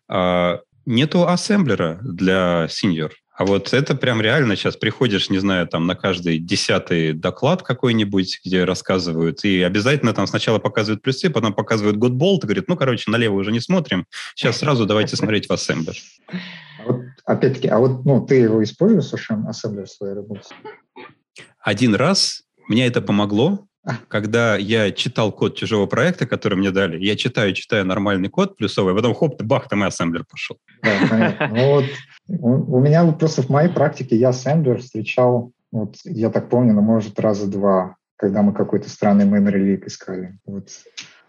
А, 0.07 0.59
нету 0.85 1.27
ассемблера 1.27 1.99
для 2.03 2.67
senior. 2.67 3.09
А 3.33 3.45
вот 3.45 3.73
это 3.73 3.95
прям 3.95 4.21
реально 4.21 4.55
сейчас 4.55 4.75
приходишь, 4.75 5.29
не 5.29 5.39
знаю, 5.39 5.67
там 5.67 5.87
на 5.87 5.95
каждый 5.95 6.37
десятый 6.37 7.13
доклад 7.13 7.63
какой-нибудь, 7.63 8.41
где 8.45 8.65
рассказывают, 8.65 9.45
и 9.45 9.61
обязательно 9.61 10.13
там 10.13 10.27
сначала 10.27 10.59
показывают 10.59 11.01
плюсы, 11.01 11.29
потом 11.29 11.53
показывают 11.53 11.97
Godbolt, 11.97 12.39
и 12.43 12.45
говорят, 12.45 12.67
ну, 12.67 12.75
короче, 12.75 13.09
налево 13.09 13.35
уже 13.35 13.51
не 13.51 13.61
смотрим, 13.61 14.05
сейчас 14.35 14.57
сразу 14.57 14.85
давайте 14.85 15.15
смотреть 15.15 15.47
в 15.47 15.51
Assembler. 15.51 15.95
А 16.29 16.83
вот, 16.85 17.01
опять-таки, 17.25 17.67
а 17.69 17.79
вот 17.79 18.05
ну, 18.05 18.25
ты 18.25 18.35
его 18.35 18.61
используешь, 18.63 19.05
совершенно 19.05 19.49
Assembler 19.49 19.85
в 19.85 19.89
своей 19.89 20.13
работе? 20.13 20.43
Один 21.59 21.95
раз 21.95 22.43
мне 22.67 22.85
это 22.85 23.01
помогло, 23.01 23.67
когда 24.07 24.55
я 24.55 24.91
читал 24.91 25.31
код 25.31 25.55
чужого 25.55 25.85
проекта, 25.85 26.27
который 26.27 26.55
мне 26.55 26.71
дали, 26.71 27.03
я 27.03 27.15
читаю, 27.15 27.53
читаю 27.53 27.85
нормальный 27.85 28.29
код 28.29 28.57
плюсовый, 28.57 28.93
а 28.93 28.95
потом 28.95 29.13
хоп, 29.13 29.41
бах, 29.41 29.67
там 29.67 29.83
и 29.83 29.87
ассемблер 29.87 30.25
пошел. 30.29 30.57
Ну, 30.83 31.75
вот 31.75 31.85
у, 32.27 32.79
меня 32.79 33.11
просто 33.11 33.41
в 33.41 33.49
моей 33.49 33.69
практике 33.69 34.15
я 34.15 34.29
ассемблер 34.29 34.79
встречал, 34.79 35.51
вот 35.71 35.95
я 36.03 36.29
так 36.29 36.49
помню, 36.49 36.73
ну, 36.73 36.81
может, 36.81 37.19
раза 37.19 37.47
два, 37.47 37.95
когда 38.17 38.41
мы 38.41 38.53
какой-то 38.53 38.89
странный 38.89 39.25
memory 39.25 39.75
leak 39.75 39.87
искали. 39.87 40.37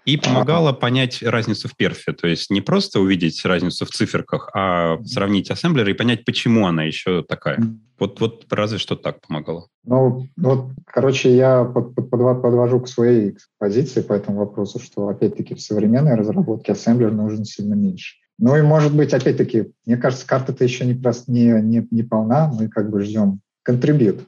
И 0.04 0.16
помогало 0.16 0.72
понять 0.72 1.22
разницу 1.22 1.68
в 1.68 1.76
перфе, 1.76 2.12
то 2.12 2.26
есть 2.26 2.50
не 2.50 2.60
просто 2.60 3.00
увидеть 3.00 3.44
разницу 3.44 3.86
в 3.86 3.90
циферках, 3.90 4.50
а 4.52 4.98
сравнить 5.04 5.50
ассемблеры 5.50 5.92
и 5.92 5.94
понять, 5.94 6.24
почему 6.24 6.66
она 6.66 6.82
еще 6.82 7.22
такая. 7.22 7.60
Вот, 7.98 8.20
вот 8.20 8.46
разве 8.50 8.78
что 8.78 8.96
так 8.96 9.20
помогало. 9.20 9.68
Ну, 9.84 10.26
вот, 10.36 10.70
короче, 10.86 11.36
я 11.36 11.64
под, 11.64 11.94
под, 11.94 12.10
подвожу 12.10 12.80
к 12.80 12.88
своей 12.88 13.36
позиции 13.58 14.00
по 14.00 14.12
этому 14.12 14.38
вопросу, 14.38 14.80
что, 14.80 15.06
опять-таки, 15.06 15.54
в 15.54 15.60
современной 15.60 16.16
разработке 16.16 16.72
ассемблер 16.72 17.12
нужен 17.12 17.44
сильно 17.44 17.74
меньше. 17.74 18.16
Ну 18.38 18.56
и, 18.56 18.62
может 18.62 18.92
быть, 18.92 19.14
опять-таки, 19.14 19.72
мне 19.86 19.96
кажется, 19.96 20.26
карта-то 20.26 20.64
еще 20.64 20.84
не, 20.84 20.94
прост, 20.94 21.28
не, 21.28 21.46
не, 21.62 21.86
не 21.92 22.02
полна, 22.02 22.48
мы 22.52 22.68
как 22.68 22.90
бы 22.90 23.02
ждем 23.02 23.40
контрибьют. 23.62 24.20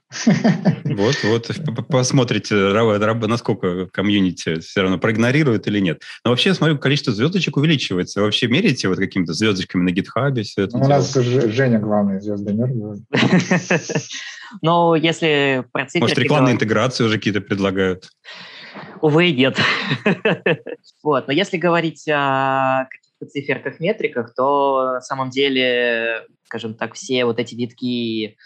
Вот, 0.85 1.17
вот, 1.25 1.51
посмотрите, 1.89 2.55
насколько 3.27 3.87
комьюнити 3.87 4.61
все 4.61 4.83
равно 4.83 4.99
проигнорирует 4.99 5.67
или 5.67 5.81
нет. 5.81 6.03
Но 6.25 6.31
вообще, 6.31 6.51
я 6.51 6.55
смотрю, 6.55 6.79
количество 6.79 7.13
звездочек 7.13 7.57
увеличивается. 7.57 8.21
Вы 8.21 8.27
вообще 8.27 8.47
меряете 8.47 8.89
вот 8.89 8.99
какими-то 8.99 9.33
звездочками 9.33 9.83
на 9.83 9.91
гитхабе 9.91 10.43
все 10.43 10.63
это? 10.63 10.79
Ну, 10.79 10.85
у 10.85 10.89
нас 10.89 11.13
Женя 11.15 11.81
главный 11.81 12.21
звездомер. 12.21 12.71
Но 14.63 14.95
если 14.95 15.65
про 15.73 15.87
Может, 15.95 16.19
рекламные 16.19 16.55
интеграции 16.55 17.05
уже 17.05 17.17
какие-то 17.17 17.41
предлагают? 17.41 18.09
Увы, 19.01 19.33
нет. 19.33 19.59
вот, 21.03 21.27
но 21.27 21.33
если 21.33 21.57
говорить 21.57 22.09
о 22.09 22.87
каких-то 22.91 23.27
циферках, 23.27 23.81
метриках, 23.81 24.35
то 24.35 24.95
на 24.95 25.01
самом 25.01 25.31
деле, 25.31 26.23
скажем 26.45 26.75
так, 26.75 26.95
все 26.95 27.25
вот 27.25 27.39
эти 27.39 27.55
витки 27.55 28.37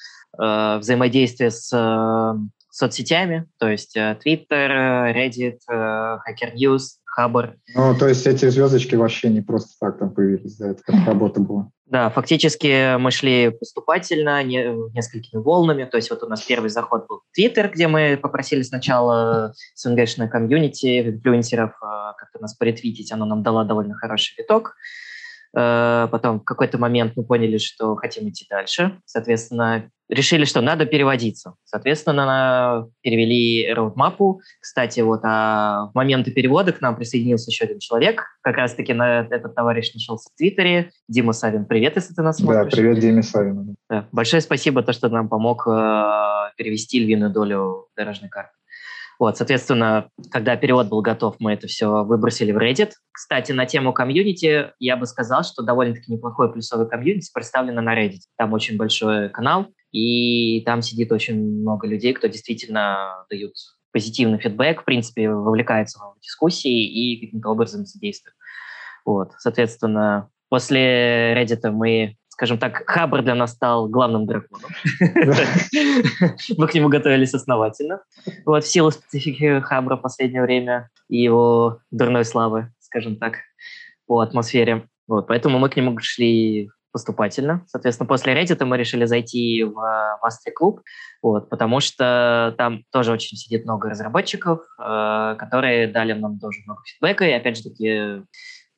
э, 0.40 0.78
взаимодействия 0.78 1.50
с 1.50 1.72
э, 1.72 2.38
соцсетями, 2.70 3.46
то 3.58 3.68
есть 3.68 3.96
э, 3.96 4.16
Twitter, 4.24 5.12
Reddit, 5.14 5.58
э, 5.68 5.74
Hacker 5.74 6.54
News, 6.54 6.98
Хабр. 7.04 7.56
Ну, 7.74 7.96
то 7.98 8.06
есть 8.06 8.26
эти 8.26 8.48
звездочки 8.48 8.94
вообще 8.94 9.28
не 9.28 9.40
просто 9.40 9.70
так 9.80 9.98
там 9.98 10.14
появились, 10.14 10.56
да, 10.56 10.70
это 10.70 10.82
как 10.84 11.06
работа 11.06 11.40
была. 11.40 11.70
Да, 11.86 12.10
фактически 12.10 12.96
мы 12.98 13.10
шли 13.10 13.50
поступательно, 13.50 14.42
не, 14.44 14.72
несколькими 14.94 15.40
волнами. 15.40 15.84
То 15.84 15.96
есть 15.96 16.10
вот 16.10 16.22
у 16.22 16.28
нас 16.28 16.42
первый 16.42 16.68
заход 16.68 17.06
был 17.08 17.22
Twitter, 17.36 17.70
где 17.72 17.88
мы 17.88 18.18
попросили 18.20 18.62
сначала 18.62 19.54
СНГшное 19.74 20.28
комьюнити, 20.28 21.00
инфлюенсеров 21.08 21.70
э, 21.70 22.12
как-то 22.18 22.40
нас 22.40 22.54
поретвитить, 22.54 23.10
оно 23.10 23.24
нам 23.24 23.42
дало 23.42 23.64
довольно 23.64 23.94
хороший 23.94 24.34
виток. 24.38 24.76
Э, 25.56 26.08
потом 26.10 26.40
в 26.40 26.44
какой-то 26.44 26.78
момент 26.78 27.12
мы 27.16 27.24
поняли, 27.24 27.58
что 27.58 27.94
хотим 27.96 28.28
идти 28.28 28.46
дальше. 28.48 28.98
Соответственно, 29.04 29.90
решили, 30.08 30.44
что 30.44 30.60
надо 30.60 30.86
переводиться. 30.86 31.54
Соответственно, 31.64 32.88
перевели 33.02 33.72
роудмапу. 33.72 34.40
Кстати, 34.60 35.00
вот 35.00 35.20
а 35.24 35.90
в 35.92 35.94
моменты 35.94 36.30
перевода 36.30 36.72
к 36.72 36.80
нам 36.80 36.96
присоединился 36.96 37.50
еще 37.50 37.64
один 37.64 37.78
человек. 37.78 38.22
Как 38.42 38.56
раз-таки 38.56 38.94
на 38.94 39.26
этот 39.30 39.54
товарищ 39.54 39.92
нашелся 39.94 40.30
в 40.32 40.36
Твиттере. 40.36 40.90
Дима 41.08 41.32
Савин, 41.32 41.66
привет, 41.66 41.96
если 41.96 42.14
ты 42.14 42.22
нас 42.22 42.38
смотришь. 42.38 42.70
Да, 42.70 42.76
привет, 42.76 42.98
Диме 42.98 43.22
Савину. 43.22 43.74
Да. 43.88 44.06
Большое 44.12 44.40
спасибо, 44.40 44.82
то, 44.82 44.92
что 44.92 45.08
нам 45.08 45.28
помог 45.28 45.66
э, 45.66 46.50
перевести 46.56 47.00
львиную 47.00 47.30
долю 47.30 47.88
дорожной 47.96 48.30
карты. 48.30 48.57
Вот, 49.18 49.36
соответственно, 49.36 50.10
когда 50.30 50.56
перевод 50.56 50.88
был 50.88 51.02
готов, 51.02 51.36
мы 51.40 51.52
это 51.52 51.66
все 51.66 52.04
выбросили 52.04 52.52
в 52.52 52.56
Reddit. 52.56 52.92
Кстати, 53.10 53.50
на 53.50 53.66
тему 53.66 53.92
комьюнити 53.92 54.72
я 54.78 54.96
бы 54.96 55.06
сказал, 55.06 55.42
что 55.42 55.62
довольно-таки 55.62 56.12
неплохой 56.12 56.52
плюсовый 56.52 56.88
комьюнити 56.88 57.32
представлено 57.34 57.80
на 57.80 57.98
Reddit. 57.98 58.20
Там 58.36 58.52
очень 58.52 58.76
большой 58.76 59.28
канал, 59.30 59.66
и 59.90 60.62
там 60.64 60.82
сидит 60.82 61.10
очень 61.10 61.60
много 61.60 61.88
людей, 61.88 62.12
кто 62.12 62.28
действительно 62.28 63.24
дают 63.28 63.54
позитивный 63.90 64.38
фидбэк, 64.38 64.82
в 64.82 64.84
принципе, 64.84 65.30
вовлекается 65.30 65.98
в 65.98 66.20
дискуссии 66.20 66.86
и 66.86 67.24
каким-то 67.24 67.48
образом 67.48 67.86
содействует. 67.86 68.36
Вот, 69.04 69.32
соответственно, 69.38 70.28
после 70.48 71.34
Reddit 71.34 71.68
мы 71.70 72.16
скажем 72.38 72.58
так, 72.58 72.84
Хабр 72.86 73.22
для 73.22 73.34
нас 73.34 73.50
стал 73.50 73.88
главным 73.88 74.24
драконом. 74.24 74.70
Мы 76.56 76.68
к 76.68 76.74
нему 76.74 76.88
готовились 76.88 77.34
основательно. 77.34 78.00
Вот, 78.46 78.62
в 78.62 78.68
силу 78.68 78.92
специфики 78.92 79.58
Хабра 79.60 79.96
в 79.96 80.02
последнее 80.02 80.42
время 80.42 80.88
и 81.08 81.20
его 81.20 81.80
дурной 81.90 82.24
славы, 82.24 82.70
скажем 82.78 83.16
так, 83.16 83.38
по 84.06 84.20
атмосфере. 84.20 84.86
Вот, 85.08 85.26
поэтому 85.26 85.58
мы 85.58 85.68
к 85.68 85.74
нему 85.74 85.98
шли 85.98 86.70
поступательно. 86.92 87.64
Соответственно, 87.66 88.06
после 88.06 88.40
Reddit 88.40 88.64
мы 88.64 88.76
решили 88.78 89.04
зайти 89.04 89.64
в, 89.64 89.72
в 89.72 90.20
Astri 90.24 90.52
клуб, 90.54 90.82
вот, 91.20 91.50
потому 91.50 91.80
что 91.80 92.54
там 92.56 92.84
тоже 92.92 93.10
очень 93.10 93.36
сидит 93.36 93.64
много 93.64 93.90
разработчиков, 93.90 94.60
э, 94.78 95.34
которые 95.38 95.88
дали 95.88 96.12
нам 96.12 96.38
тоже 96.38 96.60
много 96.66 96.82
фидбэка, 96.86 97.24
и 97.24 97.32
опять 97.32 97.56
же 97.56 97.64
таки 97.64 98.22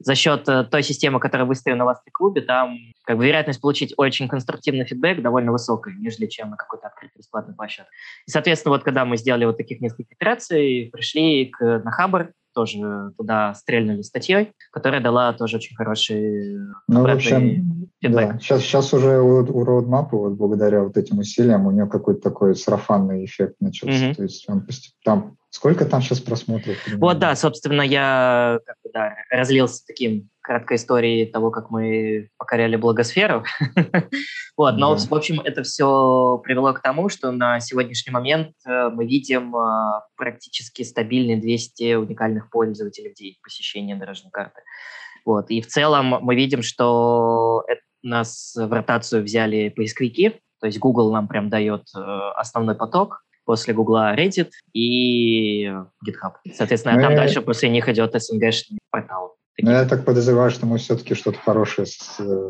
за 0.01 0.14
счет 0.14 0.48
э, 0.48 0.64
той 0.64 0.82
системы, 0.82 1.20
которая 1.20 1.46
выстроена 1.46 1.84
в 1.84 1.88
Астри-клубе, 1.88 2.40
там 2.40 2.76
как 3.05 3.18
бы 3.18 3.26
вероятность 3.26 3.61
получить 3.61 3.94
очень 3.96 4.28
конструктивный 4.28 4.86
фидбэк 4.86 5.20
довольно 5.22 5.53
высокая, 5.53 5.94
нежели 5.94 6.26
чем 6.26 6.51
на 6.51 6.57
какой-то 6.57 6.88
открытой 6.88 7.18
бесплатной 7.18 7.55
площадке. 7.55 7.90
И, 8.26 8.30
соответственно, 8.30 8.74
вот 8.74 8.82
когда 8.82 9.05
мы 9.05 9.16
сделали 9.18 9.44
вот 9.44 9.59
таких 9.59 9.80
несколько 9.80 10.14
итераций, 10.14 10.90
пришли 10.92 11.46
к, 11.46 11.82
на 11.84 11.90
Хабр, 11.90 12.32
тоже 12.55 13.12
туда 13.16 13.55
стрельнули 13.55 14.03
статьей, 14.03 14.53
которая 14.72 15.01
дала 15.01 15.32
тоже 15.32 15.57
очень 15.57 15.76
хороший 15.76 16.59
ну, 16.88 17.03
в 17.03 17.07
общем, 17.07 17.90
фидбэк. 18.01 18.32
Да. 18.32 18.38
Сейчас, 18.38 18.62
сейчас 18.62 18.92
уже 18.92 19.20
у, 19.20 19.40
у 19.40 19.64
Roadmap, 19.64 20.09
вот 20.12 20.32
благодаря 20.32 20.82
вот 20.82 20.96
этим 20.96 21.18
усилиям, 21.18 21.66
у 21.66 21.70
него 21.70 21.86
какой-то 21.86 22.20
такой 22.20 22.57
сарафанный 22.57 23.24
эффект 23.24 23.57
начался. 23.61 24.11
Mm-hmm. 24.11 24.14
То 24.14 24.22
есть 24.22 24.48
он 24.48 24.66
там 25.05 25.36
Сколько 25.51 25.84
там 25.84 26.01
сейчас 26.01 26.20
просмотров? 26.20 26.76
Вот, 26.96 27.18
да, 27.18 27.34
собственно, 27.34 27.82
я 27.82 28.61
как 28.64 28.76
бы, 28.84 28.90
да, 28.94 29.16
разлился 29.30 29.84
таким 29.84 30.30
краткой 30.40 30.76
истории 30.76 31.24
того, 31.24 31.51
как 31.51 31.70
мы 31.70 32.30
покоряли 32.38 32.76
благосферу. 32.76 33.44
вот, 34.57 34.76
но, 34.76 34.96
в 34.96 35.12
общем, 35.12 35.40
это 35.40 35.64
все 35.64 36.40
привело 36.44 36.72
к 36.72 36.80
тому, 36.80 37.09
что 37.09 37.32
на 37.32 37.59
сегодняшний 37.59 38.12
момент 38.12 38.53
э, 38.64 38.90
мы 38.90 39.05
видим 39.07 39.57
э, 39.57 40.01
практически 40.16 40.82
стабильные 40.82 41.36
200 41.36 41.94
уникальных 41.94 42.48
пользователей 42.48 43.11
в 43.11 43.14
день 43.14 43.36
посещения 43.42 43.96
дорожной 43.96 44.30
карты. 44.30 44.61
Вот, 45.26 45.51
и 45.51 45.61
в 45.61 45.66
целом 45.66 46.16
мы 46.22 46.36
видим, 46.36 46.62
что 46.62 47.64
это, 47.66 47.82
нас 48.03 48.55
в 48.55 48.72
ротацию 48.72 49.24
взяли 49.24 49.68
поисковики, 49.68 50.40
то 50.61 50.66
есть 50.66 50.78
Google 50.78 51.12
нам 51.12 51.26
прям 51.26 51.51
дает 51.51 51.82
э, 51.96 52.01
основной 52.36 52.76
поток, 52.76 53.24
после 53.51 53.74
Гугла 53.74 54.14
Reddit 54.14 54.51
и 54.74 55.64
GitHub. 56.07 56.34
Соответственно, 56.55 56.94
мы... 56.94 57.03
там 57.03 57.16
дальше 57.16 57.42
после 57.42 57.68
них 57.68 57.88
идет 57.88 58.14
SNG-шный 58.14 58.78
портал. 58.92 59.34
Ну, 59.61 59.72
я 59.72 59.84
так 59.86 60.05
подозреваю, 60.05 60.53
что 60.53 60.66
мы 60.66 60.78
все-таки 60.78 61.14
что-то 61.14 61.38
хорошее 61.40 61.88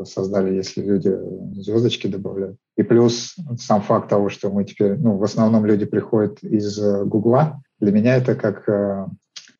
создали, 0.05 0.55
если 0.55 0.83
люди 0.83 1.11
звездочки 1.55 2.07
добавляют. 2.07 2.59
И 2.77 2.83
плюс 2.83 3.35
сам 3.59 3.81
факт 3.81 4.11
того, 4.11 4.29
что 4.29 4.51
мы 4.51 4.65
теперь, 4.65 4.99
ну, 4.99 5.17
в 5.17 5.25
основном 5.25 5.65
люди 5.65 5.87
приходят 5.87 6.43
из 6.43 6.79
э, 6.79 7.05
Гугла, 7.07 7.63
для 7.81 7.93
меня 7.93 8.17
это 8.17 8.35
как 8.35 8.69
э, 8.69 9.07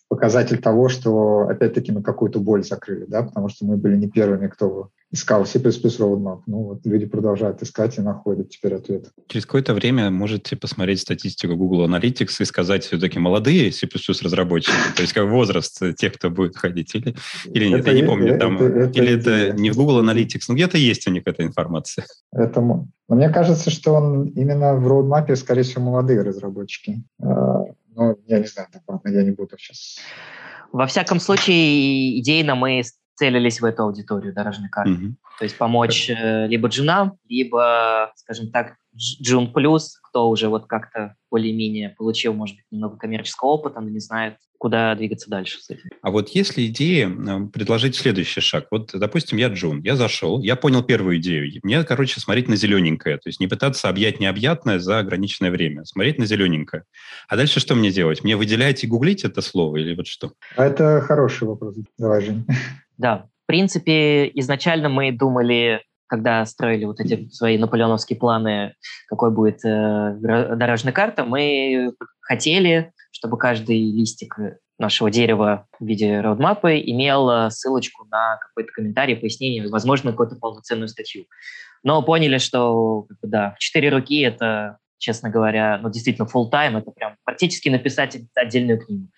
показатель 0.09 0.61
того, 0.61 0.91
что 0.91 1.49
опять-таки 1.49 1.91
мы 1.91 2.03
какую-то 2.03 2.39
боль 2.39 2.65
закрыли, 2.65 3.07
да, 3.09 3.23
потому 3.23 3.49
что 3.49 3.65
мы 3.65 3.79
были 3.79 3.97
не 3.97 4.11
первыми, 4.11 4.49
кто 4.49 4.91
искал 5.13 5.45
C++ 5.45 5.59
roadmap. 5.59 6.43
Ну 6.47 6.63
вот 6.63 6.87
люди 6.87 7.07
продолжают 7.07 7.63
искать 7.63 7.99
и 7.99 8.01
находят 8.01 8.51
теперь 8.51 8.75
ответ. 8.75 9.11
Через 9.29 9.45
какое-то 9.45 9.75
время 9.75 10.11
можете 10.11 10.57
посмотреть 10.57 11.01
статистику 11.01 11.57
Google 11.57 11.89
Analytics 11.89 12.37
и 12.41 12.45
сказать 12.45 12.85
все-таки 12.85 13.19
молодые 13.19 13.73
C++ 13.73 13.89
разработчики, 14.23 14.73
то 14.95 15.03
есть 15.03 15.13
как 15.13 15.29
возраст 15.29 15.81
тех, 15.97 16.15
кто 16.15 16.31
будет 16.31 16.57
ходить, 16.57 16.95
или, 16.95 17.17
или 17.53 17.69
нет, 17.69 17.81
это, 17.81 17.91
я 17.91 18.01
не 18.01 18.07
помню, 18.07 18.39
там, 18.39 18.57
это, 18.57 18.65
это, 18.65 18.99
или 18.99 19.19
это, 19.19 19.31
это 19.31 19.61
не 19.61 19.71
в 19.71 19.77
Google 19.77 20.05
Analytics, 20.05 20.43
но 20.49 20.55
где-то 20.55 20.79
есть 20.79 21.07
у 21.09 21.11
них 21.11 21.23
эта 21.27 21.43
информация. 21.43 22.07
Это, 22.33 22.61
но 22.61 23.17
мне 23.17 23.29
кажется, 23.29 23.71
что 23.71 23.95
он 23.95 24.29
именно 24.29 24.77
в 24.77 24.87
роудмапе, 24.87 25.35
скорее 25.35 25.63
всего, 25.63 25.83
молодые 25.83 26.23
разработчики. 26.23 27.03
А, 27.21 27.65
но 27.97 28.15
я 28.27 28.39
не 28.39 28.47
знаю, 28.47 28.69
так 28.73 28.83
ладно, 28.87 29.09
я 29.09 29.25
не 29.25 29.33
буду 29.33 29.57
сейчас. 29.59 29.99
Во 30.73 30.87
всяком 30.87 31.19
случае, 31.19 32.21
идейно 32.21 32.55
мы 32.55 32.83
целились 33.21 33.61
в 33.61 33.67
эту 33.67 33.83
аудиторию 33.83 34.33
дорожной 34.33 34.71
карты. 34.71 34.93
Mm-hmm. 34.93 35.15
То 35.39 35.45
есть 35.45 35.59
помочь 35.59 36.09
э, 36.09 36.47
либо 36.47 36.69
джунам, 36.69 37.19
либо, 37.29 38.13
скажем 38.17 38.51
так, 38.51 38.77
джун 38.97 39.53
плюс, 39.53 39.99
кто 40.09 40.31
уже 40.31 40.49
вот 40.49 40.67
как-то 40.67 41.17
более-менее 41.31 41.91
получил, 41.91 42.33
может 42.33 42.57
быть, 42.57 42.65
немного 42.71 42.97
коммерческого 42.97 43.51
опыта, 43.51 43.81
но 43.81 43.91
не 43.91 44.01
знает, 44.01 44.39
куда 44.61 44.95
двигаться 44.95 45.31
дальше 45.31 45.59
с 45.59 45.71
этим. 45.71 45.89
А 46.03 46.11
вот 46.11 46.29
если 46.29 46.67
идея 46.67 47.09
предложить 47.53 47.97
следующий 47.97 48.43
шаг, 48.43 48.67
вот, 48.71 48.91
допустим, 48.93 49.39
я 49.39 49.49
Джун, 49.49 49.81
я 49.81 49.97
зашел, 49.97 50.43
я 50.43 50.55
понял 50.55 50.83
первую 50.83 51.17
идею, 51.17 51.51
мне, 51.63 51.83
короче, 51.83 52.21
смотреть 52.21 52.47
на 52.47 52.57
зелененькое, 52.57 53.17
то 53.17 53.31
есть 53.31 53.41
не 53.41 53.47
пытаться 53.47 53.89
объять 53.89 54.21
необъятное 54.21 54.79
за 54.79 54.99
ограниченное 54.99 55.51
время, 55.51 55.87
смотреть 55.87 56.19
на 56.19 56.27
зелененькое. 56.27 56.85
А 57.27 57.37
дальше 57.37 57.59
что 57.59 57.75
мне 57.75 57.91
делать? 57.91 58.23
Мне 58.23 58.37
выделять 58.37 58.85
и 58.85 58.87
гуглить 58.87 59.25
это 59.25 59.41
слово 59.41 59.79
или 59.79 59.97
вот 59.97 60.07
что? 60.07 60.33
Это 60.57 61.01
хороший 61.01 61.49
вопрос. 61.49 61.77
Давай, 61.99 62.21
Жень. 62.21 62.45
Да, 62.99 63.29
в 63.45 63.47
принципе, 63.47 64.31
изначально 64.35 64.91
мы 64.91 65.11
думали, 65.11 65.81
когда 66.07 66.45
строили 66.45 66.85
вот 66.85 67.01
эти 67.01 67.31
свои 67.31 67.57
наполеоновские 67.57 68.19
планы, 68.19 68.75
какой 69.09 69.31
будет 69.31 69.65
э, 69.65 70.19
дорожная 70.21 70.93
карта, 70.93 71.25
мы 71.25 71.95
хотели, 72.21 72.93
чтобы 73.21 73.37
каждый 73.37 73.93
листик 73.93 74.35
нашего 74.79 75.11
дерева 75.11 75.67
в 75.79 75.85
виде 75.85 76.23
роудмапы 76.23 76.81
имел 76.81 77.29
э, 77.31 77.51
ссылочку 77.51 78.07
на 78.11 78.39
какой-то 78.39 78.73
комментарий, 78.73 79.15
пояснение, 79.15 79.69
возможно, 79.69 80.13
какую-то 80.13 80.37
полноценную 80.37 80.89
статью. 80.89 81.27
Но 81.83 82.03
поняли, 82.03 82.39
что 82.39 83.07
да, 83.23 83.55
в 83.57 83.59
четыре 83.59 83.91
руки 83.91 84.23
это, 84.23 84.79
честно 84.97 85.29
говоря, 85.29 85.79
ну, 85.83 85.91
действительно 85.91 86.27
full 86.27 86.51
time, 86.51 86.79
это 86.79 86.93
прям 86.93 87.17
практически 87.25 87.69
написать 87.69 88.17
отдельную 88.35 88.83
книгу 88.83 89.09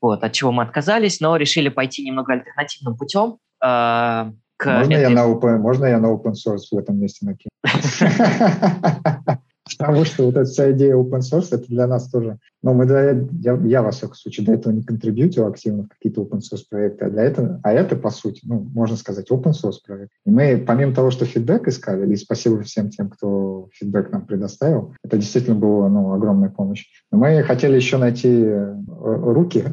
вот, 0.00 0.24
от 0.24 0.32
чего 0.32 0.50
мы 0.50 0.64
отказались, 0.64 1.20
но 1.20 1.36
решили 1.36 1.68
пойти 1.68 2.04
немного 2.04 2.32
альтернативным 2.32 2.96
путем. 2.96 3.38
Э, 3.62 4.32
к 4.56 4.66
можно, 4.66 4.94
этой... 4.94 5.02
я 5.02 5.10
на 5.10 5.32
open, 5.32 5.58
можно 5.58 5.86
я 5.86 6.00
на 6.00 6.08
open 6.08 6.32
source 6.32 6.72
в 6.72 6.76
этом 6.76 6.98
месте 6.98 7.24
накину? 7.24 7.50
Потому 9.76 10.04
что 10.04 10.24
вот 10.24 10.36
эта 10.36 10.44
вся 10.44 10.72
идея 10.72 10.94
open 10.94 11.20
source, 11.20 11.48
это 11.50 11.66
для 11.66 11.86
нас 11.86 12.08
тоже... 12.08 12.38
Ну, 12.62 12.74
мы 12.74 12.86
до, 12.86 13.26
я, 13.40 13.56
я, 13.64 13.82
во 13.82 13.90
всяком 13.90 14.14
случае, 14.14 14.46
до 14.46 14.52
этого 14.52 14.72
не 14.72 14.82
контрибьютил 14.82 15.46
активно 15.46 15.84
в 15.84 15.88
какие-то 15.88 16.22
open 16.22 16.38
source 16.38 16.62
проекты, 16.68 17.04
а, 17.04 17.10
для 17.10 17.22
этого, 17.24 17.60
а 17.62 17.72
это, 17.72 17.96
по 17.96 18.10
сути, 18.10 18.40
ну, 18.44 18.60
можно 18.60 18.96
сказать, 18.96 19.30
open 19.30 19.52
source 19.52 19.78
проект. 19.86 20.12
И 20.24 20.30
мы, 20.30 20.62
помимо 20.66 20.94
того, 20.94 21.10
что 21.10 21.24
фидбэк 21.24 21.68
искали, 21.68 22.12
и 22.12 22.16
спасибо 22.16 22.62
всем 22.62 22.90
тем, 22.90 23.10
кто 23.10 23.68
фидбэк 23.72 24.10
нам 24.10 24.26
предоставил, 24.26 24.94
это 25.04 25.16
действительно 25.16 25.56
была 25.56 25.88
ну, 25.88 26.12
огромная 26.12 26.50
помощь. 26.50 26.86
Но 27.10 27.18
мы 27.18 27.42
хотели 27.42 27.76
еще 27.76 27.98
найти 27.98 28.28
э, 28.28 28.74
руки, 28.86 29.64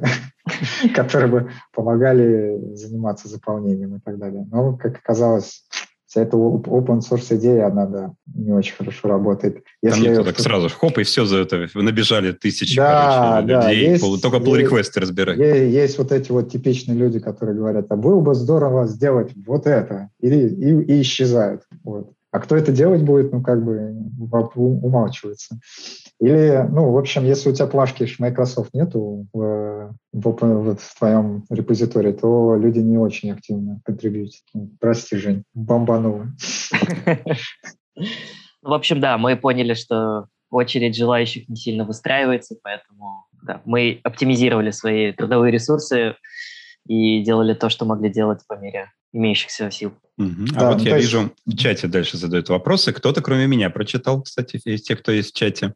которые 0.96 1.32
бы 1.32 1.50
помогали 1.74 2.60
заниматься 2.74 3.28
заполнением 3.28 3.96
и 3.96 4.00
так 4.00 4.18
далее. 4.18 4.48
Но, 4.52 4.78
как 4.78 4.98
оказалось, 4.98 5.66
эта 6.22 6.38
open 6.38 7.00
source 7.00 7.36
идея, 7.38 7.68
она, 7.68 7.86
да, 7.86 8.14
не 8.34 8.52
очень 8.52 8.76
хорошо 8.76 9.08
работает. 9.08 9.64
Если 9.82 10.04
Там 10.04 10.12
никто 10.12 10.24
так 10.24 10.40
сразу 10.40 10.70
хоп, 10.70 10.98
и 10.98 11.04
все 11.04 11.26
за 11.26 11.40
это, 11.40 11.68
набежали 11.74 12.32
тысячи, 12.32 12.76
да, 12.76 13.42
короче, 13.42 13.48
да, 13.48 13.72
людей, 13.72 13.90
есть, 13.92 14.02
пол, 14.02 14.20
только 14.20 14.38
pull 14.38 14.58
реквесты 14.58 15.00
разбирать. 15.00 15.38
Есть, 15.38 15.74
есть 15.74 15.98
вот 15.98 16.12
эти 16.12 16.32
вот 16.32 16.52
типичные 16.52 16.98
люди, 16.98 17.20
которые 17.20 17.56
говорят, 17.56 17.86
а 17.90 17.96
было 17.96 18.20
бы 18.20 18.36
здорово 18.36 18.88
сделать 18.88 19.32
вот 19.46 19.68
это, 19.68 20.10
и, 20.20 20.30
и, 20.30 20.84
и 20.84 21.02
исчезают. 21.02 21.64
Вот. 21.84 22.12
А 22.32 22.40
кто 22.40 22.58
это 22.58 22.74
делать 22.74 23.02
будет, 23.02 23.32
ну, 23.32 23.42
как 23.42 23.64
бы 23.64 23.96
умалчивается. 24.56 25.58
Или, 26.22 26.66
ну, 26.70 26.92
в 26.92 26.98
общем, 26.98 27.26
если 27.26 27.50
у 27.50 27.54
тебя 27.54 27.68
плашки 27.68 28.08
Microsoft 28.20 28.74
нету 28.74 29.28
в, 29.34 29.94
в, 30.14 30.22
в, 30.32 30.76
в 30.78 30.98
твоем 30.98 31.44
репозитории, 31.50 32.14
то 32.14 32.56
люди 32.56 32.80
не 32.80 32.98
очень 32.98 33.32
активно 33.32 33.82
контрибьютят. 33.84 34.44
Ну, 34.54 34.72
прости, 34.80 35.18
Жень, 35.18 35.44
бомбануло. 35.54 36.28
В 38.62 38.74
общем, 38.74 39.00
да, 39.02 39.18
мы 39.18 39.36
поняли, 39.36 39.74
что 39.74 40.28
очередь 40.50 40.96
желающих 40.96 41.50
не 41.50 41.56
сильно 41.56 41.84
выстраивается, 41.84 42.56
поэтому 42.64 43.26
да, 43.44 43.62
мы 43.66 44.00
оптимизировали 44.04 44.72
свои 44.72 45.12
трудовые 45.12 45.52
ресурсы 45.52 46.16
и 46.88 47.22
делали 47.24 47.54
то, 47.54 47.70
что 47.70 47.86
могли 47.86 48.10
делать 48.10 48.40
по 48.48 48.56
мере 48.56 48.92
имеющихся 49.12 49.70
сил. 49.70 49.94
Угу. 50.18 50.46
А 50.56 50.60
да, 50.60 50.70
вот 50.70 50.78
ну, 50.80 50.86
я 50.86 50.98
есть... 50.98 51.08
вижу, 51.08 51.32
в 51.46 51.58
чате 51.58 51.88
дальше 51.88 52.18
задают 52.18 52.50
вопросы. 52.50 52.94
Кто-то, 52.94 53.22
кроме 53.22 53.48
меня, 53.48 53.70
прочитал, 53.70 54.22
кстати, 54.22 54.62
из 54.64 54.82
тех, 54.82 55.00
кто 55.00 55.12
есть 55.12 55.32
в 55.32 55.38
чате. 55.38 55.74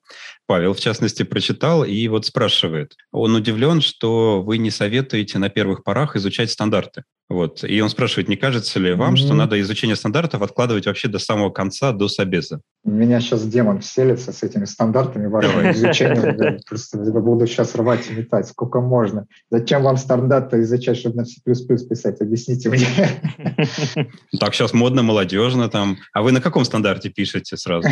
Павел, 0.48 0.74
в 0.74 0.80
частности, 0.80 1.24
прочитал 1.24 1.84
и 1.84 2.08
вот 2.08 2.26
спрашивает. 2.26 2.96
Он 3.12 3.36
удивлен, 3.36 3.82
что 3.82 4.42
вы 4.42 4.58
не 4.58 4.72
советуете 4.72 5.40
на 5.40 5.50
первых 5.50 5.84
порах 5.84 6.16
изучать 6.16 6.52
стандарты. 6.52 7.04
Вот. 7.30 7.64
И 7.64 7.80
он 7.80 7.90
спрашивает, 7.90 8.28
не 8.28 8.36
кажется 8.36 8.80
ли 8.80 8.94
вам, 8.94 9.14
mm-hmm. 9.14 9.18
что 9.18 9.34
надо 9.36 9.62
изучение 9.62 9.96
стандартов 9.96 10.42
откладывать 10.42 10.88
вообще 10.88 11.08
до 11.08 11.20
самого 11.20 11.52
конца, 11.52 11.92
до 11.92 12.08
собеса? 12.08 12.62
У 12.84 12.90
меня 12.90 13.20
сейчас 13.20 13.46
демон 13.46 13.82
вселится 13.82 14.32
с 14.34 14.42
этими 14.42 14.66
стандартами 14.66 15.28
вашего 15.28 15.72
изучения. 15.72 16.60
Просто 16.68 16.98
буду 16.98 17.46
сейчас 17.46 17.76
рвать 17.76 18.10
и 18.10 18.14
метать. 18.14 18.48
Сколько 18.48 18.82
можно? 18.82 19.28
Зачем 19.52 19.84
вам 19.84 19.98
стандарты 19.98 20.62
изучать, 20.62 20.98
чтобы 20.98 21.18
на 21.18 21.26
C++ 21.26 21.40
писать? 21.46 22.20
Объясните 22.20 22.70
мне. 22.70 22.88
Так 24.40 24.54
сейчас 24.54 24.74
модно, 24.74 25.02
молодежно 25.02 25.70
там. 25.70 25.98
А 26.14 26.22
вы 26.22 26.32
на 26.32 26.42
каком 26.42 26.66
стандарте 26.66 27.10
пишете 27.10 27.58
сразу? 27.58 27.88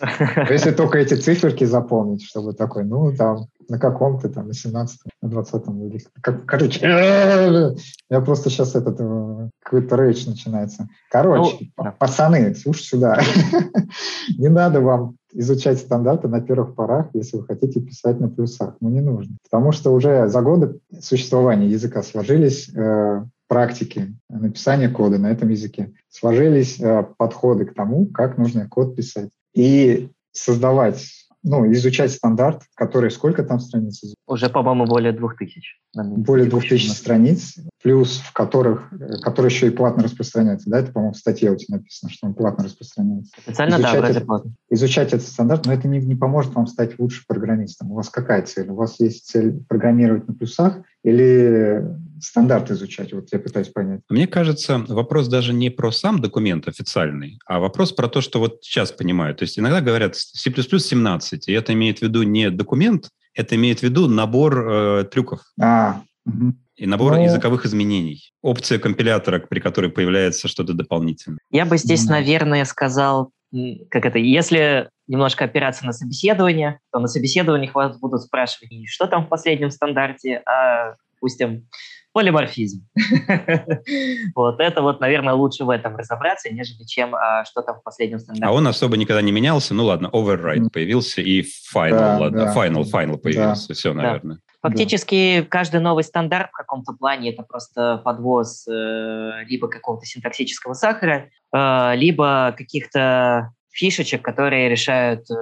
Если 0.50 0.70
только 0.70 0.98
эти 0.98 1.14
циферки 1.14 1.64
запомнить, 1.64 2.24
чтобы 2.24 2.52
такой, 2.52 2.84
ну, 2.84 3.14
там, 3.16 3.46
на 3.68 3.78
каком-то, 3.78 4.28
там, 4.28 4.48
на 4.48 4.54
17 4.54 5.00
на 5.22 5.28
20 5.28 5.62
или 5.66 6.04
как, 6.20 6.46
короче, 6.46 6.80
я 8.10 8.20
просто 8.20 8.50
сейчас 8.50 8.74
этот, 8.74 8.96
э, 9.00 9.48
какой-то 9.62 9.96
рейдж 9.96 10.28
начинается. 10.28 10.88
Короче, 11.10 11.70
ну, 11.76 11.92
пацаны, 11.98 12.54
слушай 12.54 12.82
сюда, 12.82 13.20
не 14.38 14.48
надо 14.48 14.80
вам 14.80 15.16
изучать 15.32 15.78
стандарты 15.78 16.28
на 16.28 16.40
первых 16.40 16.74
порах, 16.74 17.08
если 17.12 17.36
вы 17.36 17.44
хотите 17.44 17.80
писать 17.80 18.20
на 18.20 18.28
плюсах. 18.28 18.76
Ну, 18.80 18.88
не 18.88 19.00
нужно. 19.00 19.36
Потому 19.42 19.72
что 19.72 19.92
уже 19.92 20.28
за 20.28 20.40
годы 20.40 20.78
существования 21.00 21.68
языка 21.68 22.02
сложились 22.02 22.70
э, 22.74 23.24
практики 23.48 24.14
написания 24.28 24.88
кода 24.88 25.18
на 25.18 25.30
этом 25.30 25.48
языке, 25.48 25.92
сложились 26.08 26.78
э, 26.80 27.04
подходы 27.16 27.64
к 27.64 27.74
тому, 27.74 28.06
как 28.06 28.38
нужно 28.38 28.68
код 28.68 28.94
писать. 28.94 29.30
И 29.54 30.10
создавать 30.32 31.02
ну, 31.42 31.70
изучать 31.72 32.12
стандарт, 32.12 32.62
который 32.74 33.10
сколько 33.10 33.42
там 33.42 33.60
страниц? 33.60 34.02
Уже, 34.26 34.48
по-моему, 34.48 34.86
более 34.86 35.12
двух 35.12 35.36
тысяч. 35.36 35.80
Более 35.94 36.48
двух 36.48 36.64
тысяч 36.68 36.92
страниц, 36.92 37.56
плюс 37.82 38.18
в 38.18 38.32
которых, 38.32 38.90
которые 39.22 39.52
еще 39.52 39.68
и 39.68 39.70
платно 39.70 40.02
распространяются. 40.02 40.68
Да, 40.68 40.80
это, 40.80 40.92
по-моему, 40.92 41.14
в 41.14 41.16
статье 41.16 41.50
у 41.50 41.56
тебя 41.56 41.78
написано, 41.78 42.10
что 42.10 42.26
он 42.26 42.34
платно 42.34 42.64
распространяется. 42.64 43.32
Специально, 43.40 43.74
изучать 43.76 43.92
да, 43.92 44.00
вроде 44.00 44.20
платно. 44.20 44.52
Изучать 44.70 45.08
этот 45.12 45.26
стандарт, 45.26 45.66
но 45.66 45.72
это 45.72 45.88
не, 45.88 45.98
не 45.98 46.14
поможет 46.14 46.54
вам 46.54 46.66
стать 46.66 46.98
лучше 46.98 47.24
программистом. 47.26 47.92
У 47.92 47.94
вас 47.94 48.08
какая 48.08 48.42
цель? 48.42 48.68
У 48.70 48.74
вас 48.74 48.98
есть 48.98 49.26
цель 49.26 49.62
программировать 49.68 50.26
на 50.26 50.34
плюсах 50.34 50.80
или 51.04 51.84
стандарт 52.20 52.70
изучать? 52.70 53.12
Вот 53.12 53.28
я 53.32 53.38
пытаюсь 53.38 53.68
понять. 53.68 54.00
Мне 54.08 54.26
кажется, 54.26 54.78
вопрос 54.88 55.28
даже 55.28 55.52
не 55.52 55.70
про 55.70 55.90
сам 55.90 56.20
документ 56.20 56.68
официальный, 56.68 57.38
а 57.46 57.60
вопрос 57.60 57.92
про 57.92 58.08
то, 58.08 58.20
что 58.20 58.38
вот 58.38 58.58
сейчас 58.62 58.92
понимаю. 58.92 59.34
То 59.34 59.44
есть 59.44 59.58
иногда 59.58 59.80
говорят 59.80 60.16
C++ 60.16 60.50
17, 60.50 61.48
и 61.48 61.52
это 61.52 61.72
имеет 61.72 61.98
в 61.98 62.02
виду 62.02 62.22
не 62.22 62.50
документ, 62.50 63.08
это 63.34 63.54
имеет 63.54 63.80
в 63.80 63.82
виду 63.82 64.08
набор 64.08 64.68
э, 64.68 65.04
трюков. 65.04 65.40
А, 65.60 66.02
угу. 66.26 66.54
И 66.76 66.86
набор 66.86 67.16
ну, 67.16 67.24
языковых 67.24 67.66
изменений. 67.66 68.32
Опция 68.40 68.78
компилятора, 68.78 69.40
при 69.40 69.58
которой 69.58 69.90
появляется 69.90 70.46
что-то 70.46 70.74
дополнительное. 70.74 71.40
Я 71.50 71.66
бы 71.66 71.76
здесь, 71.76 72.04
наверное, 72.06 72.64
сказал 72.64 73.32
как 73.90 74.04
это, 74.04 74.18
если 74.18 74.90
немножко 75.06 75.44
опираться 75.44 75.86
на 75.86 75.92
собеседование, 75.92 76.80
то 76.92 76.98
на 76.98 77.08
собеседованиях 77.08 77.74
вас 77.74 77.98
будут 77.98 78.22
спрашивать, 78.22 78.70
что 78.88 79.06
там 79.06 79.24
в 79.24 79.28
последнем 79.28 79.70
стандарте, 79.70 80.42
а, 80.44 80.96
допустим, 81.14 81.66
полиморфизм. 82.12 82.86
вот 84.34 84.60
это 84.60 84.82
вот, 84.82 85.00
наверное, 85.00 85.34
лучше 85.34 85.64
в 85.64 85.70
этом 85.70 85.96
разобраться, 85.96 86.50
нежели 86.52 86.84
чем 86.84 87.14
а, 87.14 87.44
что 87.44 87.62
там 87.62 87.76
в 87.80 87.82
последнем 87.82 88.18
стандарте. 88.18 88.46
А 88.46 88.52
он 88.52 88.66
особо 88.66 88.96
никогда 88.96 89.22
не 89.22 89.32
менялся. 89.32 89.74
Ну 89.74 89.84
ладно, 89.84 90.08
override 90.12 90.70
появился 90.72 91.20
и 91.20 91.42
final, 91.42 92.18
ладно, 92.18 92.52
final, 92.56 92.84
final 92.90 93.18
появился. 93.18 93.74
Все, 93.74 93.92
наверное. 93.92 94.40
Фактически 94.60 95.40
да. 95.40 95.46
каждый 95.48 95.80
новый 95.80 96.02
стандарт 96.02 96.48
в 96.50 96.56
каком-то 96.56 96.92
плане 96.92 97.32
это 97.32 97.42
просто 97.44 97.98
подвоз 97.98 98.66
э, 98.66 99.44
либо 99.46 99.68
какого-то 99.68 100.04
синтаксического 100.04 100.72
сахара, 100.74 101.28
э, 101.54 101.92
либо 101.94 102.52
каких-то 102.56 103.52
фишечек, 103.70 104.22
которые 104.22 104.68
решают 104.68 105.30
э, 105.30 105.34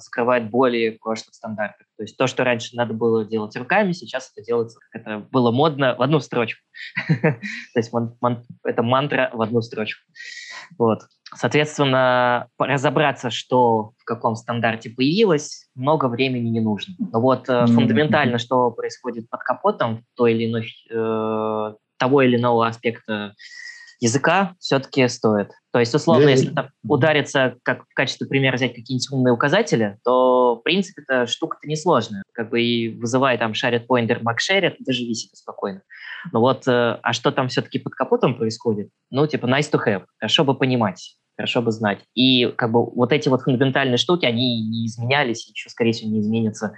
скрывать 0.00 0.50
боли 0.50 0.98
прошлых 1.00 1.34
стандартах. 1.34 1.86
То 1.96 2.02
есть 2.04 2.16
то, 2.16 2.26
что 2.26 2.44
раньше 2.44 2.76
надо 2.76 2.94
было 2.94 3.24
делать 3.24 3.56
руками, 3.56 3.92
сейчас 3.92 4.32
это 4.34 4.44
делается, 4.44 4.78
как 4.90 5.02
это 5.02 5.18
было 5.30 5.50
модно, 5.50 5.94
в 5.96 6.02
одну 6.02 6.20
строчку. 6.20 6.60
То 7.08 7.38
есть 7.74 7.92
это 8.64 8.82
мантра 8.82 9.30
в 9.32 9.42
одну 9.42 9.62
строчку. 9.62 10.00
Вот. 10.78 11.00
Соответственно, 11.34 12.48
разобраться, 12.58 13.30
что 13.30 13.92
в 13.98 14.04
каком 14.04 14.34
стандарте 14.34 14.90
появилось, 14.90 15.68
много 15.74 16.06
времени 16.06 16.48
не 16.48 16.60
нужно. 16.60 16.94
Но 16.98 17.20
вот 17.20 17.48
mm-hmm. 17.48 17.66
фундаментально, 17.66 18.38
что 18.38 18.70
происходит 18.70 19.28
под 19.28 19.40
капотом 19.42 20.04
той 20.16 20.34
или 20.34 20.50
иной, 20.50 20.68
э, 20.90 21.74
того 21.98 22.22
или 22.22 22.36
иного 22.36 22.66
аспекта 22.66 23.34
языка, 24.00 24.54
все-таки 24.58 25.06
стоит. 25.08 25.50
То 25.72 25.80
есть, 25.80 25.94
условно, 25.94 26.28
если 26.28 26.50
там 26.50 26.68
удариться, 26.82 27.56
как 27.62 27.84
в 27.84 27.94
качестве 27.94 28.26
примера 28.26 28.56
взять 28.56 28.74
какие-нибудь 28.74 29.10
умные 29.12 29.32
указатели, 29.32 29.98
то, 30.04 30.56
в 30.56 30.62
принципе, 30.62 31.02
эта 31.02 31.26
штука-то 31.26 31.68
несложная. 31.68 32.22
Как 32.32 32.50
бы 32.50 32.62
и 32.62 32.96
вызывая 32.98 33.36
там 33.38 33.54
шарит 33.54 33.86
поинтер, 33.86 34.22
макшерит, 34.22 34.76
доживи 34.80 35.14
себе 35.14 35.34
спокойно. 35.34 35.82
Но 36.32 36.40
вот, 36.40 36.66
э, 36.66 36.98
а 37.02 37.12
что 37.12 37.30
там 37.30 37.48
все-таки 37.48 37.78
под 37.78 37.94
капотом 37.94 38.36
происходит? 38.36 38.88
Ну, 39.10 39.26
типа, 39.26 39.46
nice 39.46 39.70
to 39.70 39.78
have. 39.84 40.04
Хорошо 40.18 40.44
бы 40.44 40.54
понимать 40.54 41.16
хорошо 41.36 41.62
бы 41.62 41.70
знать. 41.70 42.00
И 42.14 42.46
как 42.46 42.72
бы 42.72 42.84
вот 42.84 43.12
эти 43.12 43.28
вот 43.28 43.42
фундаментальные 43.42 43.96
штуки, 43.96 44.26
они 44.26 44.60
не 44.68 44.86
изменялись, 44.86 45.48
еще, 45.48 45.70
скорее 45.70 45.92
всего, 45.92 46.10
не 46.10 46.18
изменятся. 46.18 46.74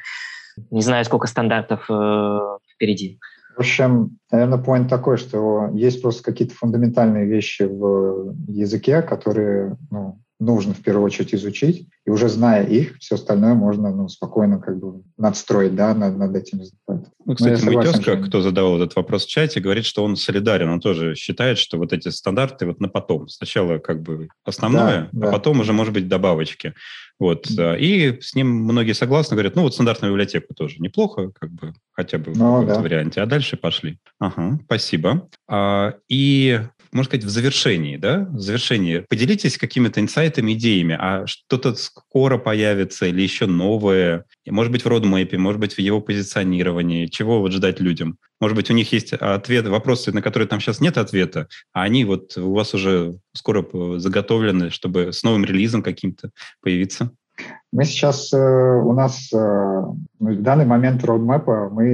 Не 0.71 0.83
знаю, 0.83 1.03
сколько 1.07 1.27
стандартов 1.29 1.87
э, 1.89 2.39
впереди. 2.75 3.19
В 3.61 3.63
общем, 3.63 4.17
наверное, 4.33 4.57
point 4.57 4.89
такой, 4.89 5.19
что 5.19 5.69
есть 5.75 6.01
просто 6.01 6.23
какие-то 6.23 6.55
фундаментальные 6.55 7.27
вещи 7.27 7.65
в 7.65 8.35
языке, 8.49 9.03
которые 9.03 9.77
ну, 9.91 10.19
нужно 10.39 10.73
в 10.73 10.81
первую 10.81 11.05
очередь 11.05 11.35
изучить, 11.35 11.87
и 12.07 12.11
уже 12.11 12.31
зная 12.31 12.65
их, 12.65 12.97
все 13.01 13.17
остальное 13.17 13.53
можно 13.53 13.95
ну, 13.95 14.09
спокойно 14.09 14.59
как 14.61 14.79
бы 14.79 15.03
надстроить 15.19 15.75
да, 15.75 15.95
над, 15.95 16.17
над 16.17 16.35
этим. 16.35 16.63
Ну, 16.89 17.05
ну 17.27 17.35
кстати, 17.35 17.63
мой 17.63 17.85
тезка, 17.85 18.17
кто 18.17 18.41
задавал 18.41 18.79
этот 18.79 18.97
вопрос 18.97 19.27
в 19.27 19.29
чате, 19.29 19.61
говорит, 19.61 19.85
что 19.85 20.05
он 20.05 20.17
солидарен, 20.17 20.71
он 20.71 20.81
тоже 20.81 21.15
считает, 21.15 21.59
что 21.59 21.77
вот 21.77 21.93
эти 21.93 22.09
стандарты 22.09 22.65
вот 22.65 22.81
на 22.81 22.89
потом. 22.89 23.29
Сначала 23.29 23.77
как 23.77 24.01
бы 24.01 24.29
основное, 24.43 25.11
да, 25.13 25.27
а 25.27 25.31
да. 25.31 25.33
потом 25.33 25.61
уже, 25.61 25.75
может 25.75 25.93
быть, 25.93 26.09
добавочки. 26.09 26.73
Вот. 27.21 27.47
И 27.51 28.19
с 28.21 28.35
ним 28.35 28.49
многие 28.49 28.95
согласны, 28.95 29.35
говорят, 29.35 29.55
ну 29.55 29.63
вот 29.63 29.75
стандартную 29.75 30.13
библиотеку 30.13 30.55
тоже 30.55 30.77
неплохо, 30.79 31.31
как 31.39 31.53
бы 31.53 31.75
хотя 31.93 32.19
бы 32.19 32.33
ну, 32.35 32.63
в 32.63 32.67
да. 32.67 32.81
варианте. 32.81 33.21
А 33.21 33.27
дальше 33.27 33.57
пошли. 33.57 33.99
Ага, 34.19 34.59
спасибо. 34.65 35.29
А, 35.47 35.95
и 36.09 36.61
можно 36.93 37.09
сказать, 37.09 37.25
в 37.25 37.31
завершении, 37.31 37.97
да, 37.97 38.27
в 38.31 38.41
завершении, 38.41 39.05
поделитесь 39.09 39.59
какими-то 39.59 40.01
инсайтами, 40.01 40.53
идеями, 40.53 40.97
а 40.99 41.27
что-то 41.27 41.75
скоро 41.75 42.39
появится 42.39 43.07
или 43.07 43.23
еще 43.23 43.47
новое, 43.47 44.25
может 44.47 44.73
быть, 44.73 44.85
в 44.85 44.89
родмэпе, 44.89 45.39
может 45.39 45.61
быть, 45.61 45.75
в 45.75 45.79
его 45.79 46.01
позиционировании, 46.01 47.07
чего 47.07 47.41
вот 47.41 47.53
ждать 47.53 47.81
людям? 47.81 48.19
Может 48.41 48.57
быть, 48.57 48.71
у 48.71 48.75
них 48.75 48.93
есть 48.93 49.13
ответ, 49.13 49.69
вопросы, 49.69 50.13
на 50.13 50.23
которые 50.23 50.49
там 50.49 50.61
сейчас 50.61 50.81
нет 50.81 50.99
ответа, 50.99 51.49
а 51.73 51.83
они 51.83 52.05
вот 52.05 52.37
у 52.37 52.53
вас 52.53 52.75
уже 52.75 53.19
скоро 53.35 53.65
заготовлены, 53.99 54.71
чтобы 54.71 55.13
с 55.13 55.23
новым 55.23 55.45
релизом 55.45 55.83
каким-то 55.83 56.31
появиться? 56.63 57.11
Мы 57.73 57.85
сейчас, 57.85 58.33
э, 58.33 58.37
у 58.37 58.93
нас 58.93 59.33
э, 59.33 59.37
в 59.37 60.43
данный 60.43 60.67
момент 60.67 61.05
роудмэпа, 61.05 61.71
мы 61.71 61.85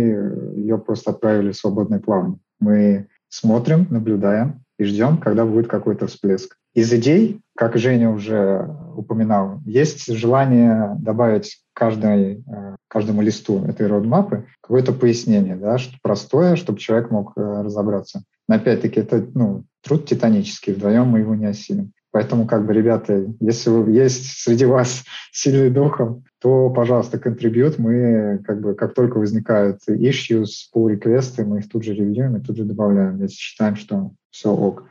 ее 0.57 0.79
просто 0.79 1.11
отправили 1.11 1.53
в 1.53 1.57
свободное 1.57 2.01
плавание. 2.01 2.39
Мы 2.61 3.09
смотрим, 3.29 3.87
наблюдаем, 3.91 4.65
и 4.79 4.85
ждем, 4.85 5.19
когда 5.19 5.45
будет 5.45 5.69
какой-то 5.69 6.07
всплеск. 6.07 6.57
Из 6.75 6.93
идей, 6.93 7.41
как 7.57 7.77
Женя 7.79 8.11
уже 8.11 8.69
упоминал, 8.95 9.61
есть 9.65 10.13
желание 10.13 10.95
добавить 10.99 11.63
каждой, 11.73 12.45
э, 12.47 12.77
каждому 12.89 13.23
листу 13.23 13.65
этой 13.65 13.87
родмапы 13.87 14.47
какое-то 14.61 14.93
пояснение, 14.93 15.57
да, 15.57 15.79
что 15.79 15.97
простое, 16.03 16.57
чтобы 16.57 16.79
человек 16.79 17.11
мог 17.11 17.33
э, 17.37 17.63
разобраться. 17.63 18.25
Но 18.49 18.57
опять-таки 18.57 19.01
это 19.01 19.27
ну, 19.35 19.65
труд 19.83 20.07
титанический, 20.07 20.75
вдвоем 20.75 21.09
мы 21.09 21.21
его 21.21 21.35
не 21.35 21.47
осилим. 21.47 21.93
Поэтому, 22.13 22.47
как 22.47 22.65
бы, 22.65 22.73
ребята, 22.73 23.27
если 23.41 23.71
есть 23.91 24.41
среди 24.41 24.65
вас 24.65 25.05
сильный 25.33 25.71
духом, 25.71 26.25
то, 26.41 26.71
пожалуйста, 26.71 27.19
контрибьют. 27.19 27.79
Мы, 27.79 28.41
как 28.45 28.61
бы, 28.61 28.75
как 28.75 28.95
только 28.95 29.19
возникают 29.19 29.81
issues, 29.89 30.49
pull 30.75 30.91
реквесты 30.91 31.45
мы 31.45 31.59
их 31.59 31.69
тут 31.69 31.85
же 31.85 31.95
ревьюем 31.95 32.37
и 32.37 32.41
тут 32.41 32.57
же 32.57 32.65
добавляем, 32.65 33.21
если 33.23 33.37
считаем, 33.37 33.77
что 33.77 34.13
все 34.31 34.51
ок. 34.53 34.85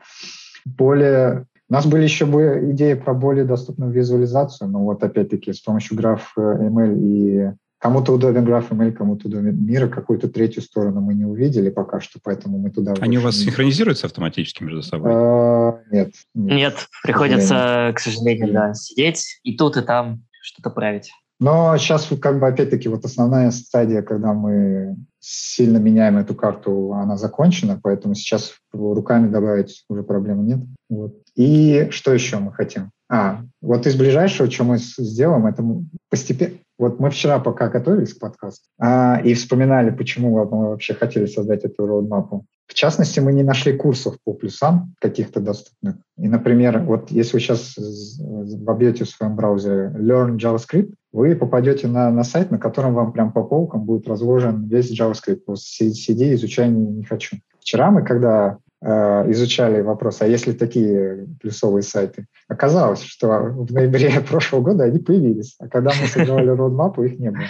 Более 0.65 1.45
у 1.69 1.73
нас 1.73 1.85
были 1.85 2.03
еще 2.03 2.25
бы 2.25 2.69
идеи 2.71 2.93
про 2.93 3.13
более 3.13 3.43
доступную 3.43 3.91
визуализацию, 3.91 4.69
но 4.69 4.83
вот 4.83 5.03
опять-таки 5.03 5.51
с 5.51 5.61
помощью 5.61 5.97
граф 5.97 6.33
ML 6.37 6.99
и 6.99 7.53
Кому-то 7.85 8.13
удобен 8.13 8.45
граф 8.45 8.71
ML, 8.71 8.93
кому-то 8.93 9.27
удобен 9.27 9.63
мира, 9.63 9.87
какую-то 9.87 10.27
третью 10.27 10.63
сторону 10.63 11.01
мы 11.01 11.13
не 11.13 11.25
увидели 11.25 11.69
пока 11.69 11.99
что, 11.99 12.19
поэтому 12.23 12.57
мы 12.57 12.71
туда... 12.71 12.95
Они 12.99 13.19
у 13.19 13.21
вас 13.21 13.37
не... 13.37 13.43
синхронизируются 13.43 14.07
автоматически 14.07 14.63
между 14.63 14.81
собой? 14.81 15.11
А, 15.13 15.79
нет, 15.91 16.11
нет. 16.33 16.57
Нет, 16.57 16.87
приходится, 17.03 17.93
к 17.95 17.99
сожалению, 17.99 18.53
да, 18.53 18.73
сидеть 18.73 19.39
и 19.43 19.55
тут, 19.55 19.77
и 19.77 19.81
там 19.81 20.23
что-то 20.41 20.71
править. 20.71 21.11
Но 21.39 21.77
сейчас 21.77 22.07
как 22.21 22.39
бы 22.39 22.47
опять-таки 22.47 22.87
вот 22.87 23.03
основная 23.03 23.51
стадия, 23.51 24.01
когда 24.01 24.33
мы 24.33 24.95
сильно 25.19 25.77
меняем 25.77 26.17
эту 26.17 26.33
карту, 26.33 26.93
она 26.93 27.17
закончена, 27.17 27.79
поэтому 27.81 28.15
сейчас 28.15 28.53
руками 28.71 29.27
добавить 29.27 29.83
уже 29.89 30.03
проблемы 30.03 30.43
нет. 30.43 30.59
Вот. 30.89 31.15
И 31.35 31.89
что 31.91 32.13
еще 32.13 32.37
мы 32.37 32.53
хотим? 32.53 32.91
А, 33.15 33.41
вот 33.61 33.87
из 33.87 33.95
ближайшего, 33.95 34.51
что 34.51 34.65
мы 34.65 34.77
сделаем, 34.77 35.45
это 35.45 35.63
постепенно... 36.09 36.55
Вот 36.77 36.99
мы 36.99 37.09
вчера 37.09 37.39
пока 37.39 37.69
готовились 37.69 38.13
к 38.13 38.19
подкасту 38.19 38.65
а, 38.77 39.21
и 39.23 39.33
вспоминали, 39.33 39.91
почему 39.91 40.31
мы 40.31 40.67
вообще 40.71 40.93
хотели 40.93 41.25
создать 41.25 41.63
эту 41.63 41.87
роудмапу. 41.87 42.45
В 42.67 42.73
частности, 42.73 43.21
мы 43.21 43.31
не 43.31 43.43
нашли 43.43 43.71
курсов 43.77 44.17
по 44.25 44.33
плюсам 44.33 44.93
каких-то 44.99 45.39
доступных. 45.39 45.95
И, 46.17 46.27
например, 46.27 46.79
вот 46.79 47.11
если 47.11 47.37
вы 47.37 47.39
сейчас 47.39 47.75
вобьете 48.17 49.05
в 49.05 49.09
своем 49.09 49.37
браузере 49.37 49.93
Learn 49.95 50.35
JavaScript, 50.37 50.93
вы 51.13 51.35
попадете 51.37 51.87
на, 51.87 52.11
на 52.11 52.25
сайт, 52.25 52.51
на 52.51 52.57
котором 52.57 52.93
вам 52.93 53.13
прям 53.13 53.31
по 53.31 53.43
полкам 53.43 53.85
будет 53.85 54.09
разложен 54.09 54.67
весь 54.67 54.91
JavaScript. 54.91 55.55
Сиди, 55.55 56.33
изучай 56.33 56.67
не, 56.67 56.85
не 56.85 57.03
хочу. 57.05 57.37
Вчера 57.61 57.91
мы, 57.91 58.03
когда 58.03 58.57
изучали 58.83 59.81
вопрос, 59.81 60.21
а 60.21 60.27
есть 60.27 60.47
ли 60.47 60.53
такие 60.53 61.27
плюсовые 61.41 61.81
сайты, 61.83 62.27
оказалось, 62.47 63.01
что 63.01 63.27
в 63.29 63.71
ноябре 63.71 64.19
прошлого 64.29 64.61
года 64.61 64.83
они 64.83 64.99
появились, 64.99 65.55
а 65.59 65.67
когда 65.67 65.91
мы 65.99 66.07
создавали 66.07 66.49
родмапу, 66.49 67.03
их 67.03 67.17
не 67.19 67.31
было. 67.31 67.45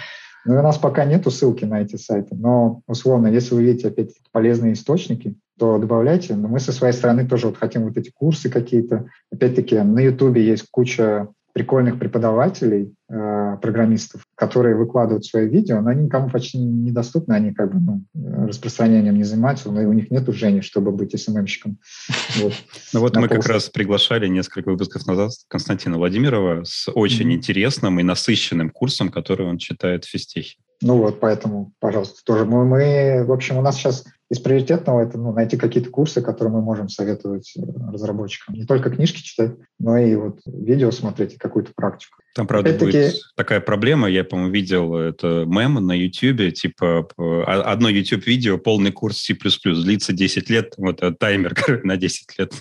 Ну, 0.46 0.60
у 0.60 0.62
нас 0.62 0.78
пока 0.78 1.06
нету 1.06 1.32
ссылки 1.32 1.66
на 1.66 1.82
эти 1.82 1.96
сайты, 1.96 2.36
но, 2.36 2.82
условно, 2.88 3.28
если 3.28 3.56
вы 3.56 3.64
видите 3.64 3.88
опять 3.88 4.12
полезные 4.32 4.74
источники, 4.74 5.36
то 5.58 5.80
добавляйте. 5.80 6.36
Но 6.36 6.48
мы 6.48 6.60
со 6.60 6.72
своей 6.72 6.94
стороны 6.94 7.28
тоже 7.28 7.48
вот 7.48 7.58
хотим 7.58 7.86
вот 7.86 7.98
эти 7.98 8.12
курсы 8.12 8.50
какие-то. 8.50 9.08
Опять-таки, 9.32 9.80
на 9.80 10.00
Ютубе 10.00 10.46
есть 10.46 10.68
куча 10.70 11.30
прикольных 11.54 11.98
преподавателей, 11.98 12.94
э, 13.10 13.58
программистов, 13.62 14.25
которые 14.36 14.76
выкладывают 14.76 15.26
свои 15.26 15.48
видео, 15.48 15.82
но 15.82 15.90
они 15.90 16.06
никому 16.06 16.30
почти 16.30 16.58
недоступны, 16.58 17.34
они 17.34 17.54
как 17.54 17.74
бы 17.74 17.80
ну, 18.14 18.48
распространением 18.48 19.16
не 19.16 19.24
занимаются, 19.24 19.72
но 19.72 19.82
и 19.82 19.86
у 19.86 19.94
них 19.94 20.12
нет 20.12 20.26
Жени, 20.28 20.60
чтобы 20.62 20.92
быть 20.92 21.18
СММщиком. 21.20 21.78
Вот. 22.42 22.54
Ну 22.94 23.00
вот 23.00 23.16
мы 23.16 23.30
как 23.30 23.46
раз 23.46 23.70
приглашали 23.70 24.28
несколько 24.28 24.70
выпусков 24.70 25.06
назад 25.08 25.32
Константина 25.48 25.98
Владимирова 25.98 26.64
с 26.66 26.92
очень 26.92 27.32
интересным 27.32 28.00
и 28.00 28.04
насыщенным 28.04 28.70
курсом, 28.70 29.10
который 29.10 29.48
он 29.48 29.58
читает 29.58 30.04
в 30.04 30.10
физтехе. 30.10 30.58
Ну 30.82 30.98
вот, 30.98 31.20
поэтому, 31.20 31.74
пожалуйста, 31.80 32.22
тоже 32.24 32.46
мы, 32.46 32.66
мы, 32.66 33.24
в 33.26 33.32
общем, 33.32 33.58
у 33.58 33.62
нас 33.62 33.76
сейчас 33.76 34.06
из 34.30 34.40
приоритетного 34.40 35.02
это 35.02 35.18
ну, 35.18 35.32
найти 35.32 35.56
какие-то 35.56 35.90
курсы, 35.90 36.22
которые 36.22 36.54
мы 36.54 36.62
можем 36.62 36.90
советовать 36.90 37.54
э, 37.58 37.62
разработчикам. 37.92 38.56
Не 38.56 38.66
только 38.66 38.90
книжки 38.90 39.22
читать, 39.22 39.52
но 39.80 39.98
и 39.98 40.16
вот 40.16 40.40
видео 40.46 40.90
смотреть 40.92 41.36
и 41.36 41.38
какую-то 41.38 41.72
практику. 41.76 42.18
Там, 42.34 42.48
правда, 42.48 42.74
будет 42.74 43.16
такая 43.36 43.62
проблема, 43.62 44.10
я, 44.10 44.24
по-моему, 44.24 44.52
видел 44.52 44.96
это 44.96 45.46
мем 45.46 45.76
на 45.76 45.94
YouTube, 45.94 46.54
типа 46.54 47.08
одно 47.46 47.88
YouTube-видео, 47.88 48.58
полный 48.58 48.92
курс 48.92 49.20
C++, 49.20 49.36
длится 49.36 50.12
10 50.12 50.50
лет, 50.50 50.74
вот 50.78 51.04
э, 51.04 51.12
таймер 51.12 51.54
на 51.84 51.96
10 51.96 52.40
лет. 52.40 52.54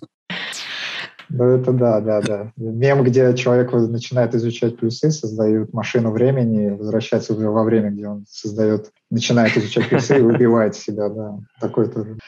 Ну, 1.29 1.45
это 1.45 1.73
да, 1.73 2.01
да, 2.01 2.21
да. 2.21 2.53
Мем, 2.57 3.03
где 3.03 3.35
человек 3.35 3.73
начинает 3.73 4.35
изучать 4.35 4.77
плюсы, 4.77 5.11
создает 5.11 5.73
машину 5.73 6.11
времени, 6.11 6.71
возвращается 6.71 7.35
уже 7.35 7.49
во 7.51 7.65
время, 7.65 7.91
где 7.91 8.09
он 8.09 8.25
создает, 8.29 8.91
начинает 9.11 9.57
изучать 9.57 9.89
плюсы 9.89 10.19
и 10.19 10.23
убивает 10.23 10.75
себя, 10.75 11.09
да. 11.09 11.39
Такой 11.61 11.89
тоже. 11.89 12.19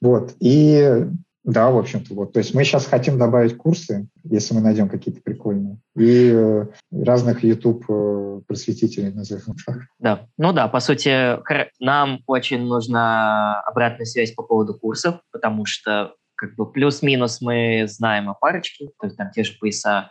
Вот. 0.00 0.34
И 0.40 1.06
да, 1.44 1.70
в 1.70 1.78
общем-то, 1.78 2.14
вот. 2.14 2.32
То 2.32 2.38
есть 2.38 2.54
мы 2.54 2.62
сейчас 2.62 2.86
хотим 2.86 3.18
добавить 3.18 3.56
курсы, 3.56 4.06
если 4.22 4.54
мы 4.54 4.60
найдем 4.60 4.88
какие-то 4.88 5.20
прикольные, 5.22 5.78
и 5.96 6.30
э, 6.32 6.66
разных 6.92 7.42
YouTube 7.42 7.84
э, 7.88 8.40
назовем 8.48 9.56
так. 9.66 9.78
Да, 9.98 10.26
ну 10.38 10.52
да, 10.52 10.68
по 10.68 10.78
сути, 10.78 11.38
нам 11.82 12.20
очень 12.26 12.64
нужна 12.64 13.60
обратная 13.62 14.06
связь 14.06 14.32
по 14.32 14.44
поводу 14.44 14.74
курсов, 14.74 15.20
потому 15.32 15.66
что 15.66 16.14
как 16.42 16.56
бы 16.56 16.70
плюс-минус 16.70 17.40
мы 17.40 17.86
знаем 17.86 18.28
о 18.28 18.34
парочке, 18.34 18.88
то 18.98 19.06
есть 19.06 19.16
там 19.16 19.30
те 19.30 19.44
же 19.44 19.52
пояса 19.60 20.10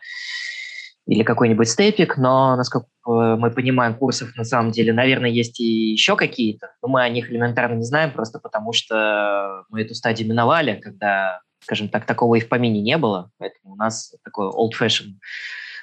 или 1.06 1.24
какой-нибудь 1.24 1.68
степик, 1.68 2.16
но, 2.16 2.56
насколько 2.56 2.88
мы 3.06 3.52
понимаем, 3.52 3.96
курсов 3.96 4.34
на 4.38 4.46
самом 4.46 4.72
деле, 4.72 4.94
наверное, 4.94 5.30
есть 5.30 5.60
и 5.60 5.92
еще 5.92 6.16
какие-то, 6.16 6.72
но 6.82 6.88
мы 6.88 7.02
о 7.02 7.10
них 7.10 7.30
элементарно 7.30 7.76
не 7.76 7.84
знаем, 7.84 8.12
просто 8.12 8.40
потому 8.40 8.72
что 8.72 9.66
мы 9.70 9.82
эту 9.82 9.94
стадию 9.94 10.30
миновали, 10.30 10.80
когда, 10.80 11.42
скажем 11.60 11.90
так, 11.90 12.06
такого 12.06 12.36
и 12.36 12.40
в 12.40 12.48
помине 12.48 12.82
не 12.82 12.98
было, 12.98 13.30
поэтому 13.38 13.74
у 13.74 13.76
нас 13.76 14.16
такой 14.24 14.48
old-fashioned 14.48 15.16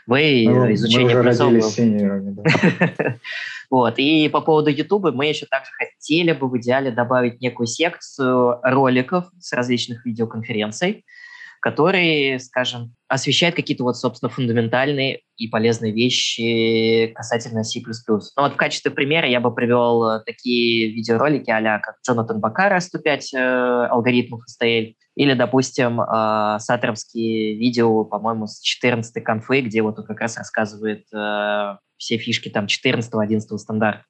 way 0.08 0.48
ну, 0.48 0.72
изучения 0.72 1.14
мы 1.14 1.22
родились 1.22 1.66
синерами, 1.66 2.36
да. 2.36 3.16
Вот. 3.70 3.98
И 3.98 4.28
по 4.30 4.40
поводу 4.40 4.70
YouTube 4.70 5.12
мы 5.12 5.26
еще 5.26 5.46
также 5.46 5.70
хотели 5.72 6.32
бы 6.32 6.48
в 6.48 6.56
идеале 6.58 6.90
добавить 6.90 7.40
некую 7.40 7.66
секцию 7.66 8.60
роликов 8.62 9.26
с 9.38 9.52
различных 9.52 10.06
видеоконференций, 10.06 11.04
которые, 11.60 12.38
скажем, 12.38 12.94
освещают 13.08 13.56
какие-то 13.56 13.84
вот, 13.84 13.96
собственно, 13.96 14.30
фундаментальные 14.30 15.20
и 15.36 15.48
полезные 15.48 15.92
вещи 15.92 17.12
касательно 17.14 17.62
C++. 17.64 17.82
Ну 17.86 18.20
вот 18.36 18.52
в 18.52 18.56
качестве 18.56 18.90
примера 18.90 19.28
я 19.28 19.40
бы 19.40 19.54
привел 19.54 20.10
э, 20.10 20.20
такие 20.24 20.90
видеоролики 20.92 21.50
а 21.50 21.78
как 21.78 21.96
Джонатан 22.06 22.40
Бакара 22.40 22.80
105 22.80 23.34
э, 23.34 23.38
алгоритмов 23.38 24.42
STL, 24.48 24.94
или, 25.18 25.34
допустим, 25.34 26.00
э, 26.00 26.58
видео, 27.58 28.04
по-моему, 28.04 28.46
с 28.46 28.60
14 28.60 29.20
конфы, 29.24 29.62
где 29.62 29.82
вот 29.82 29.98
он 29.98 30.06
как 30.06 30.20
раз 30.20 30.38
рассказывает 30.38 31.06
э, 31.12 31.76
все 31.96 32.18
фишки 32.18 32.48
там 32.48 32.66
14-11 32.66 33.40
стандарта. 33.58 34.04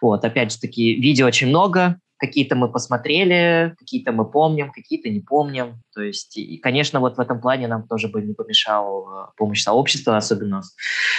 Вот, 0.00 0.24
опять 0.24 0.52
же 0.52 0.58
таки, 0.58 0.94
видео 0.94 1.26
очень 1.26 1.48
много, 1.48 1.98
какие-то 2.18 2.56
мы 2.56 2.70
посмотрели, 2.70 3.74
какие-то 3.78 4.12
мы 4.12 4.30
помним, 4.30 4.72
какие-то 4.72 5.08
не 5.08 5.20
помним. 5.20 5.82
То 5.94 6.02
есть, 6.02 6.36
и, 6.36 6.58
конечно, 6.58 7.00
вот 7.00 7.16
в 7.16 7.20
этом 7.20 7.40
плане 7.40 7.68
нам 7.68 7.86
тоже 7.86 8.08
бы 8.08 8.22
не 8.22 8.34
помешал 8.34 9.08
э, 9.08 9.26
помощь 9.36 9.62
сообщества, 9.62 10.16
особенно, 10.16 10.62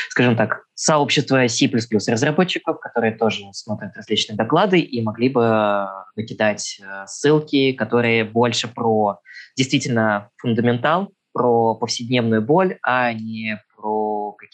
скажем 0.09 0.35
так, 0.35 0.63
сообщество 0.73 1.47
C++ 1.47 1.69
разработчиков, 2.07 2.79
которые 2.79 3.15
тоже 3.15 3.43
смотрят 3.53 3.95
различные 3.95 4.37
доклады 4.37 4.79
и 4.79 5.01
могли 5.01 5.29
бы 5.29 5.87
накидать 6.15 6.79
э, 6.81 7.05
ссылки, 7.07 7.73
которые 7.73 8.23
больше 8.23 8.67
про 8.67 9.19
действительно 9.55 10.29
фундаментал, 10.37 11.11
про 11.33 11.75
повседневную 11.75 12.41
боль, 12.41 12.77
а 12.81 13.11
не 13.11 13.61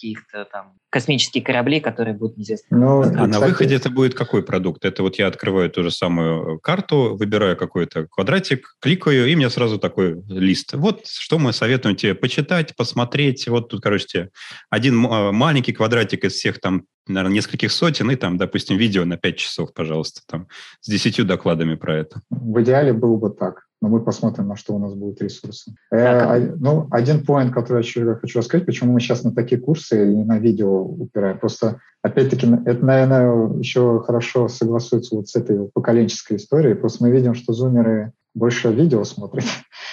каких-то 0.02 0.46
там 0.46 0.74
космические 0.90 1.44
корабли, 1.44 1.80
которые 1.80 2.16
будут 2.16 2.38
неизвестны. 2.38 2.78
Ну, 2.78 3.02
а 3.02 3.28
на 3.28 3.40
выходе 3.40 3.76
это 3.76 3.90
будет 3.90 4.14
какой 4.14 4.44
продукт? 4.44 4.84
Это 4.84 5.04
вот 5.04 5.16
я 5.18 5.28
открываю 5.28 5.70
ту 5.70 5.84
же 5.84 5.92
самую 5.92 6.60
карту, 6.60 7.16
выбираю 7.16 7.56
какой-то 7.56 8.08
квадратик, 8.08 8.76
кликаю, 8.82 9.28
и 9.28 9.36
мне 9.36 9.50
сразу 9.50 9.78
такой 9.78 10.22
лист. 10.28 10.74
Вот 10.74 11.08
что 11.08 11.40
мы 11.40 11.54
советуем 11.54 11.96
тебе 11.96 12.16
почитать, 12.16 12.76
посмотреть. 12.76 13.48
Вот 13.48 13.70
тут, 13.70 13.82
короче, 13.82 14.08
тебе 14.08 14.30
один 14.70 15.06
а, 15.06 15.32
маленький 15.32 15.72
квадратик 15.72 16.26
из 16.26 16.34
всех 16.34 16.60
там, 16.60 16.86
наверное, 17.08 17.36
нескольких 17.36 17.72
сотен, 17.72 18.10
и 18.12 18.16
там, 18.16 18.38
допустим, 18.38 18.78
видео 18.78 19.06
на 19.06 19.18
5 19.18 19.38
часов, 19.38 19.74
пожалуйста, 19.74 20.22
там, 20.28 20.48
с 20.82 20.90
десятью 20.90 21.26
докладами 21.26 21.76
про 21.76 21.98
это. 21.98 22.22
В 22.30 22.62
идеале 22.62 22.92
было 22.92 23.18
бы 23.18 23.30
так 23.30 23.68
но 23.82 23.90
мы 23.90 24.00
посмотрим, 24.00 24.48
на 24.48 24.56
что 24.56 24.76
у 24.76 24.80
нас 24.80 24.94
будут 24.94 25.22
ресурсы. 25.22 25.74
Э, 25.92 26.54
ну, 26.58 26.88
один 26.92 27.26
поинт, 27.26 27.54
который 27.54 27.78
я 27.78 27.88
еще 27.88 28.16
хочу 28.16 28.40
рассказать, 28.40 28.66
почему 28.66 28.94
мы 28.94 29.00
сейчас 29.00 29.24
на 29.24 29.34
такие 29.34 29.60
курсы 29.60 30.14
и 30.14 30.24
на 30.24 30.38
видео 30.38 30.84
упираем. 30.84 31.40
Просто, 31.40 31.80
опять-таки, 32.04 32.48
это, 32.66 32.86
наверное, 32.86 33.58
еще 33.58 34.04
хорошо 34.06 34.48
согласуется 34.48 35.16
вот 35.16 35.30
с 35.30 35.36
этой 35.36 35.68
поколенческой 35.70 36.38
историей. 36.38 36.76
Просто 36.76 37.04
мы 37.04 37.12
видим, 37.12 37.34
что 37.34 37.54
зумеры 37.54 38.14
больше 38.34 38.72
видео 38.72 39.04
смотрят, 39.04 39.46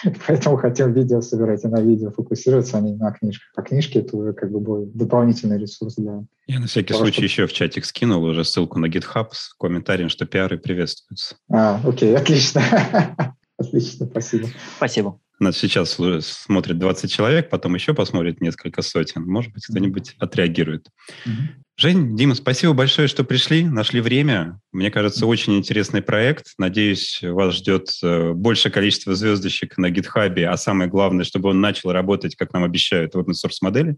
поэтому 0.27 0.57
хотим 0.57 0.93
видео 0.93 1.21
собирать 1.23 1.65
и 1.65 1.69
на 1.69 1.81
видео 1.81 2.11
фокусироваться, 2.11 2.79
а 2.79 2.81
не 2.81 2.95
на 2.95 3.11
книжках. 3.11 3.49
А 3.57 3.63
книжки— 3.63 3.99
это 3.99 4.17
уже 4.17 4.33
как 4.33 4.53
бы 4.53 4.61
будет 4.61 4.95
дополнительный 4.97 5.59
ресурс 5.59 5.97
для... 5.97 6.25
Я 6.47 6.61
на 6.61 6.67
всякий 6.67 6.93
того, 6.93 7.01
случай 7.01 7.17
что... 7.17 7.25
еще 7.25 7.47
в 7.47 7.53
чатик 7.53 7.85
скинул 7.85 8.23
уже 8.23 8.45
ссылку 8.45 8.79
на 8.79 8.87
GitHub 8.87 9.29
с 9.33 9.55
комментарием, 9.55 10.09
что 10.09 10.27
пиары 10.27 10.59
приветствуются. 10.59 11.37
А, 11.51 11.81
окей, 11.85 12.17
отлично. 12.17 12.63
Отлично, 13.59 14.07
спасибо. 14.07 14.49
Спасибо. 14.77 15.21
Нас 15.41 15.57
сейчас 15.57 15.99
смотрит 16.21 16.79
20 16.79 17.13
человек, 17.13 17.51
потом 17.51 17.75
еще 17.75 17.95
посмотрит 17.95 18.41
несколько 18.41 18.83
сотен. 18.83 19.23
Может 19.25 19.53
быть, 19.53 19.67
кто-нибудь 19.67 20.15
отреагирует. 20.19 20.89
mm 21.27 21.65
Жень, 21.81 22.17
Дима, 22.17 22.35
спасибо 22.35 22.73
большое, 22.73 23.07
что 23.07 23.23
пришли, 23.23 23.63
нашли 23.63 24.01
время. 24.01 24.61
Мне 24.73 24.91
кажется, 24.91 25.27
очень 25.27 25.57
интересный 25.57 26.03
проект. 26.03 26.55
Надеюсь, 26.59 27.21
вас 27.23 27.55
ждет 27.55 27.91
э, 28.03 28.33
большее 28.33 28.73
количество 28.73 29.15
звездочек 29.15 29.79
на 29.79 29.89
гитхабе, 29.89 30.49
а 30.49 30.57
самое 30.57 30.91
главное, 30.91 31.25
чтобы 31.25 31.51
он 31.51 31.61
начал 31.61 31.93
работать, 31.93 32.35
как 32.35 32.53
нам 32.53 32.65
обещают, 32.65 33.15
в 33.15 33.19
open 33.21 33.35
source 33.35 33.59
модели, 33.61 33.97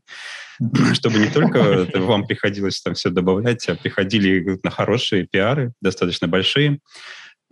чтобы 0.93 1.21
не 1.21 1.31
только 1.31 1.89
вам 1.95 2.27
приходилось 2.27 2.83
там 2.83 2.93
все 2.93 3.09
добавлять, 3.09 3.67
а 3.71 3.77
приходили 3.77 4.61
на 4.63 4.71
хорошие 4.71 5.27
пиары, 5.27 5.73
достаточно 5.81 6.29
большие. 6.29 6.81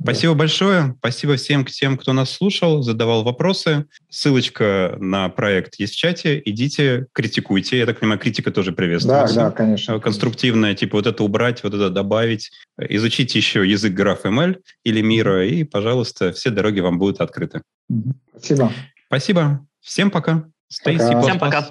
Спасибо 0.01 0.35
большое. 0.35 0.95
Спасибо 0.99 1.37
всем 1.37 1.65
тем, 1.65 1.99
кто 1.99 2.13
нас 2.13 2.31
слушал, 2.31 2.83
задавал 2.83 3.25
вопросы. 3.25 3.87
Ссылочка 4.09 4.97
на 5.01 5.29
проект 5.29 5.75
есть 5.81 5.95
в 5.95 5.97
чате. 5.97 6.41
Идите, 6.45 7.07
критикуйте. 7.13 7.79
Я 7.79 7.87
так 7.87 7.99
понимаю, 7.99 8.21
критика 8.21 8.53
тоже 8.53 8.73
приветствуется. 8.73 9.35
Да, 9.35 9.45
да, 9.47 9.51
конечно. 9.51 9.99
Конструктивная, 9.99 10.75
типа 10.75 10.99
вот 10.99 11.07
это 11.07 11.25
убрать, 11.25 11.65
вот 11.65 11.75
это 11.75 11.91
добавить. 11.91 12.51
Изучите 12.79 13.39
еще 13.39 13.69
язык 13.69 13.99
GraphML 13.99 14.61
или 14.85 15.01
мира, 15.01 15.45
и, 15.45 15.65
пожалуйста, 15.65 16.33
все 16.33 16.51
дороги 16.51 16.81
вам 16.81 16.99
будут 16.99 17.21
открыты. 17.21 17.63
Спасибо. 18.31 18.73
Спасибо. 19.07 19.67
Всем 19.81 20.11
пока. 20.11 20.45
Stay 20.73 20.97
пока. 20.97 21.23
Всем 21.23 21.39
пока. 21.39 21.69